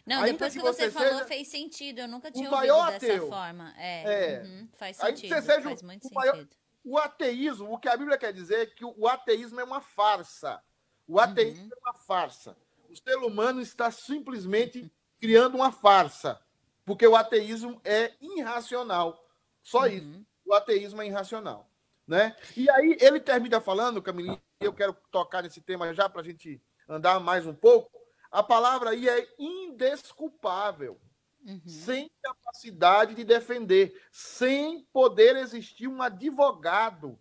Não, 0.05 0.17
Ainda 0.17 0.31
depois 0.33 0.53
que 0.53 0.59
que 0.59 0.65
você, 0.65 0.83
você 0.85 0.91
falou 0.91 1.09
seja 1.13 1.25
fez 1.25 1.47
sentido. 1.47 1.99
Eu 1.99 2.07
nunca 2.07 2.31
tinha 2.31 2.49
o 2.49 2.53
ouvido 2.53 2.69
maior 2.73 2.91
dessa 2.91 3.05
ateu. 3.05 3.27
forma. 3.27 3.73
É, 3.77 4.03
É. 4.35 4.41
uhum, 4.43 4.69
faz 4.73 4.99
Ainda 4.99 5.15
sentido. 5.17 5.35
você 5.35 5.41
seja 5.41 5.61
faz 5.61 5.81
muito 5.81 6.07
o 6.07 6.13
maior- 6.13 6.35
sentido. 6.35 6.55
O 6.83 6.97
ateísmo, 6.97 7.73
o 7.73 7.77
que 7.77 7.87
a 7.89 7.95
Bíblia 7.97 8.17
quer 8.17 8.33
dizer 8.33 8.59
é 8.61 8.65
que 8.65 8.83
o 8.85 9.07
ateísmo 9.07 9.59
é 9.59 9.63
uma 9.63 9.81
farsa. 9.81 10.61
O 11.07 11.19
ateísmo 11.19 11.63
Uhum. 11.65 11.69
é 11.75 11.89
uma 11.89 11.93
farsa. 11.93 12.57
O 12.89 12.95
ser 12.95 13.15
humano 13.17 13.61
está 13.61 13.89
simplesmente 13.91 14.91
criando 15.19 15.55
uma 15.55 15.71
farsa. 15.71 16.39
Porque 16.85 17.05
o 17.05 17.15
ateísmo 17.15 17.79
é 17.83 18.11
irracional. 18.19 19.23
Só 19.63 19.85
isso. 19.87 20.05
Uhum. 20.05 20.25
O 20.45 20.53
ateísmo 20.53 21.01
é 21.01 21.05
irracional. 21.07 21.69
Né? 22.07 22.35
E 22.57 22.69
aí 22.69 22.97
ele 22.99 23.19
termina 23.19 23.61
falando, 23.61 24.01
Camilinha, 24.01 24.41
e 24.59 24.65
eu 24.65 24.73
quero 24.73 24.93
tocar 25.11 25.43
nesse 25.43 25.61
tema 25.61 25.93
já 25.93 26.09
para 26.09 26.21
a 26.21 26.23
gente 26.23 26.59
andar 26.89 27.19
mais 27.19 27.45
um 27.45 27.53
pouco. 27.53 28.00
A 28.31 28.41
palavra 28.41 28.91
aí 28.91 29.09
é 29.09 29.27
indesculpável 29.37 30.97
Uhum. 31.43 31.59
sem 31.65 32.07
capacidade 32.21 33.15
de 33.15 33.23
defender, 33.23 33.99
sem 34.11 34.85
poder 34.93 35.35
existir 35.37 35.87
um 35.87 35.99
advogado. 36.01 37.17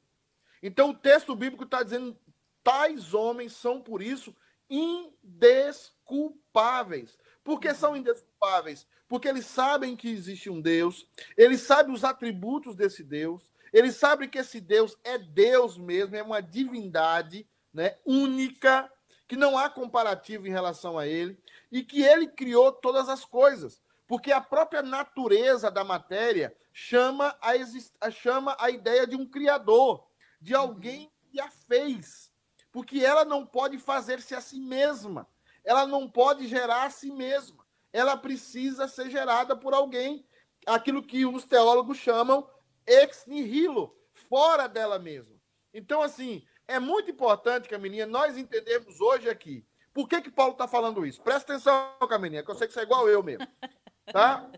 Então 0.62 0.90
o 0.90 0.94
texto 0.94 1.34
bíblico 1.34 1.64
está 1.64 1.82
dizendo: 1.82 2.14
tais 2.62 3.14
homens 3.14 3.54
são, 3.54 3.80
por 3.80 4.02
isso, 4.02 4.36
indesculpáveis. 4.68 7.18
Por 7.42 7.58
que 7.58 7.72
são 7.72 7.96
indesculpáveis? 7.96 8.86
Porque 9.08 9.26
eles 9.26 9.46
sabem 9.46 9.96
que 9.96 10.10
existe 10.10 10.50
um 10.50 10.60
Deus, 10.60 11.08
eles 11.36 11.62
sabem 11.62 11.94
os 11.94 12.04
atributos 12.04 12.76
desse 12.76 13.02
Deus, 13.02 13.50
eles 13.72 13.96
sabem 13.96 14.28
que 14.28 14.38
esse 14.38 14.60
Deus 14.60 14.98
é 15.02 15.16
Deus 15.18 15.78
mesmo, 15.78 16.14
é 16.14 16.22
uma 16.22 16.42
divindade 16.42 17.48
né, 17.72 17.96
única, 18.04 18.92
que 19.30 19.36
não 19.36 19.56
há 19.56 19.70
comparativo 19.70 20.46
em 20.46 20.50
relação 20.50 20.98
a 20.98 21.06
ele, 21.06 21.38
e 21.70 21.82
que 21.82 22.02
ele 22.02 22.26
criou 22.26 22.72
todas 22.72 23.08
as 23.08 23.24
coisas 23.24 23.80
porque 24.10 24.32
a 24.32 24.40
própria 24.40 24.82
natureza 24.82 25.70
da 25.70 25.84
matéria 25.84 26.52
chama 26.72 27.38
a, 27.40 27.56
exist... 27.56 27.94
chama 28.10 28.56
a 28.58 28.68
ideia 28.68 29.06
de 29.06 29.14
um 29.14 29.24
criador, 29.24 30.04
de 30.40 30.52
alguém 30.52 31.12
que 31.30 31.40
a 31.40 31.48
fez, 31.48 32.32
porque 32.72 33.04
ela 33.04 33.24
não 33.24 33.46
pode 33.46 33.78
fazer-se 33.78 34.34
a 34.34 34.40
si 34.40 34.58
mesma, 34.58 35.28
ela 35.64 35.86
não 35.86 36.10
pode 36.10 36.48
gerar 36.48 36.86
a 36.86 36.90
si 36.90 37.12
mesma, 37.12 37.64
ela 37.92 38.16
precisa 38.16 38.88
ser 38.88 39.10
gerada 39.10 39.54
por 39.54 39.74
alguém, 39.74 40.26
aquilo 40.66 41.04
que 41.04 41.24
os 41.24 41.44
teólogos 41.44 41.98
chamam 41.98 42.50
ex 42.84 43.26
nihilo, 43.28 43.96
fora 44.12 44.66
dela 44.66 44.98
mesma. 44.98 45.36
Então, 45.72 46.02
assim, 46.02 46.44
é 46.70 46.78
muito 46.78 47.10
importante, 47.10 47.68
Camininha, 47.68 48.06
nós 48.06 48.38
entendermos 48.38 49.00
hoje 49.00 49.28
aqui. 49.28 49.66
Por 49.92 50.08
que, 50.08 50.22
que 50.22 50.30
Paulo 50.30 50.52
está 50.52 50.68
falando 50.68 51.04
isso? 51.04 51.20
Presta 51.20 51.52
atenção, 51.52 51.96
Camininha, 52.08 52.44
que 52.44 52.50
eu 52.50 52.54
sei 52.54 52.68
que 52.68 52.72
você 52.72 52.80
é 52.80 52.84
igual 52.84 53.08
eu 53.08 53.22
mesmo. 53.22 53.46
Tá? 54.12 54.48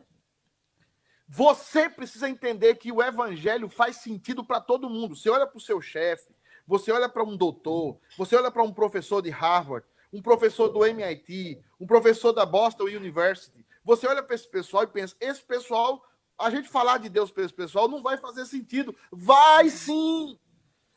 Você 1.27 1.89
precisa 1.89 2.29
entender 2.29 2.75
que 2.75 2.93
o 2.93 3.03
evangelho 3.03 3.69
faz 3.69 3.97
sentido 3.97 4.45
para 4.45 4.61
todo 4.61 4.91
mundo. 4.91 5.17
Você 5.17 5.31
olha 5.31 5.47
para 5.47 5.57
o 5.57 5.61
seu 5.61 5.81
chefe, 5.81 6.35
você 6.67 6.93
olha 6.93 7.09
para 7.09 7.25
um 7.25 7.35
doutor, 7.35 7.99
você 8.19 8.37
olha 8.37 8.51
para 8.51 8.63
um 8.63 8.73
professor 8.73 9.23
de 9.23 9.31
Harvard, 9.31 9.87
um 10.13 10.21
professor 10.21 10.69
do 10.69 10.85
MIT, 10.85 11.63
um 11.81 11.87
professor 11.87 12.33
da 12.33 12.45
Boston 12.45 12.85
University. 12.85 13.65
Você 13.83 14.07
olha 14.07 14.23
para 14.23 14.35
esse 14.35 14.49
pessoal 14.49 14.83
e 14.83 14.87
pensa: 14.87 15.17
esse 15.19 15.43
pessoal, 15.43 16.05
a 16.39 16.51
gente 16.51 16.69
falar 16.69 16.99
de 16.99 17.09
Deus 17.09 17.31
para 17.31 17.45
esse 17.45 17.55
pessoal 17.55 17.89
não 17.89 18.03
vai 18.03 18.19
fazer 18.19 18.45
sentido. 18.45 18.95
Vai 19.11 19.71
sim! 19.71 20.39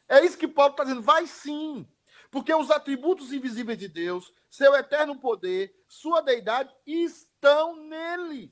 É 0.08 0.24
isso 0.24 0.38
que 0.38 0.48
Paulo 0.48 0.72
está 0.72 0.84
dizendo: 0.84 1.02
vai 1.02 1.28
sim! 1.28 1.88
Porque 2.32 2.54
os 2.54 2.70
atributos 2.70 3.32
invisíveis 3.32 3.78
de 3.78 3.88
Deus, 3.88 4.34
seu 4.50 4.74
eterno 4.76 5.18
poder, 5.20 5.74
sua 5.88 6.22
deidade 6.22 6.74
estão 6.86 7.76
neles. 7.76 8.52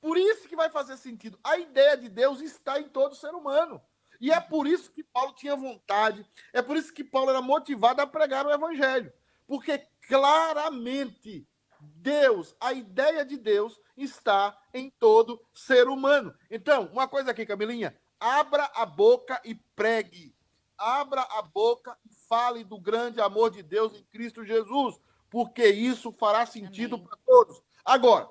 Por 0.00 0.16
isso 0.16 0.48
que 0.48 0.56
vai 0.56 0.70
fazer 0.70 0.96
sentido. 0.96 1.38
A 1.42 1.58
ideia 1.58 1.96
de 1.96 2.08
Deus 2.08 2.40
está 2.40 2.80
em 2.80 2.88
todo 2.88 3.14
ser 3.14 3.34
humano. 3.34 3.82
E 4.20 4.32
é 4.32 4.40
por 4.40 4.66
isso 4.66 4.90
que 4.90 5.04
Paulo 5.04 5.32
tinha 5.34 5.54
vontade, 5.54 6.26
é 6.52 6.60
por 6.60 6.76
isso 6.76 6.92
que 6.92 7.04
Paulo 7.04 7.30
era 7.30 7.40
motivado 7.40 8.02
a 8.02 8.06
pregar 8.06 8.46
o 8.46 8.50
evangelho. 8.50 9.12
Porque 9.46 9.78
claramente 10.08 11.46
Deus, 11.80 12.54
a 12.60 12.72
ideia 12.72 13.24
de 13.24 13.36
Deus 13.36 13.80
está 13.96 14.58
em 14.74 14.90
todo 14.90 15.40
ser 15.54 15.88
humano. 15.88 16.34
Então, 16.50 16.86
uma 16.92 17.06
coisa 17.06 17.30
aqui, 17.30 17.46
Camilinha, 17.46 17.96
abra 18.18 18.70
a 18.74 18.84
boca 18.84 19.40
e 19.44 19.54
pregue. 19.54 20.34
Abra 20.78 21.22
a 21.22 21.42
boca 21.42 21.98
e 22.04 22.14
fale 22.28 22.62
do 22.62 22.78
grande 22.78 23.20
amor 23.20 23.50
de 23.50 23.62
Deus 23.62 23.94
em 23.94 24.04
Cristo 24.04 24.44
Jesus, 24.44 25.00
porque 25.28 25.66
isso 25.66 26.12
fará 26.12 26.46
sentido 26.46 26.98
para 26.98 27.16
todos. 27.26 27.60
Agora, 27.84 28.30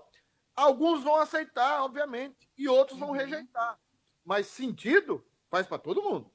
alguns 0.55 1.03
vão 1.03 1.17
aceitar, 1.17 1.83
obviamente, 1.83 2.49
e 2.57 2.67
outros 2.67 2.97
vão 2.97 3.09
Uhum. 3.09 3.15
rejeitar. 3.15 3.77
Mas 4.23 4.47
sentido 4.47 5.25
faz 5.49 5.67
para 5.67 5.77
todo 5.77 6.01
mundo. 6.01 6.31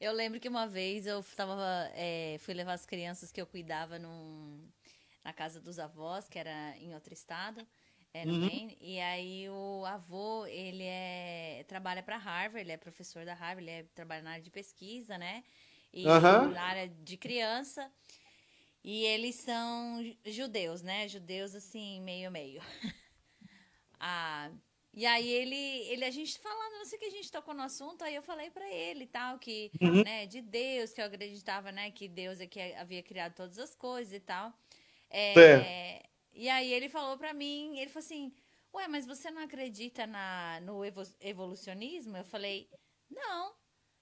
Eu 0.00 0.12
lembro 0.12 0.40
que 0.40 0.48
uma 0.48 0.66
vez 0.66 1.06
eu 1.06 1.22
tava, 1.36 1.90
é, 1.94 2.36
fui 2.40 2.52
levar 2.52 2.72
as 2.74 2.84
crianças 2.84 3.30
que 3.30 3.40
eu 3.40 3.46
cuidava 3.46 3.98
num, 3.98 4.68
na 5.22 5.32
casa 5.32 5.60
dos 5.60 5.78
avós, 5.78 6.28
que 6.28 6.38
era 6.38 6.76
em 6.78 6.94
outro 6.94 7.14
estado, 7.14 7.66
é, 8.14 8.24
no 8.26 8.32
Uhum. 8.32 8.48
Maine, 8.48 8.78
e 8.80 9.00
aí 9.00 9.48
o 9.50 9.84
avô, 9.84 10.46
ele 10.46 10.84
é, 10.84 11.64
trabalha 11.68 12.02
para 12.02 12.16
Harvard, 12.16 12.60
ele 12.60 12.72
é 12.72 12.76
professor 12.76 13.24
da 13.24 13.34
Harvard, 13.34 13.62
ele 13.68 13.70
é, 13.80 13.82
trabalha 13.94 14.22
na 14.22 14.30
área 14.32 14.42
de 14.44 14.50
pesquisa, 14.50 15.18
né? 15.18 15.44
E 15.92 16.14
Aham. 16.14 16.54
na 16.54 16.62
área 16.62 16.88
de 16.88 17.16
criança. 17.16 17.92
E 18.84 19.04
eles 19.04 19.36
são 19.36 20.00
judeus, 20.26 20.82
né? 20.82 21.08
Judeus, 21.08 21.54
assim, 21.54 22.00
meio-meio. 22.02 22.62
ah, 24.00 24.50
e 24.92 25.06
aí 25.06 25.28
ele, 25.28 25.56
ele, 25.90 26.04
a 26.04 26.10
gente 26.10 26.38
falando, 26.38 26.74
não 26.78 26.84
sei 26.84 26.96
o 26.98 27.00
que 27.00 27.06
a 27.06 27.10
gente 27.10 27.30
tocou 27.32 27.54
no 27.54 27.62
assunto, 27.62 28.02
aí 28.04 28.14
eu 28.14 28.22
falei 28.22 28.50
pra 28.50 28.70
ele 28.72 29.06
tal, 29.06 29.38
que, 29.38 29.72
Uhum. 29.82 30.04
né, 30.04 30.26
de 30.26 30.40
Deus, 30.40 30.92
que 30.92 31.00
eu 31.00 31.06
acreditava, 31.06 31.72
né, 31.72 31.90
que 31.90 32.08
Deus 32.08 32.40
é 32.40 32.46
que 32.46 32.60
havia 32.74 33.02
criado 33.02 33.34
todas 33.34 33.58
as 33.58 33.74
coisas 33.74 34.12
e 34.12 34.20
tal. 34.20 34.52
É, 35.10 35.32
Certo. 35.34 35.74
E 36.34 36.48
aí 36.48 36.72
ele 36.72 36.88
falou 36.88 37.16
pra 37.16 37.32
mim, 37.32 37.78
ele 37.78 37.90
falou 37.90 38.04
assim, 38.04 38.32
ué, 38.74 38.88
mas 38.88 39.06
você 39.06 39.30
não 39.30 39.42
acredita 39.42 40.06
na, 40.06 40.60
no 40.60 40.84
evo- 40.84 41.14
evolucionismo? 41.20 42.16
Eu 42.16 42.24
falei, 42.24 42.68
não. 43.10 43.54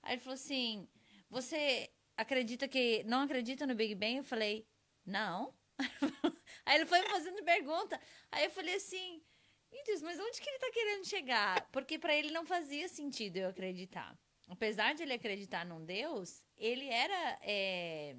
Aí 0.03 0.15
ele 0.15 0.23
falou 0.23 0.35
assim, 0.35 0.89
você 1.29 1.91
acredita 2.17 2.67
que, 2.67 3.05
não 3.05 3.23
acredita 3.23 3.67
no 3.67 3.75
Big 3.75 3.95
Bang? 3.95 4.17
Eu 4.17 4.25
falei, 4.25 4.67
não. 5.05 5.55
Aí 6.65 6.77
ele 6.77 6.87
foi 6.87 7.01
me 7.01 7.09
fazendo 7.09 7.43
pergunta. 7.45 8.01
Aí 8.31 8.45
eu 8.45 8.51
falei 8.51 8.77
assim, 8.77 9.23
meu 9.71 9.83
Deus, 9.85 10.03
mas 10.03 10.21
onde 10.21 10.41
que 10.41 10.49
ele 10.49 10.59
tá 10.59 10.71
querendo 10.73 11.05
chegar? 11.07 11.69
Porque 11.71 11.99
pra 11.99 12.15
ele 12.15 12.31
não 12.31 12.45
fazia 12.45 12.89
sentido 12.89 13.39
eu 13.39 13.49
acreditar. 13.49 14.17
Apesar 14.49 14.95
de 14.95 15.03
ele 15.03 15.15
acreditar 15.15 15.65
num 15.65 15.85
Deus, 15.85 16.45
ele 16.59 16.87
era 16.87 17.39
é, 17.43 18.17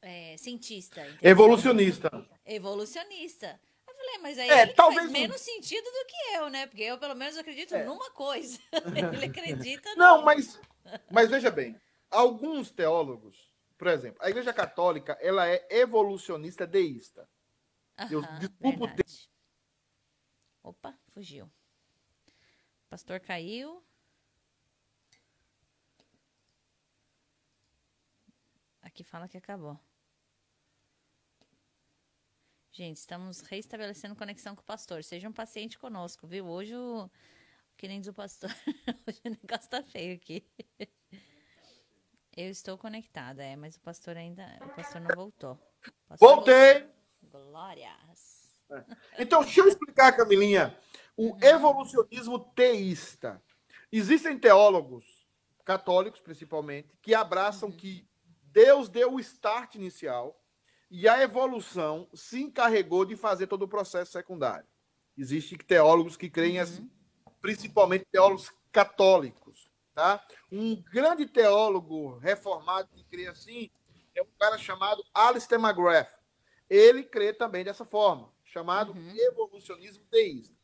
é, 0.00 0.36
cientista, 0.38 1.02
entendeu? 1.02 1.30
Evolucionista. 1.30 2.10
Evolucionista. 2.48 3.60
Eu 3.86 3.94
falei, 3.94 4.18
mas 4.18 4.38
aí 4.38 4.48
É, 4.50 4.62
ele 4.62 4.72
talvez 4.74 5.02
faz 5.02 5.12
menos 5.12 5.40
sentido 5.40 5.84
do 5.84 6.06
que 6.06 6.36
eu, 6.36 6.48
né? 6.50 6.66
Porque 6.66 6.82
eu, 6.82 6.98
pelo 6.98 7.14
menos, 7.14 7.36
acredito 7.36 7.74
É. 7.74 7.84
numa 7.84 8.10
coisa. 8.10 8.58
ele 9.22 9.24
acredita 9.26 9.94
Não, 9.96 10.22
mas, 10.22 10.58
mas 11.10 11.28
veja 11.30 11.50
bem, 11.50 11.80
alguns 12.10 12.70
teólogos, 12.70 13.52
por 13.76 13.88
exemplo, 13.88 14.18
a 14.22 14.30
Igreja 14.30 14.52
Católica, 14.52 15.16
ela 15.20 15.48
é 15.48 15.66
evolucionista 15.70 16.66
deísta. 16.66 17.28
eu- 18.10 18.20
Aham, 18.20 18.38
desculpa 18.38 18.84
o 18.84 18.86
verdade. 18.86 19.30
Opa, 20.62 20.98
fugiu. 21.08 21.46
O 21.46 22.88
pastor 22.90 23.20
caiu. 23.20 23.82
Aqui 28.82 29.04
fala 29.04 29.28
que 29.28 29.36
acabou. 29.36 29.78
Gente, 32.78 32.98
estamos 32.98 33.40
reestabelecendo 33.40 34.14
conexão 34.14 34.54
com 34.54 34.62
o 34.62 34.64
pastor. 34.64 35.02
Seja 35.02 35.28
um 35.28 35.32
paciente 35.32 35.76
conosco, 35.76 36.28
viu? 36.28 36.46
Hoje 36.46 36.76
o. 36.76 37.10
Que 37.76 37.88
nem 37.88 37.98
diz 37.98 38.08
o 38.08 38.12
pastor. 38.12 38.50
Hoje 39.04 39.20
o 39.24 39.30
negócio 39.30 39.68
tá 39.68 39.82
feio 39.82 40.14
aqui. 40.14 40.46
Eu 42.36 42.48
estou 42.48 42.78
conectada, 42.78 43.42
é, 43.42 43.56
mas 43.56 43.74
o 43.74 43.80
pastor 43.80 44.16
ainda. 44.16 44.44
O 44.62 44.68
pastor 44.76 45.00
não 45.00 45.10
voltou. 45.12 45.58
Pastor 46.06 46.36
Voltei! 46.36 46.88
voltou. 47.20 47.50
Glórias. 47.50 48.62
Então, 49.18 49.42
deixa 49.42 49.60
eu 49.60 49.66
explicar, 49.66 50.16
Camilinha. 50.16 50.78
O 51.16 51.36
evolucionismo 51.42 52.38
teísta. 52.38 53.42
Existem 53.90 54.38
teólogos, 54.38 55.26
católicos 55.64 56.20
principalmente, 56.20 56.96
que 57.02 57.12
abraçam 57.12 57.72
que 57.72 58.08
Deus 58.52 58.88
deu 58.88 59.14
o 59.14 59.18
start 59.18 59.74
inicial 59.74 60.40
e 60.90 61.08
a 61.08 61.22
evolução 61.22 62.08
se 62.14 62.40
encarregou 62.40 63.04
de 63.04 63.16
fazer 63.16 63.46
todo 63.46 63.62
o 63.62 63.68
processo 63.68 64.12
secundário. 64.12 64.66
Existem 65.16 65.58
teólogos 65.58 66.16
que 66.16 66.30
creem 66.30 66.58
assim. 66.58 66.90
principalmente 67.40 68.06
teólogos 68.10 68.52
católicos. 68.72 69.68
Tá? 69.94 70.24
Um 70.50 70.80
grande 70.80 71.26
teólogo 71.26 72.18
reformado 72.18 72.88
que 72.94 73.02
crê 73.04 73.26
assim 73.26 73.70
é 74.14 74.22
um 74.22 74.28
cara 74.38 74.56
chamado 74.56 75.04
Alistair 75.12 75.60
McGrath. 75.60 76.08
Ele 76.70 77.02
crê 77.02 77.32
também 77.32 77.64
dessa 77.64 77.84
forma, 77.84 78.32
chamado 78.44 78.92
uhum. 78.92 79.14
evolucionismo 79.16 80.04
deísta. 80.10 80.54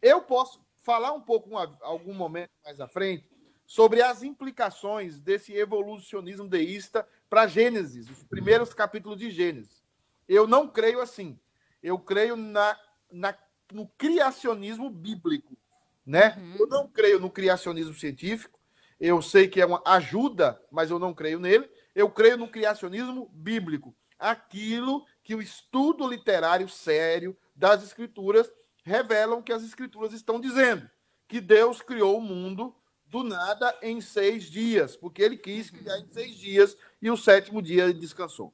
Eu 0.00 0.22
posso 0.22 0.64
falar 0.82 1.12
um 1.12 1.20
pouco, 1.20 1.56
algum 1.82 2.14
momento 2.14 2.50
mais 2.64 2.80
à 2.80 2.88
frente, 2.88 3.28
sobre 3.66 4.02
as 4.02 4.22
implicações 4.22 5.20
desse 5.20 5.52
evolucionismo 5.54 6.48
deísta 6.48 7.06
para 7.30 7.46
Gênesis, 7.46 8.10
os 8.10 8.24
primeiros 8.24 8.74
capítulos 8.74 9.16
de 9.18 9.30
Gênesis. 9.30 9.84
Eu 10.28 10.48
não 10.48 10.68
creio 10.68 11.00
assim. 11.00 11.38
Eu 11.80 11.96
creio 11.98 12.36
na, 12.36 12.76
na 13.10 13.34
no 13.72 13.86
criacionismo 13.86 14.90
bíblico, 14.90 15.56
né? 16.04 16.36
Uhum. 16.36 16.56
Eu 16.58 16.66
não 16.66 16.88
creio 16.88 17.20
no 17.20 17.30
criacionismo 17.30 17.94
científico. 17.94 18.58
Eu 18.98 19.22
sei 19.22 19.46
que 19.46 19.60
é 19.60 19.66
uma 19.66 19.80
ajuda, 19.86 20.60
mas 20.72 20.90
eu 20.90 20.98
não 20.98 21.14
creio 21.14 21.38
nele. 21.38 21.70
Eu 21.94 22.10
creio 22.10 22.36
no 22.36 22.48
criacionismo 22.48 23.30
bíblico, 23.32 23.94
aquilo 24.18 25.06
que 25.22 25.34
o 25.34 25.40
estudo 25.40 26.06
literário 26.08 26.68
sério 26.68 27.36
das 27.54 27.82
escrituras 27.82 28.50
revelam 28.82 29.42
que 29.42 29.52
as 29.52 29.62
escrituras 29.62 30.12
estão 30.12 30.40
dizendo, 30.40 30.88
que 31.28 31.40
Deus 31.40 31.80
criou 31.80 32.18
o 32.18 32.22
mundo 32.22 32.74
do 33.06 33.24
nada 33.24 33.76
em 33.82 34.00
seis 34.00 34.44
dias, 34.44 34.96
porque 34.96 35.22
ele 35.22 35.36
quis 35.36 35.70
criar 35.70 35.98
em 35.98 36.06
seis 36.06 36.36
dias 36.36 36.76
e 37.00 37.10
o 37.10 37.16
sétimo 37.16 37.62
dia 37.62 37.84
ele 37.84 37.94
descansou. 37.94 38.52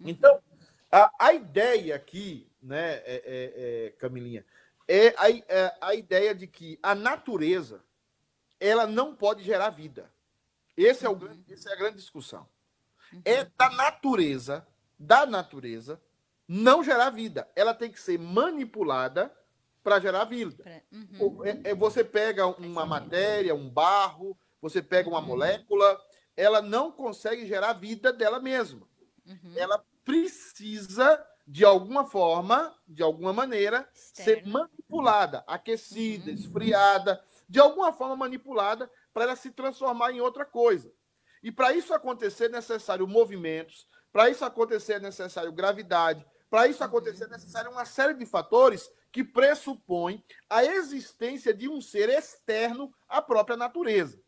Então, 0.00 0.40
a, 0.90 1.10
a 1.18 1.32
ideia 1.32 1.94
aqui, 1.94 2.50
né, 2.62 2.94
é, 2.96 3.22
é, 3.24 3.86
é, 3.86 3.90
Camilinha, 3.98 4.44
é 4.88 5.14
a, 5.16 5.30
é 5.30 5.76
a 5.80 5.94
ideia 5.94 6.34
de 6.34 6.46
que 6.46 6.78
a 6.82 6.94
natureza 6.94 7.82
ela 8.58 8.86
não 8.86 9.14
pode 9.14 9.42
gerar 9.42 9.70
vida. 9.70 10.10
Esse 10.76 11.06
é 11.06 11.08
o 11.08 11.12
uhum. 11.12 11.18
grande, 11.18 11.52
essa 11.52 11.70
é 11.70 11.72
a 11.72 11.76
grande 11.76 11.96
discussão. 11.96 12.46
É 13.24 13.44
da 13.44 13.70
natureza, 13.70 14.66
da 14.98 15.24
natureza, 15.24 16.00
não 16.46 16.82
gerar 16.82 17.10
vida. 17.10 17.48
Ela 17.54 17.74
tem 17.74 17.90
que 17.90 18.00
ser 18.00 18.18
manipulada 18.18 19.32
para 19.82 20.00
gerar 20.00 20.24
vida. 20.24 20.64
Uhum. 20.92 21.44
É, 21.44 21.70
é, 21.70 21.74
você 21.74 22.04
pega 22.04 22.46
uma 22.46 22.84
matéria, 22.84 23.54
um 23.54 23.68
barro, 23.68 24.36
você 24.60 24.82
pega 24.82 25.08
uma 25.08 25.20
uhum. 25.20 25.26
molécula, 25.26 26.00
ela 26.36 26.60
não 26.60 26.92
consegue 26.92 27.46
gerar 27.46 27.72
vida 27.72 28.12
dela 28.12 28.38
mesma. 28.38 28.86
Uhum. 29.26 29.52
Ela 29.56 29.84
precisa, 30.04 31.24
de 31.46 31.64
alguma 31.64 32.04
forma, 32.04 32.76
de 32.86 33.02
alguma 33.02 33.32
maneira, 33.32 33.88
ser 33.92 34.46
manipulada, 34.46 35.42
aquecida, 35.46 36.30
uhum. 36.30 36.36
esfriada, 36.36 37.24
de 37.48 37.58
alguma 37.58 37.92
forma 37.92 38.16
manipulada 38.16 38.90
para 39.12 39.24
ela 39.24 39.36
se 39.36 39.50
transformar 39.50 40.12
em 40.12 40.20
outra 40.20 40.44
coisa. 40.44 40.92
E 41.42 41.50
para 41.50 41.72
isso 41.72 41.94
acontecer 41.94 42.46
é 42.46 42.48
necessário 42.50 43.06
movimentos, 43.06 43.86
para 44.12 44.28
isso 44.28 44.44
acontecer 44.44 44.94
é 44.94 45.00
necessário 45.00 45.52
gravidade, 45.52 46.26
para 46.50 46.66
isso 46.66 46.82
acontecer 46.82 47.24
é 47.24 47.28
necessário 47.28 47.70
uma 47.70 47.84
série 47.84 48.14
de 48.14 48.26
fatores 48.26 48.90
que 49.12 49.24
pressupõe 49.24 50.24
a 50.48 50.64
existência 50.64 51.54
de 51.54 51.68
um 51.68 51.80
ser 51.80 52.08
externo 52.08 52.92
à 53.08 53.22
própria 53.22 53.56
natureza. 53.56 54.20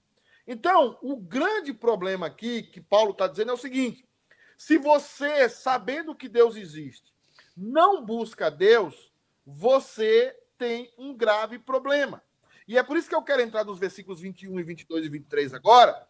Então, 0.50 0.98
o 1.02 1.14
grande 1.14 1.74
problema 1.74 2.24
aqui 2.24 2.62
que 2.62 2.80
Paulo 2.80 3.10
está 3.10 3.26
dizendo 3.26 3.50
é 3.50 3.54
o 3.54 3.58
seguinte: 3.58 4.08
se 4.56 4.78
você, 4.78 5.46
sabendo 5.46 6.14
que 6.14 6.26
Deus 6.26 6.56
existe, 6.56 7.12
não 7.54 8.02
busca 8.02 8.50
Deus, 8.50 9.12
você 9.46 10.34
tem 10.56 10.90
um 10.96 11.14
grave 11.14 11.58
problema. 11.58 12.22
E 12.66 12.78
é 12.78 12.82
por 12.82 12.96
isso 12.96 13.10
que 13.10 13.14
eu 13.14 13.22
quero 13.22 13.42
entrar 13.42 13.62
nos 13.62 13.78
versículos 13.78 14.22
21 14.22 14.58
e 14.58 14.62
22 14.62 15.04
e 15.04 15.08
23 15.10 15.54
agora, 15.54 16.06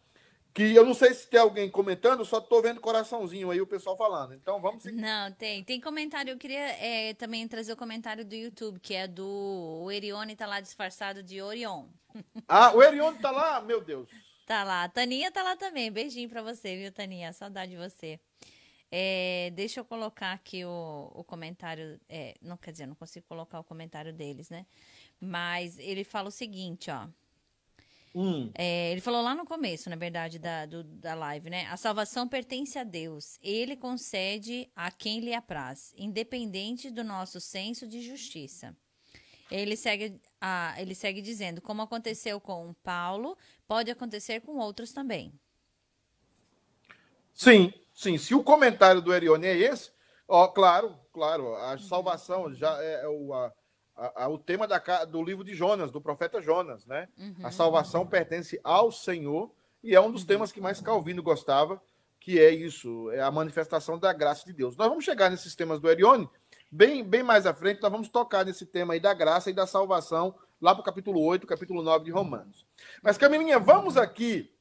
que 0.53 0.73
eu 0.73 0.85
não 0.85 0.93
sei 0.93 1.13
se 1.13 1.27
tem 1.27 1.39
alguém 1.39 1.69
comentando, 1.69 2.23
só 2.23 2.37
estou 2.37 2.61
vendo 2.61 2.79
coraçãozinho 2.79 3.51
aí 3.51 3.59
o 3.59 3.67
pessoal 3.67 3.97
falando. 3.97 4.33
Então 4.33 4.61
vamos 4.61 4.83
seguir. 4.83 5.01
Não, 5.01 5.31
tem. 5.33 5.65
Tem 5.65 5.81
comentário. 5.81 6.31
Eu 6.31 6.37
queria 6.37 6.65
é, 6.81 7.13
também 7.13 7.45
trazer 7.45 7.73
o 7.73 7.77
comentário 7.77 8.23
do 8.23 8.35
YouTube, 8.35 8.79
que 8.79 8.93
é 8.93 9.05
do. 9.05 9.81
O 9.83 9.91
Erione 9.91 10.35
tá 10.35 10.47
lá 10.47 10.61
disfarçado 10.61 11.21
de 11.21 11.41
Orion. 11.41 11.87
Ah, 12.47 12.73
o 12.73 12.81
Erione 12.81 13.19
tá 13.19 13.31
lá? 13.31 13.61
Meu 13.61 13.81
Deus. 13.81 14.28
Tá 14.49 14.63
lá. 14.63 14.83
A 14.83 14.89
Taninha 14.89 15.31
tá 15.31 15.43
lá 15.43 15.55
também. 15.55 15.91
Beijinho 15.91 16.27
pra 16.27 16.41
você, 16.41 16.75
viu, 16.75 16.91
Taninha? 16.91 17.31
Saudade 17.31 17.69
de 17.69 17.77
você. 17.77 18.19
É, 18.91 19.51
deixa 19.53 19.79
eu 19.79 19.85
colocar 19.85 20.31
aqui 20.31 20.65
o, 20.65 21.11
o 21.13 21.23
comentário. 21.23 22.01
É, 22.09 22.35
não 22.41 22.57
quer 22.57 22.71
dizer, 22.71 22.87
não 22.87 22.95
consigo 22.95 23.27
colocar 23.27 23.59
o 23.59 23.63
comentário 23.63 24.11
deles, 24.11 24.49
né? 24.49 24.65
Mas 25.21 25.77
ele 25.77 26.03
fala 26.03 26.29
o 26.29 26.31
seguinte, 26.31 26.89
ó. 26.89 27.07
Hum. 28.15 28.49
É, 28.55 28.91
ele 28.91 29.01
falou 29.01 29.21
lá 29.21 29.35
no 29.35 29.45
começo, 29.45 29.87
na 29.87 29.95
verdade, 29.95 30.39
da, 30.39 30.65
do, 30.65 30.83
da 30.83 31.13
live, 31.13 31.47
né? 31.51 31.67
A 31.67 31.77
salvação 31.77 32.27
pertence 32.27 32.79
a 32.79 32.83
Deus. 32.83 33.37
Ele 33.43 33.75
concede 33.75 34.67
a 34.75 34.89
quem 34.89 35.19
lhe 35.19 35.31
apraz, 35.35 35.93
independente 35.95 36.89
do 36.89 37.03
nosso 37.03 37.39
senso 37.39 37.87
de 37.87 38.01
justiça. 38.01 38.75
Ele 39.49 39.75
segue, 39.75 40.19
ah, 40.39 40.75
ele 40.77 40.93
segue 40.93 41.21
dizendo: 41.21 41.61
como 41.61 41.81
aconteceu 41.81 42.39
com 42.39 42.73
Paulo, 42.83 43.37
pode 43.67 43.89
acontecer 43.89 44.41
com 44.41 44.57
outros 44.57 44.91
também. 44.91 45.33
Sim, 47.33 47.73
sim. 47.93 48.17
Se 48.17 48.35
o 48.35 48.43
comentário 48.43 49.01
do 49.01 49.13
Erione 49.13 49.47
é 49.47 49.57
esse, 49.57 49.91
ó, 50.27 50.47
claro, 50.47 50.97
claro, 51.11 51.55
a 51.55 51.77
salvação 51.77 52.53
já 52.53 52.81
é, 52.83 53.03
é 53.03 53.07
o. 53.07 53.33
A 53.33 53.53
a, 53.99 54.23
a, 54.23 54.29
o 54.29 54.37
tema 54.37 54.65
da, 54.65 54.79
do 55.03 55.21
livro 55.21 55.43
de 55.43 55.53
Jonas, 55.53 55.91
do 55.91 55.99
profeta 55.99 56.41
Jonas, 56.41 56.85
né? 56.85 57.09
Uhum. 57.17 57.35
A 57.43 57.51
salvação 57.51 58.07
pertence 58.07 58.59
ao 58.63 58.91
Senhor 58.91 59.51
e 59.83 59.93
é 59.93 60.01
um 60.01 60.11
dos 60.11 60.21
uhum. 60.21 60.27
temas 60.27 60.51
que 60.51 60.61
mais 60.61 60.79
Calvino 60.79 61.21
gostava, 61.21 61.81
que 62.19 62.39
é 62.39 62.49
isso, 62.49 63.11
é 63.11 63.21
a 63.21 63.31
manifestação 63.31 63.99
da 63.99 64.11
graça 64.13 64.45
de 64.45 64.53
Deus. 64.53 64.75
Nós 64.77 64.87
vamos 64.87 65.03
chegar 65.05 65.29
nesses 65.29 65.55
temas 65.55 65.79
do 65.79 65.89
Erione, 65.89 66.29
bem, 66.71 67.03
bem 67.03 67.23
mais 67.23 67.45
à 67.45 67.53
frente, 67.53 67.81
nós 67.81 67.91
vamos 67.91 68.09
tocar 68.09 68.45
nesse 68.45 68.65
tema 68.65 68.93
aí 68.93 68.99
da 68.99 69.13
graça 69.13 69.49
e 69.49 69.53
da 69.53 69.65
salvação, 69.65 70.35
lá 70.61 70.73
para 70.73 70.81
o 70.81 70.85
capítulo 70.85 71.21
8, 71.21 71.47
capítulo 71.47 71.81
9 71.81 72.05
de 72.05 72.11
Romanos. 72.11 72.65
Mas, 73.01 73.17
Camilinha, 73.17 73.59
vamos 73.59 73.97
aqui, 73.97 74.53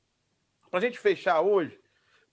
para 0.71 0.79
a 0.79 0.83
gente 0.83 0.99
fechar 0.99 1.41
hoje, 1.41 1.79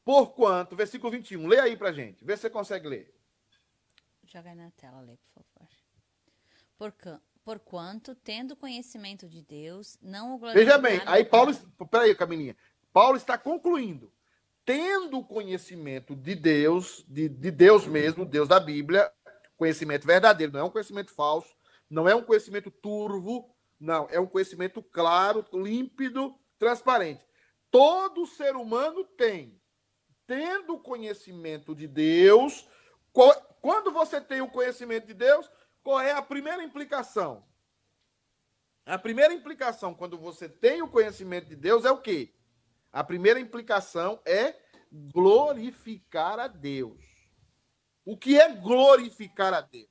por 0.04 0.34
quanto, 0.34 0.76
versículo 0.76 1.12
21, 1.12 1.48
lê 1.48 1.60
aí 1.60 1.76
para 1.76 1.92
gente, 1.92 2.24
vê 2.24 2.36
se 2.36 2.44
você 2.44 2.50
consegue 2.50 2.88
ler. 2.88 3.14
Joga 4.24 4.50
aí 4.50 4.56
na 4.56 4.72
tela, 4.72 5.02
lê, 5.02 5.18
por 5.18 5.44
favor. 5.44 7.22
Por, 7.44 7.60
quanto 7.60 8.16
tendo 8.16 8.56
conhecimento 8.56 9.30
de 9.30 9.42
Deus, 9.42 9.98
não 10.02 10.36
o 10.36 10.40
Veja 10.40 10.78
bem, 10.78 11.02
aí 11.06 11.24
Paulo. 11.24 11.56
Peraí, 11.90 12.14
Camininha. 12.16 12.56
Paulo 12.92 13.18
está 13.18 13.38
concluindo. 13.38 14.12
Tendo 14.66 15.24
conhecimento 15.24 16.16
de 16.16 16.34
Deus, 16.34 17.06
de, 17.08 17.30
de 17.30 17.52
Deus 17.52 17.86
mesmo, 17.86 18.26
Deus 18.26 18.48
da 18.48 18.60
Bíblia, 18.60 19.12
conhecimento 19.58 20.06
verdadeiro, 20.06 20.53
não 20.53 20.60
é 20.60 20.64
um 20.64 20.70
conhecimento 20.70 21.14
falso, 21.14 21.56
não 21.89 22.08
é 22.08 22.16
um 22.16 22.24
conhecimento 22.24 22.70
turvo, 22.70 23.53
não, 23.80 24.08
é 24.10 24.20
um 24.20 24.28
conhecimento 24.28 24.82
claro, 24.82 25.45
límpido, 25.53 26.36
transparente. 26.58 27.26
Todo 27.70 28.26
ser 28.26 28.56
humano 28.56 29.03
tem. 29.03 29.62
Tendo 30.26 30.80
conhecimento 30.80 31.76
de 31.76 31.88
Deus, 31.88 32.68
quando 33.62 33.91
você 33.91 34.20
tem 34.20 34.41
o 34.41 34.49
conhecimento 34.49 35.08
de 35.08 35.14
Deus, 35.14 35.49
qual 35.84 35.99
é 35.99 36.12
a 36.12 36.22
primeira 36.22 36.64
implicação? 36.64 37.45
A 38.86 38.97
primeira 38.97 39.34
implicação, 39.34 39.93
quando 39.93 40.18
você 40.18 40.47
tem 40.47 40.82
o 40.82 40.88
conhecimento 40.88 41.47
de 41.47 41.56
Deus, 41.56 41.86
é 41.86 41.91
o 41.91 42.01
quê? 42.01 42.34
A 42.91 43.03
primeira 43.03 43.39
implicação 43.39 44.22
é 44.26 44.56
glorificar 44.91 46.39
a 46.39 46.47
Deus. 46.47 47.14
O 48.06 48.16
que 48.16 48.39
é 48.39 48.47
glorificar 48.53 49.51
a 49.51 49.62
Deus? 49.62 49.89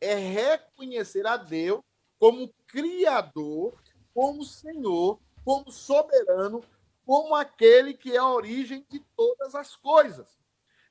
É 0.00 0.14
reconhecer 0.14 1.26
a 1.26 1.36
Deus 1.36 1.82
como 2.16 2.54
Criador, 2.68 3.74
como 4.14 4.44
Senhor, 4.44 5.18
como 5.44 5.72
soberano, 5.72 6.62
como 7.04 7.34
aquele 7.34 7.94
que 7.94 8.12
é 8.12 8.18
a 8.18 8.28
origem 8.28 8.86
de 8.88 9.00
todas 9.16 9.56
as 9.56 9.74
coisas. 9.74 10.38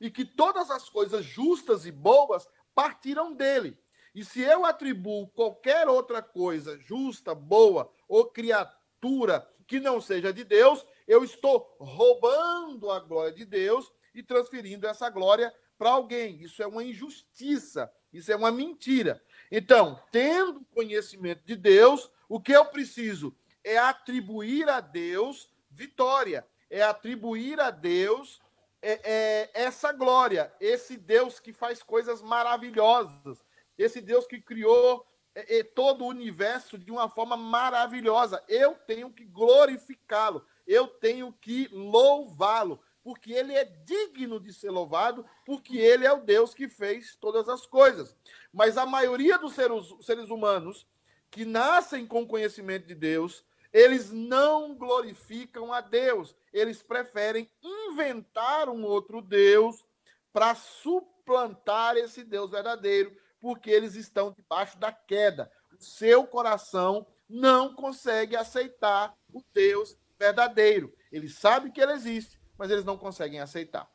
E 0.02 0.12
que 0.12 0.26
todas 0.26 0.70
as 0.70 0.90
coisas 0.90 1.24
justas 1.24 1.86
e 1.86 1.92
boas 1.92 2.48
partiram 2.76 3.34
dele. 3.34 3.78
E 4.14 4.26
se 4.26 4.42
eu 4.42 4.66
atribuo 4.66 5.28
qualquer 5.30 5.88
outra 5.88 6.22
coisa 6.22 6.78
justa, 6.80 7.34
boa 7.34 7.90
ou 8.10 8.26
criatura 8.26 9.48
que 9.66 9.80
não 9.80 10.02
seja 10.02 10.34
de 10.34 10.44
Deus, 10.44 10.86
eu 11.08 11.24
estou 11.24 11.76
roubando 11.80 12.92
a 12.92 13.00
glória 13.00 13.32
de 13.32 13.46
Deus 13.46 13.92
e 14.14 14.24
transferindo 14.24 14.88
essa 14.88 15.10
glória 15.10 15.54
para 15.78 15.92
alguém. 15.92 16.42
Isso 16.42 16.62
é 16.62 16.68
uma 16.68 16.84
injustiça, 16.84 17.92
isso 18.12 18.32
é 18.32 18.36
uma 18.36 18.52
mentira. 18.52 19.22
Então, 19.52 20.02
tendo 20.12 20.66
conhecimento 20.74 21.46
de 21.46 21.56
Deus, 21.56 22.12
o 22.28 22.40
que 22.40 22.52
eu 22.52 22.66
preciso 22.66 23.36
é 23.64 23.78
atribuir 23.78 24.70
a 24.70 24.80
Deus 24.80 25.50
vitória, 25.70 26.46
é 26.70 26.82
atribuir 26.82 27.60
a 27.60 27.70
Deus 27.70 28.42
é, 28.82 29.00
é, 29.04 29.50
essa 29.54 29.92
glória, 29.92 30.54
esse 30.60 30.98
Deus 30.98 31.40
que 31.40 31.52
faz 31.54 31.82
coisas 31.82 32.22
maravilhosas, 32.22 33.44
esse 33.78 34.02
Deus 34.02 34.26
que 34.26 34.40
criou 34.40 35.06
é, 35.36 35.60
é, 35.60 35.64
todo 35.64 36.04
o 36.04 36.08
universo 36.08 36.78
de 36.78 36.92
uma 36.92 37.10
forma 37.10 37.38
maravilhosa. 37.38 38.44
Eu 38.48 38.76
tenho 38.76 39.12
que 39.12 39.24
glorificá-lo, 39.26 40.46
eu 40.66 40.88
tenho 40.88 41.32
que 41.34 41.68
louvá-lo, 41.72 42.82
porque 43.08 43.32
ele 43.32 43.54
é 43.54 43.64
digno 43.64 44.38
de 44.38 44.52
ser 44.52 44.70
louvado, 44.70 45.26
porque 45.46 45.78
ele 45.78 46.06
é 46.06 46.12
o 46.12 46.20
Deus 46.20 46.54
que 46.54 46.68
fez 46.68 47.16
todas 47.16 47.48
as 47.48 47.66
coisas. 47.66 48.14
Mas 48.52 48.78
a 48.78 48.86
maioria 48.86 49.38
dos 49.38 49.54
seres, 49.54 49.86
seres 50.02 50.30
humanos 50.30 50.86
que 51.32 51.46
nascem 51.46 52.06
com 52.06 52.28
conhecimento 52.28 52.86
de 52.86 52.94
Deus, 52.94 53.46
eles 53.72 54.12
não 54.12 54.76
glorificam 54.76 55.72
a 55.72 55.80
Deus. 55.80 56.36
Eles 56.52 56.84
preferem 56.84 57.50
inventar 57.64 58.68
um 58.68 58.84
outro 58.84 59.22
Deus 59.22 59.86
para 60.34 60.54
suplantar 60.54 61.96
esse 61.96 62.26
Deus 62.26 62.52
verdadeiro, 62.52 63.16
porque 63.40 63.70
eles 63.70 63.96
estão 63.96 64.36
debaixo 64.38 64.78
da 64.78 64.92
queda. 64.92 65.50
O 65.72 65.82
seu 65.82 66.28
coração 66.28 67.08
não 67.30 67.74
consegue 67.74 68.36
aceitar 68.36 69.16
o 69.32 69.42
Deus 69.54 69.98
verdadeiro. 70.20 70.94
Eles 71.10 71.36
sabem 71.36 71.72
que 71.72 71.80
ele 71.80 71.94
existe, 71.94 72.37
mas 72.58 72.72
eles 72.72 72.86
não 72.86 72.98
conseguem 72.98 73.40
aceitar. 73.40 73.90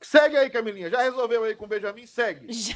Segue 0.00 0.36
aí, 0.36 0.48
Camilinha. 0.48 0.88
Já 0.88 1.02
resolveu 1.02 1.44
aí 1.44 1.54
com 1.54 1.66
o 1.66 1.68
Benjamin? 1.68 2.06
Segue. 2.06 2.50
Já. 2.52 2.74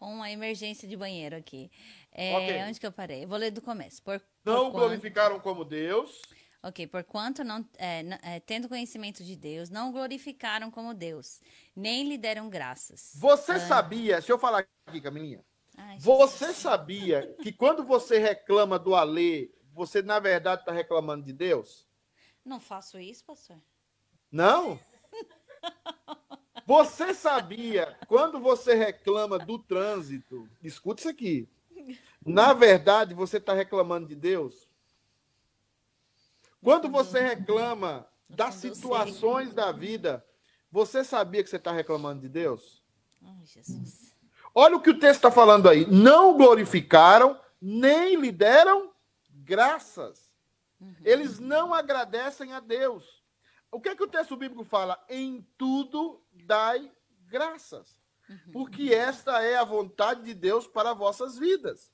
Uma 0.00 0.30
emergência 0.30 0.86
de 0.86 0.96
banheiro 0.96 1.36
aqui. 1.36 1.70
É, 2.12 2.36
okay. 2.36 2.62
Onde 2.62 2.80
que 2.80 2.86
eu 2.86 2.92
parei? 2.92 3.26
vou 3.26 3.36
ler 3.36 3.50
do 3.50 3.60
começo. 3.60 4.02
Por, 4.02 4.22
não 4.44 4.70
por 4.70 4.78
glorificaram 4.78 5.36
quanto... 5.36 5.42
como 5.42 5.64
Deus. 5.64 6.22
Ok, 6.62 6.86
por 6.86 7.04
quanto 7.04 7.44
não, 7.44 7.64
é, 7.78 8.04
é, 8.22 8.40
tendo 8.40 8.68
conhecimento 8.68 9.22
de 9.22 9.36
Deus, 9.36 9.70
não 9.70 9.92
glorificaram 9.92 10.68
como 10.70 10.92
Deus, 10.94 11.40
nem 11.76 12.08
lhe 12.08 12.18
deram 12.18 12.48
graças. 12.48 13.12
Você 13.14 13.52
ah. 13.52 13.60
sabia, 13.60 14.14
deixa 14.14 14.32
eu 14.32 14.38
falar 14.38 14.66
aqui, 14.86 15.00
Camilinha. 15.00 15.44
Ai, 15.76 15.98
você 16.00 16.52
sabia 16.52 17.36
que 17.42 17.52
quando 17.52 17.84
você 17.84 18.18
reclama 18.18 18.78
do 18.78 18.94
Alê, 18.94 19.50
você 19.72 20.02
na 20.02 20.18
verdade 20.18 20.62
está 20.62 20.72
reclamando 20.72 21.24
de 21.24 21.32
Deus? 21.32 21.86
Não 22.44 22.58
faço 22.58 22.98
isso, 22.98 23.24
pastor. 23.24 23.58
Não? 24.30 24.78
Você 26.66 27.14
sabia, 27.14 27.96
quando 28.08 28.40
você 28.40 28.74
reclama 28.74 29.38
do 29.38 29.58
trânsito, 29.58 30.48
escuta 30.62 31.00
isso 31.00 31.08
aqui. 31.08 31.48
Na 32.24 32.52
verdade, 32.52 33.14
você 33.14 33.36
está 33.36 33.54
reclamando 33.54 34.08
de 34.08 34.16
Deus? 34.16 34.68
Quando 36.60 36.88
você 36.88 37.20
reclama 37.20 38.06
das 38.28 38.56
situações 38.56 39.54
da 39.54 39.70
vida, 39.70 40.26
você 40.72 41.04
sabia 41.04 41.44
que 41.44 41.48
você 41.48 41.56
está 41.56 41.70
reclamando 41.70 42.22
de 42.22 42.28
Deus? 42.28 42.82
Ai, 43.24 43.44
Jesus. 43.44 44.16
Olha 44.52 44.76
o 44.76 44.80
que 44.80 44.90
o 44.90 44.98
texto 44.98 45.16
está 45.16 45.30
falando 45.30 45.68
aí. 45.68 45.86
Não 45.86 46.36
glorificaram, 46.36 47.40
nem 47.60 48.16
lhe 48.16 48.32
deram 48.32 48.90
graças. 49.30 50.28
Uhum. 50.80 50.94
Eles 51.04 51.38
não 51.38 51.72
agradecem 51.72 52.52
a 52.52 52.58
Deus. 52.58 53.22
O 53.70 53.80
que 53.80 53.88
é 53.88 53.96
que 53.96 54.02
o 54.02 54.08
texto 54.08 54.36
bíblico 54.36 54.64
fala? 54.64 55.02
Em 55.08 55.46
tudo 55.56 56.22
dai 56.32 56.90
graças. 57.26 58.00
Uhum. 58.28 58.52
Porque 58.52 58.92
esta 58.94 59.42
é 59.42 59.56
a 59.56 59.64
vontade 59.64 60.22
de 60.22 60.34
Deus 60.34 60.66
para 60.66 60.94
vossas 60.94 61.38
vidas. 61.38 61.92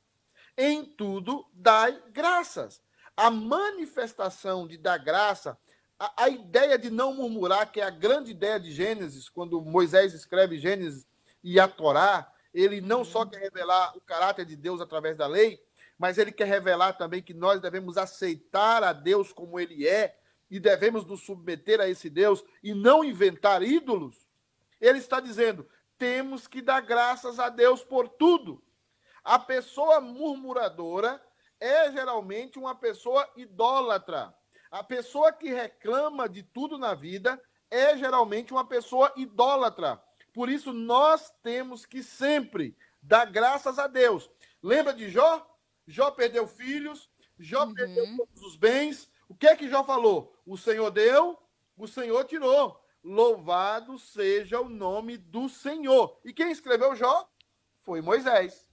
Em 0.56 0.84
tudo 0.84 1.46
dai 1.52 2.02
graças 2.10 2.82
a 3.16 3.30
manifestação 3.30 4.66
de 4.66 4.76
dar 4.76 4.98
graça, 4.98 5.58
a, 5.98 6.24
a, 6.24 6.28
ideia 6.28 6.78
de 6.78 6.90
não 6.90 7.14
murmurar, 7.14 7.70
que 7.70 7.80
é 7.80 7.84
a 7.84 7.90
grande 7.90 8.30
ideia 8.30 8.58
de 8.58 8.72
Gênesis, 8.72 9.28
quando 9.28 9.60
Moisés 9.60 10.14
escreve 10.14 10.58
Gênesis 10.58 11.06
e 11.42 11.60
a 11.60 11.68
Torá, 11.68 12.32
ele 12.52 12.80
não 12.80 13.04
só 13.04 13.24
quer 13.24 13.38
revelar 13.38 13.96
o 13.96 14.00
caráter 14.00 14.44
de 14.44 14.56
Deus 14.56 14.80
através 14.80 15.16
da 15.16 15.26
lei, 15.26 15.62
mas 15.98 16.18
ele 16.18 16.32
quer 16.32 16.46
revelar 16.46 16.94
também 16.94 17.22
que 17.22 17.32
nós 17.32 17.60
devemos 17.60 17.96
aceitar 17.96 18.82
a 18.82 18.92
Deus 18.92 19.32
como 19.32 19.58
ele 19.58 19.86
é 19.86 20.18
e 20.52 20.60
devemos 20.60 21.06
nos 21.06 21.22
submeter 21.22 21.80
a 21.80 21.88
esse 21.88 22.10
Deus 22.10 22.44
e 22.62 22.74
não 22.74 23.02
inventar 23.02 23.62
ídolos. 23.62 24.28
Ele 24.78 24.98
está 24.98 25.18
dizendo: 25.18 25.66
temos 25.96 26.46
que 26.46 26.60
dar 26.60 26.82
graças 26.82 27.38
a 27.38 27.48
Deus 27.48 27.82
por 27.82 28.06
tudo. 28.06 28.62
A 29.24 29.38
pessoa 29.38 29.98
murmuradora, 29.98 31.24
é 31.58 31.90
geralmente 31.90 32.58
uma 32.58 32.74
pessoa 32.74 33.26
idólatra. 33.34 34.34
A 34.70 34.84
pessoa 34.84 35.32
que 35.32 35.48
reclama 35.48 36.28
de 36.28 36.42
tudo 36.42 36.76
na 36.76 36.92
vida 36.92 37.40
é 37.70 37.96
geralmente 37.96 38.52
uma 38.52 38.66
pessoa 38.66 39.10
idólatra. 39.16 40.02
Por 40.34 40.50
isso, 40.50 40.70
nós 40.72 41.32
temos 41.42 41.86
que 41.86 42.02
sempre 42.02 42.76
dar 43.00 43.24
graças 43.24 43.78
a 43.78 43.86
Deus. 43.86 44.28
Lembra 44.62 44.92
de 44.92 45.08
Jó? 45.08 45.46
Jó 45.86 46.10
perdeu 46.10 46.46
filhos, 46.46 47.08
Jó 47.38 47.64
uhum. 47.64 47.74
perdeu 47.74 48.04
todos 48.18 48.42
os 48.42 48.56
bens. 48.56 49.10
O 49.32 49.34
que 49.34 49.46
é 49.46 49.56
que 49.56 49.66
Jó 49.66 49.82
falou? 49.82 50.38
O 50.44 50.58
Senhor 50.58 50.90
deu, 50.90 51.38
o 51.74 51.88
Senhor 51.88 52.22
tirou. 52.26 52.78
Louvado 53.02 53.98
seja 53.98 54.60
o 54.60 54.68
nome 54.68 55.16
do 55.16 55.48
Senhor. 55.48 56.20
E 56.22 56.34
quem 56.34 56.52
escreveu 56.52 56.94
Jó? 56.94 57.26
Foi 57.80 58.02
Moisés. 58.02 58.68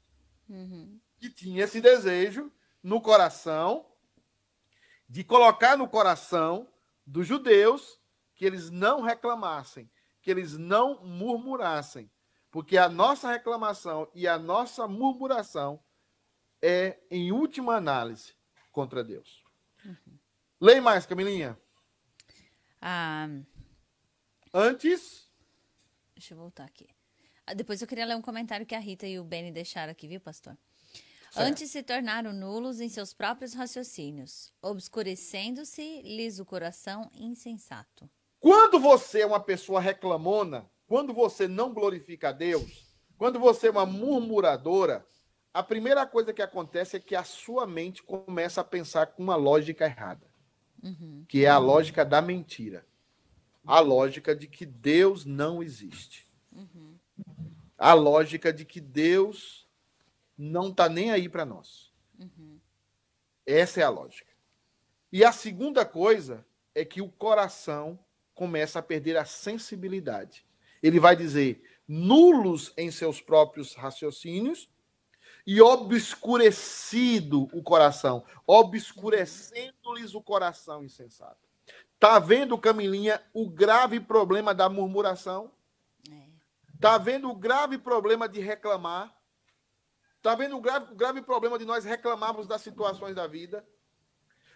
Uhum. 0.49 0.99
Que 1.17 1.29
tinha 1.29 1.63
esse 1.63 1.79
desejo 1.79 2.51
no 2.83 2.99
coração, 2.99 3.85
de 5.07 5.23
colocar 5.23 5.77
no 5.77 5.87
coração 5.87 6.67
dos 7.05 7.25
judeus 7.25 7.97
que 8.35 8.43
eles 8.43 8.69
não 8.69 8.99
reclamassem, 8.99 9.89
que 10.21 10.29
eles 10.29 10.57
não 10.57 11.05
murmurassem, 11.05 12.11
porque 12.51 12.77
a 12.77 12.89
nossa 12.89 13.31
reclamação 13.31 14.09
e 14.13 14.27
a 14.27 14.37
nossa 14.37 14.89
murmuração 14.89 15.81
é, 16.61 16.99
em 17.09 17.31
última 17.31 17.77
análise, 17.77 18.33
contra 18.73 19.01
Deus. 19.05 19.41
Uhum. 19.85 20.18
Leia 20.61 20.81
mais, 20.81 21.05
Camilinha. 21.05 21.57
Ah, 22.81 23.27
Antes. 24.53 25.29
Deixa 26.15 26.33
eu 26.33 26.37
voltar 26.37 26.65
aqui. 26.65 26.87
Ah, 27.45 27.53
depois 27.53 27.81
eu 27.81 27.87
queria 27.87 28.05
ler 28.05 28.15
um 28.15 28.21
comentário 28.21 28.65
que 28.65 28.75
a 28.75 28.79
Rita 28.79 29.07
e 29.07 29.19
o 29.19 29.23
Benny 29.23 29.51
deixaram 29.51 29.91
aqui, 29.91 30.07
viu, 30.07 30.19
pastor? 30.19 30.57
Certo. 31.31 31.47
Antes 31.47 31.69
se 31.69 31.83
tornaram 31.83 32.33
nulos 32.33 32.81
em 32.81 32.89
seus 32.89 33.13
próprios 33.13 33.53
raciocínios, 33.53 34.51
obscurecendo-se-lhes 34.61 36.39
o 36.39 36.45
coração 36.45 37.09
insensato. 37.13 38.09
Quando 38.39 38.79
você 38.79 39.21
é 39.21 39.25
uma 39.25 39.39
pessoa 39.39 39.79
reclamona, 39.79 40.69
quando 40.87 41.13
você 41.13 41.47
não 41.47 41.71
glorifica 41.71 42.29
a 42.29 42.31
Deus, 42.31 42.87
quando 43.17 43.39
você 43.39 43.67
é 43.67 43.71
uma 43.71 43.85
murmuradora, 43.85 45.05
a 45.53 45.61
primeira 45.61 46.05
coisa 46.07 46.33
que 46.33 46.41
acontece 46.41 46.97
é 46.97 46.99
que 46.99 47.15
a 47.15 47.23
sua 47.23 47.67
mente 47.67 48.01
começa 48.01 48.61
a 48.61 48.63
pensar 48.63 49.07
com 49.07 49.21
uma 49.21 49.35
lógica 49.35 49.85
errada, 49.85 50.28
uhum. 50.83 51.25
que 51.27 51.45
é 51.45 51.49
a 51.49 51.57
lógica 51.57 52.05
da 52.05 52.21
mentira, 52.21 52.85
a 53.65 53.79
lógica 53.79 54.35
de 54.35 54.47
que 54.47 54.65
Deus 54.65 55.25
não 55.25 55.61
existe, 55.61 56.25
uhum. 56.51 56.95
a 57.77 57.93
lógica 57.93 58.51
de 58.51 58.65
que 58.65 58.79
Deus 58.79 59.67
não 60.37 60.69
está 60.69 60.87
nem 60.87 61.11
aí 61.11 61.27
para 61.27 61.45
nós. 61.45 61.91
Uhum. 62.17 62.59
Essa 63.45 63.81
é 63.81 63.83
a 63.83 63.89
lógica. 63.89 64.31
E 65.11 65.23
a 65.23 65.31
segunda 65.31 65.85
coisa 65.85 66.45
é 66.73 66.85
que 66.85 67.01
o 67.01 67.09
coração 67.09 67.99
começa 68.33 68.79
a 68.79 68.83
perder 68.83 69.17
a 69.17 69.25
sensibilidade. 69.25 70.45
Ele 70.81 70.99
vai 70.99 71.15
dizer 71.15 71.61
nulos 71.87 72.71
em 72.77 72.91
seus 72.91 73.19
próprios 73.19 73.73
raciocínios 73.73 74.69
e 75.51 75.59
obscurecido 75.63 77.49
o 77.51 77.63
coração, 77.63 78.23
obscurecendo-lhes 78.45 80.13
o 80.13 80.21
coração 80.21 80.83
insensato. 80.83 81.39
Tá 81.99 82.19
vendo, 82.19 82.55
Camilinha, 82.55 83.19
o 83.33 83.49
grave 83.49 83.99
problema 83.99 84.53
da 84.53 84.69
murmuração? 84.69 85.51
É. 86.07 86.27
Tá 86.79 86.99
vendo 86.99 87.31
o 87.31 87.35
grave 87.35 87.79
problema 87.79 88.29
de 88.29 88.39
reclamar? 88.39 89.11
Está 90.17 90.35
vendo 90.35 90.55
o 90.55 90.61
grave, 90.61 90.93
o 90.93 90.95
grave 90.95 91.23
problema 91.23 91.57
de 91.57 91.65
nós 91.65 91.83
reclamarmos 91.83 92.45
das 92.45 92.61
situações 92.61 93.15
da 93.15 93.25
vida? 93.25 93.67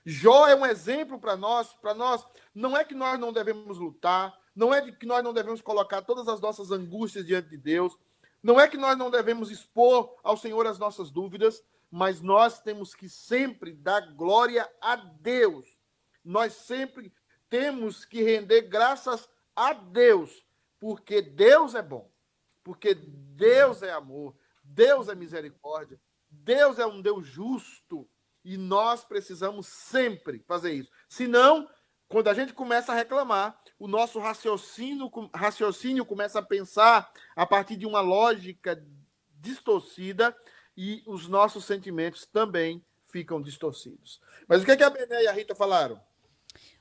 Jó 0.06 0.48
é 0.48 0.56
um 0.56 0.64
exemplo 0.64 1.20
para 1.20 1.36
nós, 1.36 1.74
para 1.74 1.96
nós, 1.96 2.24
não 2.54 2.78
é 2.78 2.84
que 2.84 2.94
nós 2.94 3.20
não 3.20 3.34
devemos 3.34 3.80
lutar, 3.80 4.40
não 4.56 4.72
é 4.72 4.92
que 4.92 5.08
nós 5.08 5.24
não 5.24 5.34
devemos 5.34 5.60
colocar 5.60 6.04
todas 6.04 6.28
as 6.28 6.40
nossas 6.40 6.70
angústias 6.70 7.26
diante 7.26 7.50
de 7.50 7.58
Deus, 7.58 7.98
não 8.44 8.60
é 8.60 8.68
que 8.68 8.76
nós 8.76 8.98
não 8.98 9.10
devemos 9.10 9.50
expor 9.50 10.20
ao 10.22 10.36
Senhor 10.36 10.68
as 10.68 10.78
nossas 10.78 11.10
dúvidas, 11.10 11.64
mas 11.90 12.22
nós 12.22 12.60
temos 12.62 12.94
que 12.94 13.08
sempre 13.08 13.74
dar 13.74 14.02
glória 14.14 14.70
a 14.82 14.98
Deus. 14.98 15.66
Nós 16.24 16.54
sempre 16.54 17.14
temos 17.50 18.04
que 18.04 18.22
render 18.22 18.64
graças 18.64 19.30
a 19.56 19.72
Deus, 19.74 20.46
porque 20.80 21.22
Deus 21.22 21.74
é 21.74 21.82
bom, 21.82 22.12
porque 22.64 22.94
Deus 22.94 23.82
é 23.82 23.92
amor, 23.92 24.36
Deus 24.64 25.08
é 25.08 25.16
misericórdia, 25.16 26.00
Deus 26.30 26.80
é 26.80 26.86
um 26.86 27.02
Deus 27.02 27.26
justo 27.26 28.10
e 28.44 28.58
nós 28.58 29.06
precisamos 29.06 29.68
sempre 29.68 30.40
fazer 30.40 30.74
isso. 30.74 30.92
Senão, 31.08 31.70
quando 32.14 32.28
a 32.28 32.34
gente 32.36 32.54
começa 32.54 32.92
a 32.92 32.96
reclamar, 32.96 33.60
o 33.80 33.88
nosso 33.88 34.20
raciocínio, 34.20 35.10
raciocínio 35.34 36.06
começa 36.06 36.38
a 36.38 36.44
pensar 36.44 37.12
a 37.36 37.44
partir 37.44 37.76
de 37.76 37.88
uma 37.88 38.02
lógica 38.02 38.80
distorcida 39.40 40.38
e 40.78 41.02
os 41.08 41.28
nossos 41.28 41.66
sentimentos 41.66 42.28
também 42.28 42.86
ficam 43.06 43.42
distorcidos. 43.42 44.22
Mas 44.48 44.62
o 44.62 44.66
que, 44.66 44.74
é 44.74 44.78
que 44.78 44.84
a 44.84 44.92
Bené 44.92 45.24
e 45.24 45.28
a 45.28 45.32
Rita 45.32 45.56
falaram? 45.56 46.00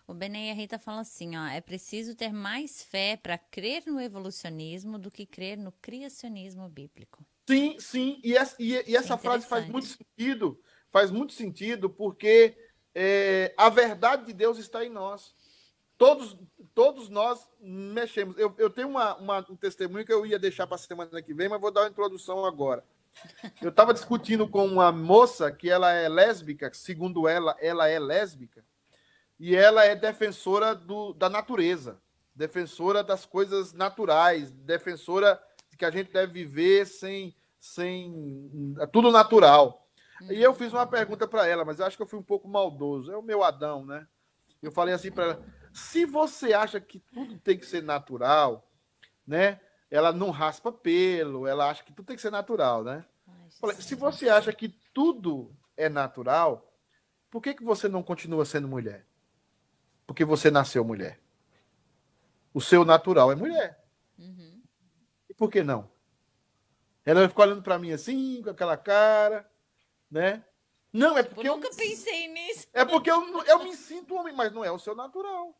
O 0.06 0.12
Bené 0.12 0.48
e 0.48 0.50
a 0.50 0.54
Rita 0.54 0.78
falam 0.78 1.00
assim, 1.00 1.34
ó, 1.34 1.46
é 1.46 1.62
preciso 1.62 2.14
ter 2.14 2.30
mais 2.30 2.82
fé 2.82 3.16
para 3.16 3.38
crer 3.38 3.84
no 3.86 3.98
evolucionismo 3.98 4.98
do 4.98 5.10
que 5.10 5.24
crer 5.24 5.56
no 5.56 5.72
criacionismo 5.72 6.68
bíblico. 6.68 7.24
Sim, 7.48 7.78
sim, 7.80 8.20
e 8.22 8.36
essa, 8.36 8.54
e, 8.58 8.84
e 8.86 8.94
essa 8.94 9.16
frase 9.16 9.46
faz 9.46 9.66
muito 9.66 9.86
sentido, 9.86 10.60
faz 10.90 11.10
muito 11.10 11.32
sentido, 11.32 11.88
porque 11.88 12.54
é, 12.94 13.54
a 13.56 13.68
verdade 13.68 14.26
de 14.26 14.32
Deus 14.32 14.58
está 14.58 14.84
em 14.84 14.90
nós. 14.90 15.34
Todos, 15.96 16.36
todos 16.74 17.08
nós 17.08 17.48
mexemos. 17.60 18.36
Eu, 18.36 18.54
eu 18.58 18.68
tenho 18.68 18.88
uma, 18.88 19.14
uma, 19.16 19.46
um 19.48 19.56
testemunho 19.56 20.04
que 20.04 20.12
eu 20.12 20.26
ia 20.26 20.38
deixar 20.38 20.66
para 20.66 20.74
a 20.74 20.78
semana 20.78 21.22
que 21.22 21.32
vem, 21.32 21.48
mas 21.48 21.60
vou 21.60 21.70
dar 21.70 21.82
uma 21.82 21.90
introdução 21.90 22.44
agora. 22.44 22.84
Eu 23.60 23.68
estava 23.68 23.94
discutindo 23.94 24.48
com 24.48 24.66
uma 24.66 24.90
moça 24.90 25.50
que 25.52 25.70
ela 25.70 25.92
é 25.92 26.08
lésbica, 26.08 26.70
segundo 26.72 27.28
ela, 27.28 27.56
ela 27.60 27.86
é 27.86 27.98
lésbica, 27.98 28.64
e 29.38 29.54
ela 29.54 29.84
é 29.84 29.94
defensora 29.94 30.74
do, 30.74 31.12
da 31.12 31.28
natureza, 31.28 32.00
defensora 32.34 33.04
das 33.04 33.26
coisas 33.26 33.72
naturais, 33.72 34.50
defensora 34.50 35.40
de 35.70 35.76
que 35.76 35.84
a 35.84 35.90
gente 35.90 36.12
deve 36.12 36.32
viver 36.32 36.86
sem, 36.86 37.34
sem 37.60 38.74
tudo 38.90 39.10
natural. 39.10 39.81
E 40.30 40.42
eu 40.42 40.54
fiz 40.54 40.72
uma 40.72 40.86
pergunta 40.86 41.26
para 41.26 41.46
ela, 41.46 41.64
mas 41.64 41.78
eu 41.78 41.86
acho 41.86 41.96
que 41.96 42.02
eu 42.02 42.06
fui 42.06 42.18
um 42.18 42.24
pouco 42.24 42.48
maldoso. 42.48 43.12
É 43.12 43.16
o 43.16 43.22
meu 43.22 43.42
Adão, 43.42 43.84
né? 43.84 44.06
Eu 44.62 44.70
falei 44.70 44.94
assim 44.94 45.10
para 45.10 45.24
ela: 45.24 45.44
se 45.72 46.04
você 46.04 46.52
acha 46.52 46.80
que 46.80 46.98
tudo 46.98 47.38
tem 47.38 47.58
que 47.58 47.66
ser 47.66 47.82
natural, 47.82 48.70
né? 49.26 49.60
Ela 49.90 50.12
não 50.12 50.30
raspa 50.30 50.72
pelo, 50.72 51.46
ela 51.46 51.68
acha 51.68 51.82
que 51.82 51.92
tudo 51.92 52.06
tem 52.06 52.16
que 52.16 52.22
ser 52.22 52.30
natural, 52.30 52.82
né? 52.82 53.04
Falei, 53.60 53.76
se 53.76 53.94
você 53.94 54.28
acha 54.28 54.52
que 54.52 54.68
tudo 54.94 55.54
é 55.76 55.88
natural, 55.88 56.72
por 57.30 57.42
que, 57.42 57.54
que 57.54 57.62
você 57.62 57.88
não 57.88 58.02
continua 58.02 58.44
sendo 58.44 58.66
mulher? 58.66 59.06
Porque 60.06 60.24
você 60.24 60.50
nasceu 60.50 60.84
mulher. 60.84 61.20
O 62.54 62.60
seu 62.60 62.84
natural 62.84 63.30
é 63.32 63.34
mulher. 63.34 63.84
Uhum. 64.18 64.62
E 65.28 65.34
por 65.34 65.50
que 65.50 65.62
não? 65.62 65.90
Ela 67.04 67.28
ficou 67.28 67.44
olhando 67.44 67.62
para 67.62 67.78
mim 67.78 67.92
assim, 67.92 68.42
com 68.42 68.50
aquela 68.50 68.76
cara, 68.76 69.50
né? 70.12 70.44
Não, 70.92 71.16
é 71.16 71.22
porque 71.22 71.48
eu 71.48 71.56
nunca 71.56 71.68
eu, 71.68 71.74
pensei 71.74 72.28
nisso. 72.28 72.68
É 72.74 72.84
porque 72.84 73.10
eu, 73.10 73.42
eu 73.44 73.64
me 73.64 73.74
sinto 73.74 74.14
homem, 74.14 74.34
mas 74.34 74.52
não 74.52 74.62
é 74.62 74.70
o 74.70 74.78
seu 74.78 74.94
natural. 74.94 75.58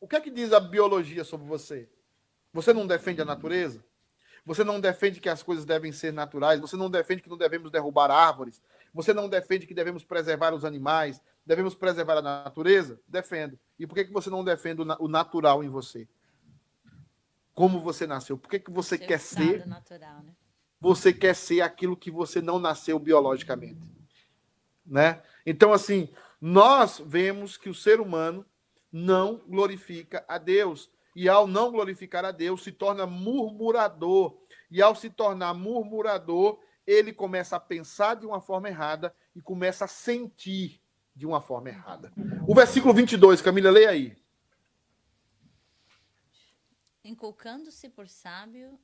O 0.00 0.08
que 0.08 0.16
é 0.16 0.20
que 0.20 0.30
diz 0.30 0.52
a 0.52 0.58
biologia 0.58 1.22
sobre 1.24 1.46
você? 1.46 1.88
Você 2.52 2.72
não 2.72 2.86
defende 2.86 3.20
a 3.20 3.24
natureza? 3.26 3.84
Você 4.46 4.64
não 4.64 4.80
defende 4.80 5.20
que 5.20 5.28
as 5.28 5.42
coisas 5.42 5.66
devem 5.66 5.92
ser 5.92 6.10
naturais? 6.10 6.58
Você 6.58 6.74
não 6.74 6.90
defende 6.90 7.22
que 7.22 7.28
não 7.28 7.36
devemos 7.36 7.70
derrubar 7.70 8.10
árvores? 8.10 8.62
Você 8.94 9.12
não 9.12 9.28
defende 9.28 9.66
que 9.66 9.74
devemos 9.74 10.04
preservar 10.04 10.54
os 10.54 10.64
animais? 10.64 11.20
Devemos 11.44 11.74
preservar 11.74 12.16
a 12.16 12.22
natureza? 12.22 12.98
Defendo. 13.06 13.58
E 13.78 13.86
por 13.86 13.94
que, 13.94 14.06
que 14.06 14.12
você 14.12 14.30
não 14.30 14.42
defende 14.42 14.80
o 14.80 15.06
natural 15.06 15.62
em 15.62 15.68
você? 15.68 16.08
Como 17.54 17.78
você 17.80 18.06
nasceu? 18.06 18.38
Por 18.38 18.48
que, 18.48 18.58
que 18.58 18.70
você 18.70 18.96
Seu 18.96 19.06
quer 19.06 19.20
ser? 19.20 19.66
Natural, 19.66 20.22
né? 20.22 20.34
Você 20.80 21.12
quer 21.12 21.34
ser 21.34 21.60
aquilo 21.60 21.96
que 21.96 22.10
você 22.10 22.40
não 22.40 22.58
nasceu 22.58 22.98
biologicamente, 22.98 23.80
né? 24.86 25.22
Então, 25.44 25.72
assim, 25.72 26.08
nós 26.40 27.02
vemos 27.04 27.56
que 27.56 27.68
o 27.68 27.74
ser 27.74 28.00
humano 28.00 28.46
não 28.92 29.38
glorifica 29.46 30.24
a 30.28 30.38
Deus. 30.38 30.90
E 31.14 31.28
ao 31.28 31.48
não 31.48 31.72
glorificar 31.72 32.24
a 32.24 32.30
Deus, 32.30 32.62
se 32.62 32.70
torna 32.70 33.06
murmurador. 33.06 34.38
E 34.70 34.80
ao 34.80 34.94
se 34.94 35.10
tornar 35.10 35.52
murmurador, 35.52 36.60
ele 36.86 37.12
começa 37.12 37.56
a 37.56 37.60
pensar 37.60 38.14
de 38.14 38.24
uma 38.24 38.40
forma 38.40 38.68
errada 38.68 39.14
e 39.34 39.42
começa 39.42 39.84
a 39.84 39.88
sentir 39.88 40.80
de 41.14 41.26
uma 41.26 41.40
forma 41.40 41.68
errada. 41.68 42.12
O 42.46 42.54
versículo 42.54 42.94
22, 42.94 43.42
Camila, 43.42 43.70
leia 43.70 43.90
aí. 43.90 44.16
Inculcando-se 47.02 47.88
por 47.88 48.08
sábio, 48.08 48.78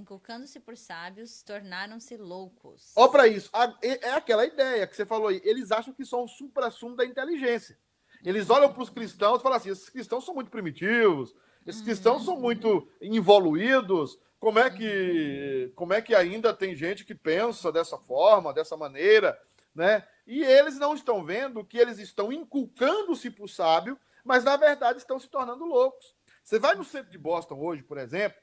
inculcando-se 0.00 0.58
por 0.58 0.76
sábios, 0.76 1.42
tornaram-se 1.42 2.16
loucos. 2.16 2.92
Ó 2.96 3.08
para 3.08 3.28
isso, 3.28 3.50
é 3.82 4.10
aquela 4.10 4.44
ideia 4.44 4.86
que 4.86 4.96
você 4.96 5.06
falou 5.06 5.28
aí. 5.28 5.40
Eles 5.44 5.70
acham 5.70 5.94
que 5.94 6.04
são 6.04 6.24
o 6.24 6.28
supra-sumo 6.28 6.96
da 6.96 7.04
inteligência. 7.04 7.78
Eles 8.24 8.50
olham 8.50 8.72
para 8.72 8.82
os 8.82 8.90
cristãos 8.90 9.40
e 9.40 9.42
falam 9.42 9.58
assim: 9.58 9.70
esses 9.70 9.88
cristãos 9.88 10.24
são 10.24 10.34
muito 10.34 10.50
primitivos, 10.50 11.34
esses 11.66 11.82
cristãos 11.82 12.24
são 12.24 12.38
muito 12.38 12.88
involuídos. 13.00 14.18
Como 14.38 14.58
é 14.58 14.70
que, 14.70 15.70
como 15.76 15.92
é 15.92 16.00
que 16.00 16.14
ainda 16.14 16.54
tem 16.54 16.74
gente 16.74 17.04
que 17.04 17.14
pensa 17.14 17.70
dessa 17.70 17.98
forma, 17.98 18.54
dessa 18.54 18.74
maneira, 18.74 19.38
né? 19.74 20.06
E 20.26 20.42
eles 20.42 20.78
não 20.78 20.94
estão 20.94 21.22
vendo 21.22 21.64
que 21.64 21.76
eles 21.76 21.98
estão 21.98 22.32
inculcando-se 22.32 23.30
para 23.30 23.44
o 23.44 23.48
sábio, 23.48 23.98
mas 24.24 24.42
na 24.42 24.56
verdade 24.56 24.98
estão 24.98 25.18
se 25.18 25.28
tornando 25.28 25.66
loucos. 25.66 26.14
Você 26.42 26.58
vai 26.58 26.74
no 26.74 26.84
centro 26.84 27.10
de 27.10 27.18
Boston 27.18 27.60
hoje, 27.60 27.82
por 27.82 27.98
exemplo, 27.98 28.40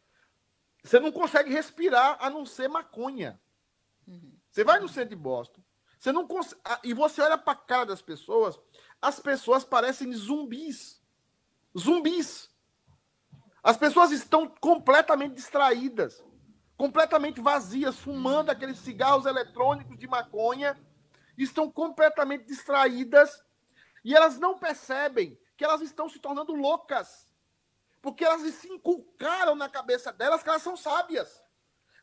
você 0.87 0.99
não 0.99 1.11
consegue 1.11 1.51
respirar 1.51 2.17
a 2.19 2.29
não 2.29 2.45
ser 2.45 2.69
maconha. 2.69 3.39
Você 4.49 4.63
vai 4.63 4.79
no 4.79 4.87
centro 4.87 5.09
de 5.09 5.15
Boston, 5.15 5.61
você 5.99 6.11
não 6.11 6.25
consegue, 6.25 6.61
e 6.83 6.93
você 6.93 7.21
olha 7.21 7.37
para 7.37 7.53
a 7.53 7.55
cara 7.55 7.85
das 7.87 8.01
pessoas, 8.01 8.57
as 9.01 9.19
pessoas 9.19 9.63
parecem 9.63 10.11
zumbis. 10.13 11.01
Zumbis. 11.77 12.49
As 13.61 13.75
pessoas 13.75 14.11
estão 14.11 14.47
completamente 14.47 15.35
distraídas, 15.35 16.23
completamente 16.77 17.41
vazias, 17.41 17.99
fumando 17.99 18.49
aqueles 18.49 18.79
cigarros 18.79 19.25
eletrônicos 19.25 19.97
de 19.97 20.07
maconha, 20.07 20.79
estão 21.37 21.69
completamente 21.69 22.45
distraídas 22.45 23.43
e 24.05 24.15
elas 24.15 24.39
não 24.39 24.57
percebem 24.57 25.37
que 25.57 25.65
elas 25.65 25.81
estão 25.81 26.07
se 26.07 26.17
tornando 26.17 26.53
loucas. 26.53 27.26
Porque 28.01 28.23
elas 28.23 28.41
se 28.53 28.67
inculcaram 28.67 29.55
na 29.55 29.67
cabeça 29.67 30.11
delas 30.11 30.43
que 30.43 30.49
elas 30.49 30.61
são 30.61 30.77
sábias. 30.77 31.43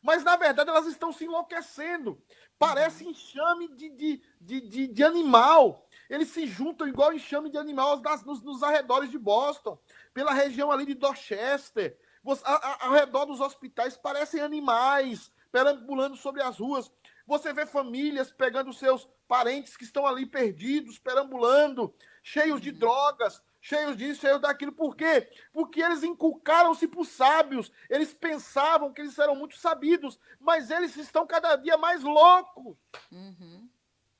Mas, 0.01 0.23
na 0.23 0.35
verdade, 0.35 0.69
elas 0.69 0.85
estão 0.85 1.11
se 1.11 1.25
enlouquecendo. 1.25 2.21
Parece 2.59 3.07
enxame 3.07 3.67
de, 3.69 3.89
de, 3.89 4.23
de, 4.39 4.61
de, 4.61 4.87
de 4.87 5.03
animal. 5.03 5.87
Eles 6.07 6.29
se 6.29 6.45
juntam 6.45 6.87
igual 6.87 7.11
enxame 7.11 7.49
de 7.49 7.57
animais 7.57 8.01
nos, 8.23 8.39
nos 8.43 8.61
arredores 8.61 9.09
de 9.09 9.17
Boston, 9.17 9.79
pela 10.13 10.31
região 10.31 10.71
ali 10.71 10.85
de 10.85 10.93
Dorchester. 10.93 11.97
ao 12.23 12.91
redor 12.91 13.25
dos 13.25 13.41
hospitais 13.41 13.97
parecem 13.97 14.41
animais 14.41 15.31
perambulando 15.51 16.15
sobre 16.15 16.43
as 16.43 16.59
ruas. 16.59 16.91
Você 17.25 17.51
vê 17.51 17.65
famílias 17.65 18.31
pegando 18.31 18.71
seus 18.73 19.09
parentes 19.27 19.75
que 19.75 19.83
estão 19.83 20.05
ali 20.05 20.25
perdidos, 20.25 20.99
perambulando, 20.99 21.93
cheios 22.21 22.61
de 22.61 22.71
drogas, 22.71 23.41
cheios 23.65 23.97
disso, 23.97 24.21
cheios 24.21 24.39
daquilo. 24.39 24.71
Por 24.71 24.95
quê? 24.95 25.27
Porque 25.51 25.81
eles 25.81 26.03
inculcaram-se 26.03 26.87
por 26.87 27.03
sábios. 27.03 27.71
Eles 27.89 28.13
pensavam 28.13 28.93
que 28.93 29.01
eles 29.01 29.17
eram 29.17 29.35
muito 29.35 29.57
sabidos, 29.57 30.19
mas 30.39 30.69
eles 30.69 30.95
estão 30.95 31.25
cada 31.25 31.55
dia 31.55 31.75
mais 31.75 32.03
loucos. 32.03 32.77
Uhum 33.11 33.67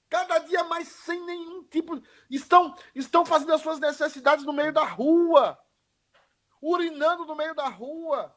cada 0.08 0.38
dia 0.39 0.64
mais 0.64 0.88
sem 0.88 1.26
nenhum 1.26 1.64
tipo. 1.66 2.02
Estão, 2.30 2.74
estão 2.93 3.26
fazendo 3.26 3.54
as 3.54 3.62
suas 3.62 3.80
necessidades 3.80 4.46
no 4.46 4.54
meio 4.54 4.72
da 4.72 4.86
rua, 4.86 5.60
urinando 6.62 7.26
no 7.26 7.36
meio 7.36 7.54
da 7.54 7.68
rua, 7.68 8.34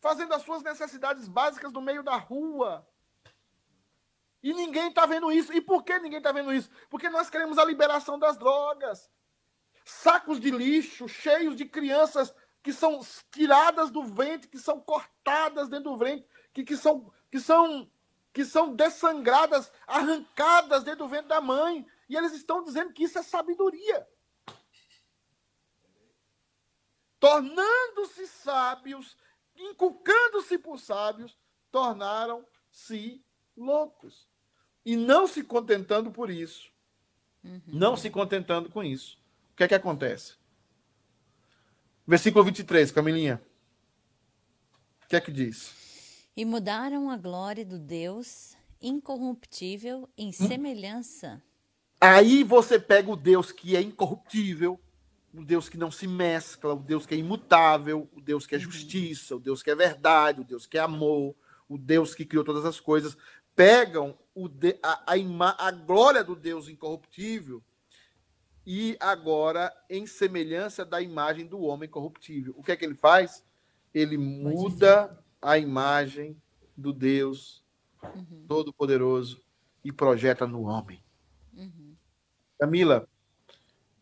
fazendo 0.00 0.32
as 0.32 0.40
suas 0.40 0.62
necessidades 0.62 1.28
básicas 1.28 1.70
no 1.70 1.82
meio 1.82 2.02
da 2.02 2.16
rua. 2.16 2.88
E 4.42 4.54
ninguém 4.54 4.88
está 4.88 5.04
vendo 5.04 5.30
isso. 5.30 5.52
E 5.52 5.60
por 5.60 5.82
que 5.84 5.98
ninguém 5.98 6.18
está 6.18 6.32
vendo 6.32 6.52
isso? 6.52 6.70
Porque 6.88 7.10
nós 7.10 7.28
queremos 7.28 7.58
a 7.58 7.64
liberação 7.64 8.18
das 8.18 8.38
drogas. 8.38 9.10
Sacos 9.84 10.40
de 10.40 10.50
lixo 10.50 11.08
cheios 11.08 11.56
de 11.56 11.64
crianças 11.64 12.34
que 12.62 12.72
são 12.72 13.00
tiradas 13.30 13.90
do 13.90 14.04
ventre, 14.04 14.48
que 14.48 14.58
são 14.58 14.80
cortadas 14.80 15.68
dentro 15.68 15.90
do 15.90 15.96
ventre, 15.96 16.26
que, 16.52 16.62
que, 16.62 16.76
são, 16.76 17.12
que 17.30 17.40
são 17.40 17.90
que 18.32 18.44
são 18.44 18.74
dessangradas, 18.74 19.70
arrancadas 19.86 20.82
dentro 20.82 21.04
do 21.04 21.08
ventre 21.08 21.28
da 21.28 21.40
mãe. 21.40 21.86
E 22.08 22.16
eles 22.16 22.32
estão 22.32 22.64
dizendo 22.64 22.92
que 22.92 23.04
isso 23.04 23.18
é 23.18 23.22
sabedoria. 23.22 24.08
Tornando-se 27.20 28.26
sábios, 28.26 29.16
inculcando-se 29.54 30.58
por 30.58 30.80
sábios, 30.80 31.38
tornaram-se 31.70 33.22
loucos. 33.56 34.26
E 34.84 34.96
não 34.96 35.26
se 35.26 35.44
contentando 35.44 36.10
por 36.10 36.30
isso. 36.30 36.72
Uhum. 37.44 37.62
Não 37.66 37.96
se 37.96 38.10
contentando 38.10 38.70
com 38.70 38.82
isso. 38.82 39.21
O 39.62 39.64
que 39.64 39.66
é 39.66 39.68
que 39.68 39.74
acontece? 39.76 40.32
Versículo 42.04 42.44
23, 42.44 42.90
Camilinha. 42.90 43.40
O 45.04 45.08
que 45.08 45.14
é 45.14 45.20
que 45.20 45.30
diz? 45.30 46.26
E 46.36 46.44
mudaram 46.44 47.08
a 47.08 47.16
glória 47.16 47.64
do 47.64 47.78
Deus 47.78 48.56
incorruptível 48.80 50.08
em 50.18 50.30
hum? 50.30 50.32
semelhança. 50.32 51.40
Aí 52.00 52.42
você 52.42 52.76
pega 52.76 53.08
o 53.08 53.14
Deus 53.14 53.52
que 53.52 53.76
é 53.76 53.80
incorruptível, 53.80 54.80
o 55.32 55.44
Deus 55.44 55.68
que 55.68 55.78
não 55.78 55.92
se 55.92 56.08
mescla, 56.08 56.74
o 56.74 56.82
Deus 56.82 57.06
que 57.06 57.14
é 57.14 57.18
imutável, 57.18 58.10
o 58.12 58.20
Deus 58.20 58.48
que 58.48 58.56
é 58.56 58.58
uhum. 58.58 58.64
justiça, 58.64 59.36
o 59.36 59.40
Deus 59.40 59.62
que 59.62 59.70
é 59.70 59.76
verdade, 59.76 60.40
o 60.40 60.44
Deus 60.44 60.66
que 60.66 60.76
é 60.76 60.80
amor, 60.80 61.36
o 61.68 61.78
Deus 61.78 62.16
que 62.16 62.24
criou 62.24 62.44
todas 62.44 62.64
as 62.64 62.80
coisas, 62.80 63.16
pegam 63.54 64.18
o 64.34 64.48
de, 64.48 64.76
a, 64.82 65.04
a, 65.06 65.68
a 65.68 65.70
glória 65.70 66.24
do 66.24 66.34
Deus 66.34 66.68
incorruptível 66.68 67.62
e 68.66 68.96
agora 69.00 69.74
em 69.90 70.06
semelhança 70.06 70.84
da 70.84 71.00
imagem 71.00 71.46
do 71.46 71.60
homem 71.60 71.88
corruptível. 71.88 72.54
O 72.56 72.62
que 72.62 72.72
é 72.72 72.76
que 72.76 72.84
ele 72.84 72.94
faz? 72.94 73.44
Ele 73.92 74.16
muda 74.16 75.18
a 75.40 75.58
imagem 75.58 76.40
do 76.76 76.92
Deus 76.92 77.64
uhum. 78.02 78.44
Todo-Poderoso 78.46 79.42
e 79.84 79.92
projeta 79.92 80.46
no 80.46 80.62
homem. 80.62 81.02
Uhum. 81.52 81.94
Camila, 82.58 83.08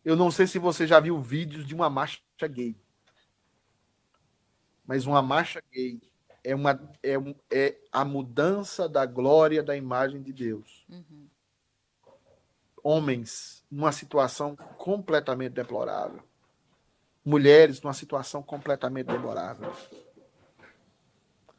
eu 0.05 0.15
não 0.15 0.29
sei 0.29 0.45
se 0.45 0.59
você 0.59 0.85
já 0.85 0.99
viu 0.99 1.19
vídeos 1.19 1.65
de 1.65 1.73
uma 1.73 1.89
marcha 1.89 2.21
gay. 2.47 2.75
Mas 4.85 5.05
uma 5.05 5.21
marcha 5.21 5.61
gay 5.71 5.99
é, 6.43 6.55
uma, 6.55 6.71
é, 7.03 7.15
é 7.51 7.77
a 7.91 8.05
mudança 8.05 8.87
da 8.87 9.05
glória 9.05 9.63
da 9.63 9.75
imagem 9.75 10.21
de 10.21 10.31
Deus. 10.31 10.85
Uhum. 10.89 11.27
Homens 12.83 13.60
numa 13.71 13.91
situação 13.91 14.55
completamente 14.55 15.53
deplorável. 15.53 16.21
Mulheres 17.23 17.81
numa 17.81 17.93
situação 17.93 18.43
completamente 18.43 19.07
deplorável. 19.07 19.73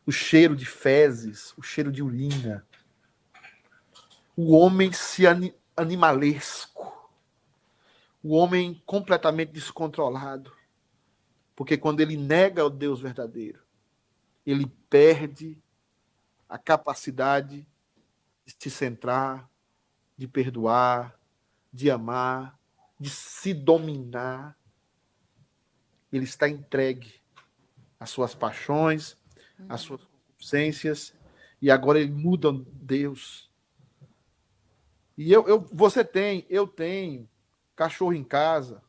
O 0.04 0.12
cheiro 0.12 0.54
de 0.54 0.66
fezes, 0.66 1.54
o 1.56 1.62
cheiro 1.62 1.90
de 1.90 2.02
urina. 2.02 2.66
O 4.36 4.52
homem 4.52 4.92
se 4.92 5.24
animalesco 5.76 6.72
o 8.22 8.36
homem 8.36 8.80
completamente 8.86 9.52
descontrolado. 9.52 10.52
Porque 11.56 11.76
quando 11.76 12.00
ele 12.00 12.16
nega 12.16 12.64
o 12.64 12.70
Deus 12.70 13.00
verdadeiro, 13.00 13.60
ele 14.46 14.66
perde 14.88 15.58
a 16.48 16.56
capacidade 16.56 17.66
de 18.44 18.56
se 18.58 18.70
centrar, 18.70 19.48
de 20.16 20.28
perdoar, 20.28 21.18
de 21.72 21.90
amar, 21.90 22.58
de 22.98 23.08
se 23.08 23.54
dominar. 23.54 24.56
Ele 26.12 26.24
está 26.24 26.48
entregue 26.48 27.14
às 27.98 28.10
suas 28.10 28.34
paixões, 28.34 29.16
às 29.68 29.80
suas 29.80 30.04
concupiscências, 30.04 31.14
e 31.60 31.70
agora 31.70 32.00
ele 32.00 32.10
muda 32.10 32.52
Deus. 32.52 33.50
E 35.16 35.32
eu, 35.32 35.46
eu, 35.46 35.60
você 35.72 36.04
tem, 36.04 36.44
eu 36.50 36.66
tenho 36.66 37.28
cachorro 37.76 38.12
em 38.12 38.24
casa. 38.24 38.82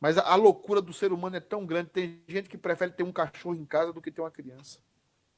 Mas 0.00 0.18
a, 0.18 0.22
a, 0.22 0.34
loucura 0.34 0.82
do 0.82 0.92
ser 0.92 1.12
humano 1.12 1.36
é 1.36 1.40
tão 1.40 1.64
grande. 1.64 1.90
Tem 1.90 2.20
gente 2.26 2.48
que 2.48 2.58
prefere 2.58 2.90
ter 2.90 3.04
um 3.04 3.12
cachorro 3.12 3.54
em 3.54 3.64
casa 3.64 3.92
do 3.92 4.02
que 4.02 4.10
ter 4.10 4.20
uma 4.20 4.30
criança. 4.30 4.80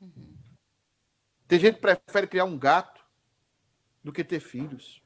Uhum. 0.01 0.35
Tem 1.47 1.61
gente 1.61 1.75
que 1.75 1.83
prefere 1.83 2.27
criar 2.27 2.47
um 2.47 2.59
gato 2.59 3.05
do 4.03 4.11
que 4.13 4.25
ter 4.25 4.41
filhos. 4.41 5.04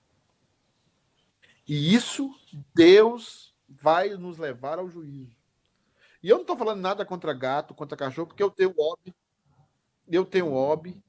E 1.68 1.94
isso 1.94 2.34
Deus 2.74 3.54
vai 3.68 4.08
nos 4.10 4.38
levar 4.38 4.78
ao 4.78 4.88
juízo. 4.88 5.36
E 6.22 6.28
eu 6.28 6.36
não 6.36 6.42
estou 6.42 6.56
falando 6.56 6.80
nada 6.80 7.04
contra 7.04 7.34
gato, 7.34 7.74
contra 7.74 7.96
cachorro, 7.96 8.28
porque 8.28 8.42
eu 8.42 8.50
tenho 8.50 8.70
hobby. 8.70 9.14
Eu 10.08 10.24
tenho 10.24 10.48
hobby. 10.48 11.00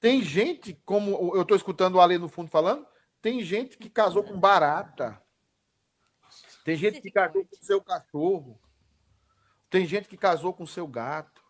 Tem 0.00 0.20
gente, 0.22 0.74
como 0.84 1.34
eu 1.36 1.42
estou 1.42 1.56
escutando 1.56 1.94
o 1.94 2.00
Ale 2.00 2.18
no 2.18 2.28
fundo 2.28 2.50
falando, 2.50 2.86
tem 3.22 3.42
gente 3.44 3.78
que 3.78 3.88
casou 3.88 4.24
com 4.24 4.38
barata. 4.38 5.22
Tem 6.64 6.76
gente 6.76 7.00
que 7.00 7.10
casou 7.10 7.44
com 7.44 7.56
seu 7.62 7.80
cachorro. 7.80 8.60
Tem 9.68 9.86
gente 9.86 10.08
que 10.08 10.16
casou 10.16 10.52
com 10.52 10.66
seu 10.66 10.88
gato. 10.88 11.40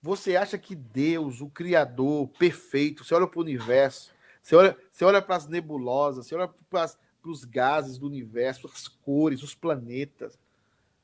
Você 0.00 0.36
acha 0.36 0.56
que 0.56 0.74
Deus, 0.74 1.40
o 1.40 1.48
Criador 1.48 2.28
perfeito, 2.38 3.04
você 3.04 3.14
olha 3.14 3.26
para 3.26 3.38
o 3.38 3.42
universo, 3.42 4.12
você 4.42 4.56
olha, 4.56 4.76
você 4.90 5.04
olha 5.04 5.22
para 5.22 5.36
as 5.36 5.46
nebulosas, 5.46 6.26
você 6.26 6.34
olha 6.34 6.48
para, 6.68 6.90
os 7.24 7.44
gases 7.44 7.98
do 7.98 8.06
universo, 8.06 8.68
as 8.72 8.88
cores, 8.88 9.44
os 9.44 9.54
planetas. 9.54 10.36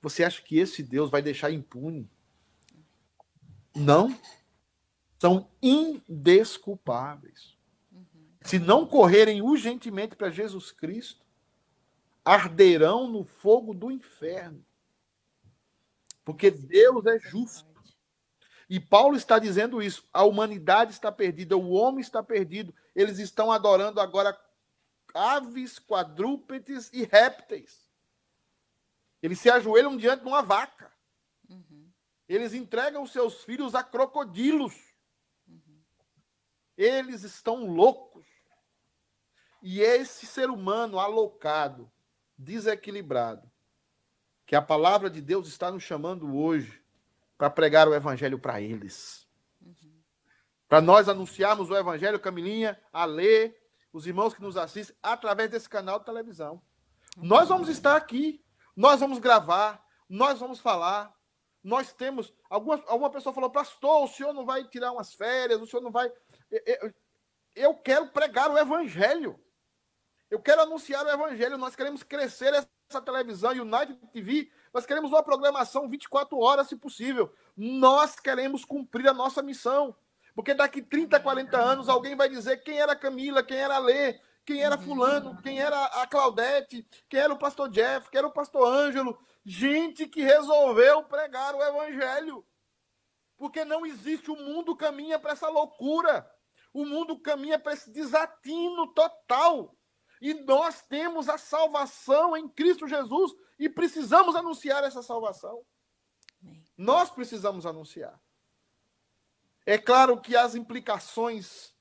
Você 0.03 0.25
acha 0.25 0.43
que 0.43 0.59
esse 0.59 0.83
Deus 0.83 1.11
vai 1.11 1.23
deixar 1.23 1.53
impune? 1.53 2.11
Não. 3.75 4.19
São 5.21 5.49
indesculpáveis. 5.63 7.57
Se 8.43 8.59
não 8.59 8.85
correrem 8.85 9.43
urgentemente 9.43 10.17
para 10.17 10.31
Jesus 10.31 10.73
Cristo, 10.73 11.25
arderão 12.25 13.09
no 13.09 13.25
fogo 13.25 13.73
do 13.73 13.91
inferno. 13.91 14.65
Porque 16.25 16.51
Deus 16.51 17.07
é 17.07 17.19
justo. 17.19 17.68
E 18.69 18.79
Paulo 18.79 19.17
está 19.17 19.39
dizendo 19.39 19.83
isso. 19.83 20.07
A 20.13 20.25
humanidade 20.25 20.93
está 20.93 21.11
perdida, 21.11 21.57
o 21.57 21.71
homem 21.71 22.01
está 22.01 22.23
perdido. 22.23 22.75
Eles 22.95 23.19
estão 23.19 23.51
adorando 23.51 24.01
agora 24.01 24.39
aves, 25.15 25.79
quadrúpedes 25.79 26.91
e 26.93 27.05
répteis. 27.05 27.89
Eles 29.23 29.41
se 29.41 29.51
ajoelham 29.51 29.97
diante 29.97 30.23
de 30.23 30.29
uma 30.29 30.43
vaca. 30.43 30.93
Uhum. 31.49 31.91
Eles 32.29 32.53
entregam 32.53 33.07
seus 33.07 33.43
filhos 33.43 33.75
a 33.75 33.83
crocodilos. 33.83 34.75
Uhum. 35.49 35.83
Eles 36.77 37.23
estão 37.23 37.67
loucos. 37.67 38.27
E 39.63 39.81
esse 39.81 40.27
ser 40.27 40.51
humano 40.51 41.01
alocado, 41.01 41.91
desequilibrado, 42.37 43.51
que 44.47 44.55
a 44.55 44.63
palavra 44.63 45.11
de 45.11 45.21
Deus 45.21 45.49
está 45.49 45.71
nos 45.71 45.83
chamando 45.83 46.37
hoje 46.37 46.81
para 47.39 47.49
pregar 47.49 47.89
o 47.89 47.95
evangelho 47.95 48.39
para 48.39 48.61
eles. 48.61 49.27
Uhum. 49.63 50.03
Para 50.69 50.81
nós 50.81 51.09
anunciarmos 51.09 51.71
o 51.71 51.77
evangelho, 51.77 52.19
Camilinha, 52.19 52.79
a 52.93 53.05
ler, 53.05 53.57
os 53.93 54.07
irmãos 54.07 54.35
que 54.35 54.43
nos 54.43 54.57
assistem, 54.57 54.97
através 55.01 55.49
desse 55.49 55.69
canal 55.69 56.01
de 56.01 56.05
televisão. 56.05 56.61
Uhum. 57.17 57.25
Nós 57.25 57.49
vamos 57.49 57.69
estar 57.69 57.97
aqui, 57.97 58.45
nós 58.77 58.99
vamos 58.99 59.21
gravar, 59.21 59.83
nós 60.09 60.41
vamos 60.41 60.59
falar. 60.59 61.17
Nós 61.63 61.93
temos. 61.93 62.33
Alguma, 62.49 62.83
alguma 62.87 63.11
pessoa 63.11 63.35
falou, 63.35 63.51
pastor, 63.51 64.05
o 64.05 64.09
senhor 64.09 64.33
não 64.33 64.45
vai 64.45 64.65
tirar 64.65 64.93
umas 64.93 65.15
férias, 65.15 65.61
o 65.61 65.67
senhor 65.67 65.83
não 65.83 65.91
vai. 65.91 66.11
Eu, 66.51 66.95
eu 67.55 67.75
quero 67.75 68.09
pregar 68.09 68.51
o 68.51 68.59
evangelho. 68.59 69.39
Eu 70.31 70.41
quero 70.41 70.63
anunciar 70.63 71.05
o 71.05 71.11
evangelho. 71.11 71.57
Nós 71.57 71.75
queremos 71.75 72.03
crescer 72.03 72.53
essa 72.53 73.01
televisão 73.01 73.53
United 73.53 73.97
TV. 74.13 74.51
Nós 74.73 74.85
queremos 74.85 75.11
uma 75.11 75.23
programação 75.23 75.89
24 75.89 76.39
horas, 76.39 76.69
se 76.69 76.77
possível. 76.77 77.33
Nós 77.57 78.21
queremos 78.21 78.65
cumprir 78.65 79.09
a 79.09 79.15
nossa 79.15 79.43
missão. 79.43 79.97
Porque 80.35 80.55
daqui 80.55 80.83
30, 80.83 81.19
40 81.19 81.59
anos 81.59 81.89
alguém 81.89 82.15
vai 82.15 82.29
dizer 82.29 82.59
quem 82.59 82.79
era 82.79 82.95
Camila, 82.95 83.43
quem 83.43 83.57
era 83.57 83.79
Lê, 83.79 84.21
quem 84.45 84.63
era 84.63 84.79
fulano, 84.79 85.41
quem 85.43 85.61
era 85.61 85.85
a 85.85 86.07
Claudete, 86.07 86.87
quem 87.09 87.21
era 87.21 87.33
o 87.33 87.39
pastor 87.39 87.69
Jeff, 87.69 88.09
quem 88.11 88.19
era 88.19 88.29
o 88.29 88.33
pastor 88.33 88.67
Ângelo. 88.71 89.19
Gente 89.45 90.07
que 90.07 90.23
resolveu 90.23 91.03
pregar 91.05 91.55
o 91.55 91.63
evangelho. 91.63 92.47
Porque 93.39 93.65
não 93.65 93.87
existe, 93.87 94.31
o 94.31 94.37
mundo 94.37 94.77
caminha 94.77 95.19
para 95.19 95.33
essa 95.33 95.49
loucura. 95.49 96.31
O 96.73 96.85
mundo 96.85 97.19
caminha 97.19 97.59
para 97.59 97.73
esse 97.73 97.91
desatino 97.91 98.89
total. 98.93 99.78
E 100.21 100.35
nós 100.35 100.83
temos 100.83 101.29
a 101.29 101.39
salvação 101.39 102.37
em 102.37 102.49
Cristo 102.49 102.87
Jesus 102.87 103.33
e 103.59 103.69
precisamos 103.69 104.35
anunciar 104.35 104.85
essa 104.85 105.03
salvação. 105.03 105.65
Amém. 106.43 106.65
Nós 106.77 107.11
precisamos 107.11 107.67
anunciar. 107.67 108.21
É 109.65 109.77
claro 109.77 110.21
que 110.21 110.37
as 110.37 110.55
implicações 110.55 111.75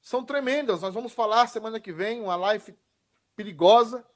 são 0.00 0.24
tremendas. 0.24 0.82
Nós 0.82 0.94
vamos 0.94 1.12
falar 1.12 1.46
semana 1.48 1.80
que 1.80 1.92
vem 1.92 2.20
uma 2.20 2.36
live 2.36 2.78
perigosa. 3.34 4.06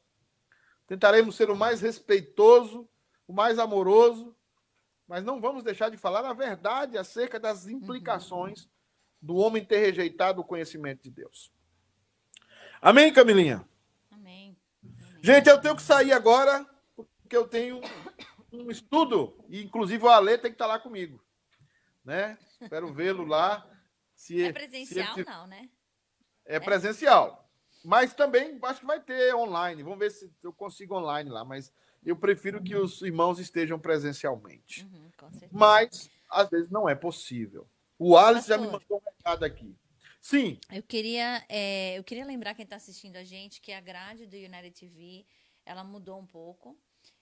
Tentaremos 0.86 1.34
ser 1.34 1.50
o 1.50 1.56
mais 1.56 1.80
respeitoso, 1.80 2.88
o 3.26 3.32
mais 3.32 3.58
amoroso, 3.58 4.36
mas 5.06 5.24
não 5.24 5.40
vamos 5.40 5.64
deixar 5.64 5.90
de 5.90 5.96
falar 5.96 6.24
a 6.24 6.32
verdade 6.32 6.98
acerca 6.98 7.40
das 7.40 7.66
implicações 7.66 8.64
uhum. 8.64 8.70
do 9.22 9.36
homem 9.36 9.64
ter 9.64 9.78
rejeitado 9.78 10.40
o 10.40 10.44
conhecimento 10.44 11.02
de 11.02 11.10
Deus. 11.10 11.52
Amém, 12.82 13.12
Camilinha? 13.12 13.62
Amém. 14.10 14.56
Gente, 15.22 15.48
eu 15.48 15.60
tenho 15.60 15.76
que 15.76 15.82
sair 15.82 16.12
agora, 16.12 16.66
porque 16.96 17.36
eu 17.36 17.46
tenho 17.46 17.80
um 18.50 18.70
estudo, 18.70 19.36
e 19.48 19.62
inclusive 19.62 20.02
o 20.02 20.08
Ale 20.08 20.38
tem 20.38 20.50
que 20.50 20.54
estar 20.54 20.66
lá 20.66 20.78
comigo. 20.78 21.22
Né? 22.02 22.38
Espero 22.60 22.90
vê-lo 22.92 23.24
lá. 23.24 23.66
Se, 24.14 24.42
é 24.42 24.52
presencial, 24.52 25.14
se 25.14 25.24
não, 25.24 25.46
né? 25.46 25.68
É, 26.46 26.56
é 26.56 26.60
presencial. 26.60 27.50
Mas 27.84 28.14
também 28.14 28.58
acho 28.62 28.80
que 28.80 28.86
vai 28.86 29.00
ter 29.00 29.34
online. 29.34 29.82
Vamos 29.82 29.98
ver 29.98 30.10
se 30.10 30.30
eu 30.42 30.52
consigo 30.52 30.96
online 30.96 31.30
lá. 31.30 31.44
Mas 31.44 31.72
eu 32.04 32.16
prefiro 32.16 32.62
que 32.62 32.74
os 32.74 33.00
irmãos 33.02 33.38
estejam 33.38 33.78
presencialmente. 33.78 34.84
Uhum, 34.84 35.10
mas, 35.50 36.10
às 36.30 36.48
vezes, 36.48 36.70
não 36.70 36.88
é 36.88 36.94
possível. 36.94 37.68
O 37.98 38.16
Alice 38.16 38.48
já 38.48 38.56
me 38.56 38.66
mandou 38.66 38.98
um 38.98 39.10
recado 39.16 39.44
aqui. 39.44 39.76
Sim. 40.20 40.58
Eu 40.70 40.82
queria, 40.82 41.44
é, 41.48 41.98
eu 41.98 42.04
queria 42.04 42.24
lembrar 42.24 42.54
quem 42.54 42.64
está 42.64 42.76
assistindo 42.76 43.16
a 43.16 43.24
gente 43.24 43.60
que 43.60 43.72
a 43.72 43.80
grade 43.80 44.26
do 44.26 44.36
United 44.36 44.72
TV 44.72 45.26
ela 45.64 45.82
mudou 45.82 46.18
um 46.18 46.26
pouco. 46.26 46.78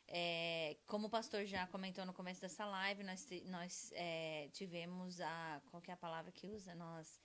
É, 0.07 0.77
como 0.87 1.07
o 1.07 1.11
pastor 1.11 1.45
já 1.45 1.67
comentou 1.67 2.05
no 2.07 2.15
começo 2.15 2.41
dessa 2.41 2.65
live, 2.65 3.05
nós, 3.05 3.27
nós 3.45 3.93
é, 3.95 4.49
tivemos 4.53 5.21
a. 5.21 5.61
Qual 5.67 5.83
é 5.87 5.93
a 5.93 5.97
palavra 5.97 6.33
que 6.33 6.47
usa? 6.49 6.75
Nós 6.75 7.21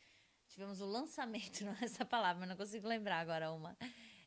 tivemos 0.49 0.81
o 0.81 0.85
lançamento, 0.85 1.61
não 1.65 1.73
é 1.73 1.85
essa 1.85 2.05
palavra, 2.05 2.45
não 2.45 2.57
consigo 2.57 2.87
lembrar 2.87 3.19
agora 3.19 3.51
uma. 3.51 3.77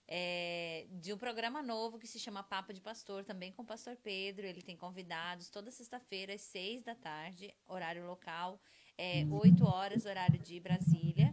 É, 0.08 0.86
de 0.90 1.12
um 1.12 1.18
programa 1.18 1.62
novo 1.62 1.98
que 1.98 2.06
se 2.06 2.18
chama 2.18 2.42
Papo 2.42 2.72
de 2.72 2.80
Pastor, 2.80 3.24
também 3.24 3.52
com 3.52 3.62
o 3.62 3.66
pastor 3.66 3.96
Pedro. 3.96 4.46
Ele 4.46 4.62
tem 4.62 4.76
convidados 4.76 5.50
toda 5.50 5.70
sexta-feira, 5.70 6.32
às 6.32 6.42
seis 6.42 6.82
da 6.82 6.94
tarde, 6.94 7.54
horário 7.66 8.06
local, 8.06 8.60
é, 8.98 9.24
8 9.30 9.64
horas, 9.64 10.06
horário 10.06 10.38
de 10.38 10.58
Brasília. 10.60 11.32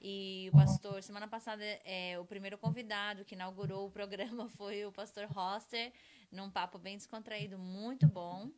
E 0.00 0.48
o 0.52 0.56
pastor, 0.56 1.02
semana 1.02 1.28
passada, 1.28 1.62
é, 1.84 2.18
o 2.18 2.24
primeiro 2.24 2.56
convidado 2.56 3.24
que 3.24 3.34
inaugurou 3.34 3.86
o 3.86 3.90
programa 3.90 4.48
foi 4.56 4.84
o 4.84 4.92
pastor 4.92 5.26
Roster, 5.26 5.92
num 6.30 6.50
papo 6.50 6.78
bem 6.78 6.96
descontraído, 6.96 7.58
muito 7.58 8.06
bom. 8.06 8.50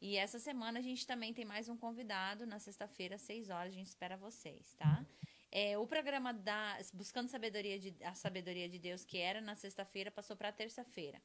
E 0.00 0.16
essa 0.16 0.38
semana 0.38 0.78
a 0.78 0.82
gente 0.82 1.06
também 1.06 1.32
tem 1.32 1.44
mais 1.44 1.68
um 1.68 1.76
convidado, 1.76 2.46
na 2.46 2.58
sexta-feira, 2.58 3.16
às 3.16 3.22
6 3.22 3.50
horas, 3.50 3.72
a 3.72 3.76
gente 3.76 3.86
espera 3.86 4.16
vocês, 4.16 4.74
tá? 4.74 5.04
É, 5.50 5.78
o 5.78 5.86
programa 5.86 6.32
da 6.34 6.78
Buscando 6.92 7.28
Sabedoria 7.28 7.78
de, 7.78 7.94
a 8.02 8.14
Sabedoria 8.14 8.68
de 8.68 8.78
Deus, 8.78 9.04
que 9.04 9.18
era 9.18 9.40
na 9.40 9.54
sexta-feira, 9.54 10.10
passou 10.10 10.36
para 10.36 10.50
terça-feira. 10.50 11.22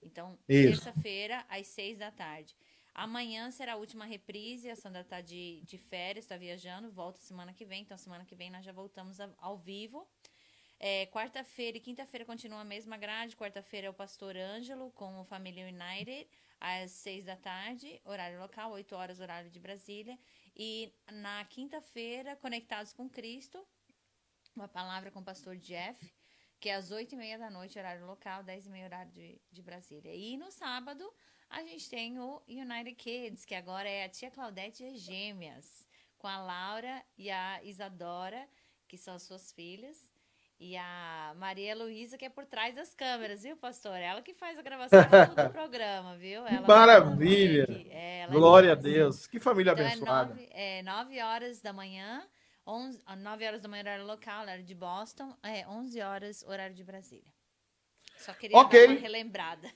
Então, 0.00 0.38
terça-feira, 0.46 1.44
às 1.48 1.66
6 1.66 1.98
da 1.98 2.10
tarde. 2.10 2.54
Amanhã 2.94 3.50
será 3.50 3.72
a 3.72 3.76
última 3.76 4.04
reprise. 4.04 4.70
A 4.70 4.76
Sandra 4.76 5.00
está 5.00 5.20
de, 5.20 5.60
de 5.62 5.76
férias, 5.76 6.24
está 6.24 6.36
viajando, 6.36 6.90
volta 6.92 7.18
semana 7.20 7.52
que 7.52 7.64
vem. 7.64 7.82
Então, 7.82 7.98
semana 7.98 8.24
que 8.24 8.36
vem 8.36 8.50
nós 8.50 8.64
já 8.64 8.72
voltamos 8.72 9.20
a, 9.20 9.28
ao 9.38 9.58
vivo. 9.58 10.08
É, 10.78 11.06
Quarta-feira 11.06 11.76
e 11.76 11.80
quinta-feira 11.80 12.24
continua 12.24 12.60
a 12.60 12.64
mesma 12.64 12.96
grade. 12.96 13.36
Quarta-feira 13.36 13.88
é 13.88 13.90
o 13.90 13.94
Pastor 13.94 14.36
Ângelo 14.36 14.92
com 14.92 15.20
o 15.20 15.24
Família 15.24 15.66
United, 15.66 16.28
às 16.60 16.92
seis 16.92 17.24
da 17.24 17.36
tarde, 17.36 18.00
horário 18.04 18.38
local, 18.38 18.70
8 18.72 18.94
horas, 18.94 19.18
horário 19.18 19.50
de 19.50 19.58
Brasília. 19.58 20.16
E 20.54 20.92
na 21.10 21.44
quinta-feira, 21.46 22.36
Conectados 22.36 22.92
com 22.92 23.08
Cristo, 23.08 23.66
uma 24.54 24.68
palavra 24.68 25.10
com 25.10 25.20
o 25.20 25.24
Pastor 25.24 25.56
Jeff, 25.56 26.12
que 26.60 26.68
é 26.68 26.76
às 26.76 26.90
oito 26.90 27.14
e 27.14 27.16
meia 27.16 27.38
da 27.38 27.50
noite, 27.50 27.78
horário 27.78 28.06
local, 28.06 28.42
dez 28.42 28.66
e 28.66 28.70
meia, 28.70 28.86
horário 28.86 29.10
de, 29.10 29.40
de 29.50 29.62
Brasília. 29.62 30.14
E 30.14 30.36
no 30.36 30.50
sábado, 30.50 31.12
a 31.54 31.62
gente 31.62 31.88
tem 31.88 32.18
o 32.18 32.42
United 32.48 32.94
Kids, 32.96 33.44
que 33.44 33.54
agora 33.54 33.88
é 33.88 34.04
a 34.04 34.08
tia 34.08 34.30
Claudete 34.30 34.82
e 34.82 34.86
as 34.88 35.00
gêmeas, 35.00 35.86
com 36.18 36.26
a 36.26 36.38
Laura 36.38 37.00
e 37.16 37.30
a 37.30 37.62
Isadora, 37.62 38.48
que 38.88 38.98
são 38.98 39.14
as 39.14 39.22
suas 39.22 39.52
filhas. 39.52 40.12
E 40.58 40.76
a 40.76 41.32
Maria 41.36 41.76
Luísa, 41.76 42.18
que 42.18 42.24
é 42.24 42.28
por 42.28 42.44
trás 42.44 42.74
das 42.74 42.92
câmeras, 42.92 43.42
viu, 43.42 43.56
pastor? 43.56 43.96
Ela 43.96 44.20
que 44.20 44.34
faz 44.34 44.58
a 44.58 44.62
gravação 44.62 45.00
do 45.00 45.50
programa, 45.52 46.16
viu? 46.16 46.44
Ela 46.46 46.66
Maravilha! 46.66 47.66
É, 47.90 48.26
Glória 48.28 48.70
é 48.70 48.72
a 48.72 48.76
Deus! 48.76 49.26
Que 49.26 49.38
família 49.38 49.72
então, 49.72 49.86
abençoada! 49.86 50.36
É 50.50 50.82
9 50.82 51.16
é, 51.16 51.24
horas 51.24 51.60
da 51.60 51.72
manhã, 51.72 52.26
11, 52.66 53.00
9 53.18 53.46
horas 53.46 53.62
da 53.62 53.68
manhã, 53.68 53.82
horário 53.82 54.06
local, 54.06 54.42
horário 54.42 54.64
de 54.64 54.74
Boston, 54.74 55.36
é 55.42 55.66
11 55.68 56.00
horas, 56.00 56.42
horário 56.44 56.74
de 56.74 56.82
Brasília. 56.82 57.32
Só 58.16 58.32
queria 58.32 58.56
okay. 58.58 58.86
dar 58.86 58.92
uma 58.92 59.00
relembrada. 59.00 59.70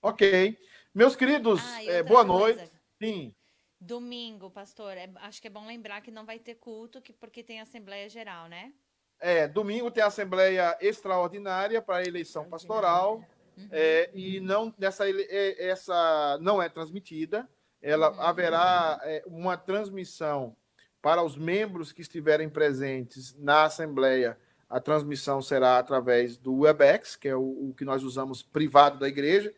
Ok. 0.00 0.58
Meus 0.94 1.16
queridos, 1.16 1.60
ah, 1.64 1.84
é, 1.84 2.02
boa 2.02 2.24
coisa. 2.24 2.58
noite. 2.58 2.70
Sim. 3.02 3.34
Domingo, 3.80 4.50
pastor, 4.50 4.92
é, 4.96 5.10
acho 5.16 5.40
que 5.40 5.48
é 5.48 5.50
bom 5.50 5.66
lembrar 5.66 6.02
que 6.02 6.10
não 6.10 6.26
vai 6.26 6.38
ter 6.38 6.54
culto, 6.56 7.00
que, 7.00 7.12
porque 7.14 7.42
tem 7.42 7.60
Assembleia 7.60 8.08
Geral, 8.08 8.46
né? 8.46 8.72
É, 9.18 9.48
domingo 9.48 9.90
tem 9.90 10.02
Assembleia 10.02 10.76
Extraordinária 10.80 11.80
para 11.80 11.96
a 11.96 12.02
eleição 12.04 12.44
pastoral. 12.48 13.24
Uhum. 13.56 13.68
É, 13.70 14.10
e 14.14 14.38
não 14.40 14.72
nessa 14.78 15.08
é, 15.08 15.68
essa 15.68 16.38
não 16.42 16.62
é 16.62 16.68
transmitida. 16.68 17.48
Ela 17.80 18.10
uhum. 18.10 18.20
haverá 18.20 19.00
é, 19.02 19.22
uma 19.26 19.56
transmissão 19.56 20.54
para 21.00 21.22
os 21.22 21.36
membros 21.36 21.90
que 21.90 22.02
estiverem 22.02 22.50
presentes 22.50 23.34
na 23.38 23.64
Assembleia. 23.64 24.38
A 24.68 24.78
transmissão 24.78 25.40
será 25.40 25.78
através 25.78 26.36
do 26.36 26.60
Webex, 26.60 27.16
que 27.16 27.28
é 27.28 27.34
o, 27.34 27.70
o 27.70 27.74
que 27.76 27.84
nós 27.84 28.02
usamos 28.02 28.42
privado 28.42 28.98
da 28.98 29.08
igreja 29.08 29.52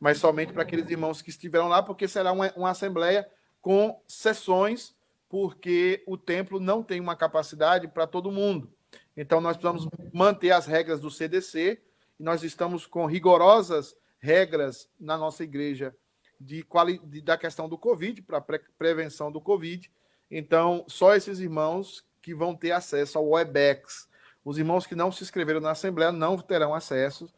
mas 0.00 0.18
somente 0.18 0.52
para 0.52 0.62
aqueles 0.62 0.88
irmãos 0.90 1.22
que 1.22 1.30
estiveram 1.30 1.68
lá, 1.68 1.82
porque 1.82 2.06
será 2.06 2.32
uma, 2.32 2.52
uma 2.56 2.70
assembleia 2.70 3.28
com 3.60 4.00
sessões, 4.06 4.94
porque 5.28 6.02
o 6.06 6.16
templo 6.16 6.60
não 6.60 6.82
tem 6.82 7.00
uma 7.00 7.16
capacidade 7.16 7.88
para 7.88 8.06
todo 8.06 8.30
mundo. 8.30 8.70
Então, 9.16 9.40
nós 9.40 9.56
precisamos 9.56 9.88
manter 10.12 10.50
as 10.50 10.66
regras 10.66 11.00
do 11.00 11.10
CDC, 11.10 11.82
e 12.18 12.22
nós 12.22 12.42
estamos 12.42 12.86
com 12.86 13.06
rigorosas 13.06 13.96
regras 14.18 14.88
na 14.98 15.16
nossa 15.16 15.44
igreja 15.44 15.94
de, 16.40 16.62
quali, 16.62 16.98
de 16.98 17.20
da 17.20 17.36
questão 17.36 17.68
do 17.68 17.78
Covid, 17.78 18.22
para 18.22 18.40
pre, 18.40 18.60
prevenção 18.78 19.32
do 19.32 19.40
Covid. 19.40 19.90
Então, 20.30 20.84
só 20.88 21.14
esses 21.14 21.38
irmãos 21.40 22.04
que 22.20 22.34
vão 22.34 22.54
ter 22.54 22.72
acesso 22.72 23.18
ao 23.18 23.30
WebEx. 23.30 24.08
Os 24.44 24.58
irmãos 24.58 24.86
que 24.86 24.94
não 24.94 25.10
se 25.10 25.22
inscreveram 25.22 25.60
na 25.60 25.70
Assembleia 25.70 26.12
não 26.12 26.36
terão 26.38 26.74
acesso 26.74 27.28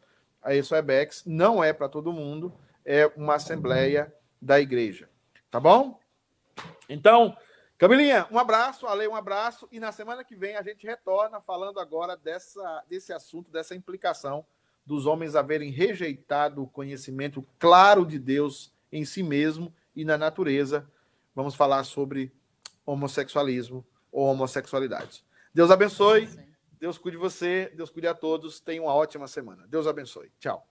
a 0.41 0.53
esse 0.55 0.73
Webex, 0.73 1.23
não 1.25 1.63
é 1.63 1.73
para 1.73 1.89
todo 1.89 2.13
mundo, 2.13 2.53
é 2.85 3.05
uma 3.15 3.35
assembleia 3.35 4.13
da 4.41 4.59
igreja. 4.59 5.09
Tá 5.51 5.59
bom? 5.59 5.99
Então, 6.87 7.35
Camilinha, 7.77 8.27
um 8.29 8.37
abraço, 8.37 8.87
Ale, 8.87 9.07
um 9.07 9.15
abraço, 9.15 9.67
e 9.71 9.79
na 9.79 9.91
semana 9.91 10.23
que 10.23 10.35
vem 10.35 10.57
a 10.57 10.61
gente 10.61 10.85
retorna 10.85 11.39
falando 11.39 11.79
agora 11.79 12.17
dessa, 12.17 12.83
desse 12.89 13.13
assunto, 13.13 13.49
dessa 13.49 13.73
implicação 13.73 14.45
dos 14.85 15.05
homens 15.05 15.35
haverem 15.35 15.69
rejeitado 15.69 16.63
o 16.63 16.67
conhecimento 16.67 17.45
claro 17.57 18.05
de 18.05 18.17
Deus 18.17 18.73
em 18.91 19.05
si 19.05 19.21
mesmo 19.21 19.73
e 19.95 20.03
na 20.03 20.17
natureza. 20.17 20.89
Vamos 21.35 21.55
falar 21.55 21.83
sobre 21.83 22.33
homossexualismo 22.85 23.85
ou 24.11 24.25
homossexualidade. 24.25 25.23
Deus 25.53 25.71
abençoe. 25.71 26.27
Deus 26.79 26.97
cuide 26.97 27.17
de 27.17 27.21
você, 27.21 27.71
Deus 27.75 27.89
cuide 27.89 28.07
a 28.07 28.13
todos. 28.15 28.59
Tenha 28.59 28.81
uma 28.81 28.93
ótima 28.93 29.27
semana. 29.27 29.67
Deus 29.67 29.85
abençoe. 29.85 30.31
Tchau. 30.39 30.65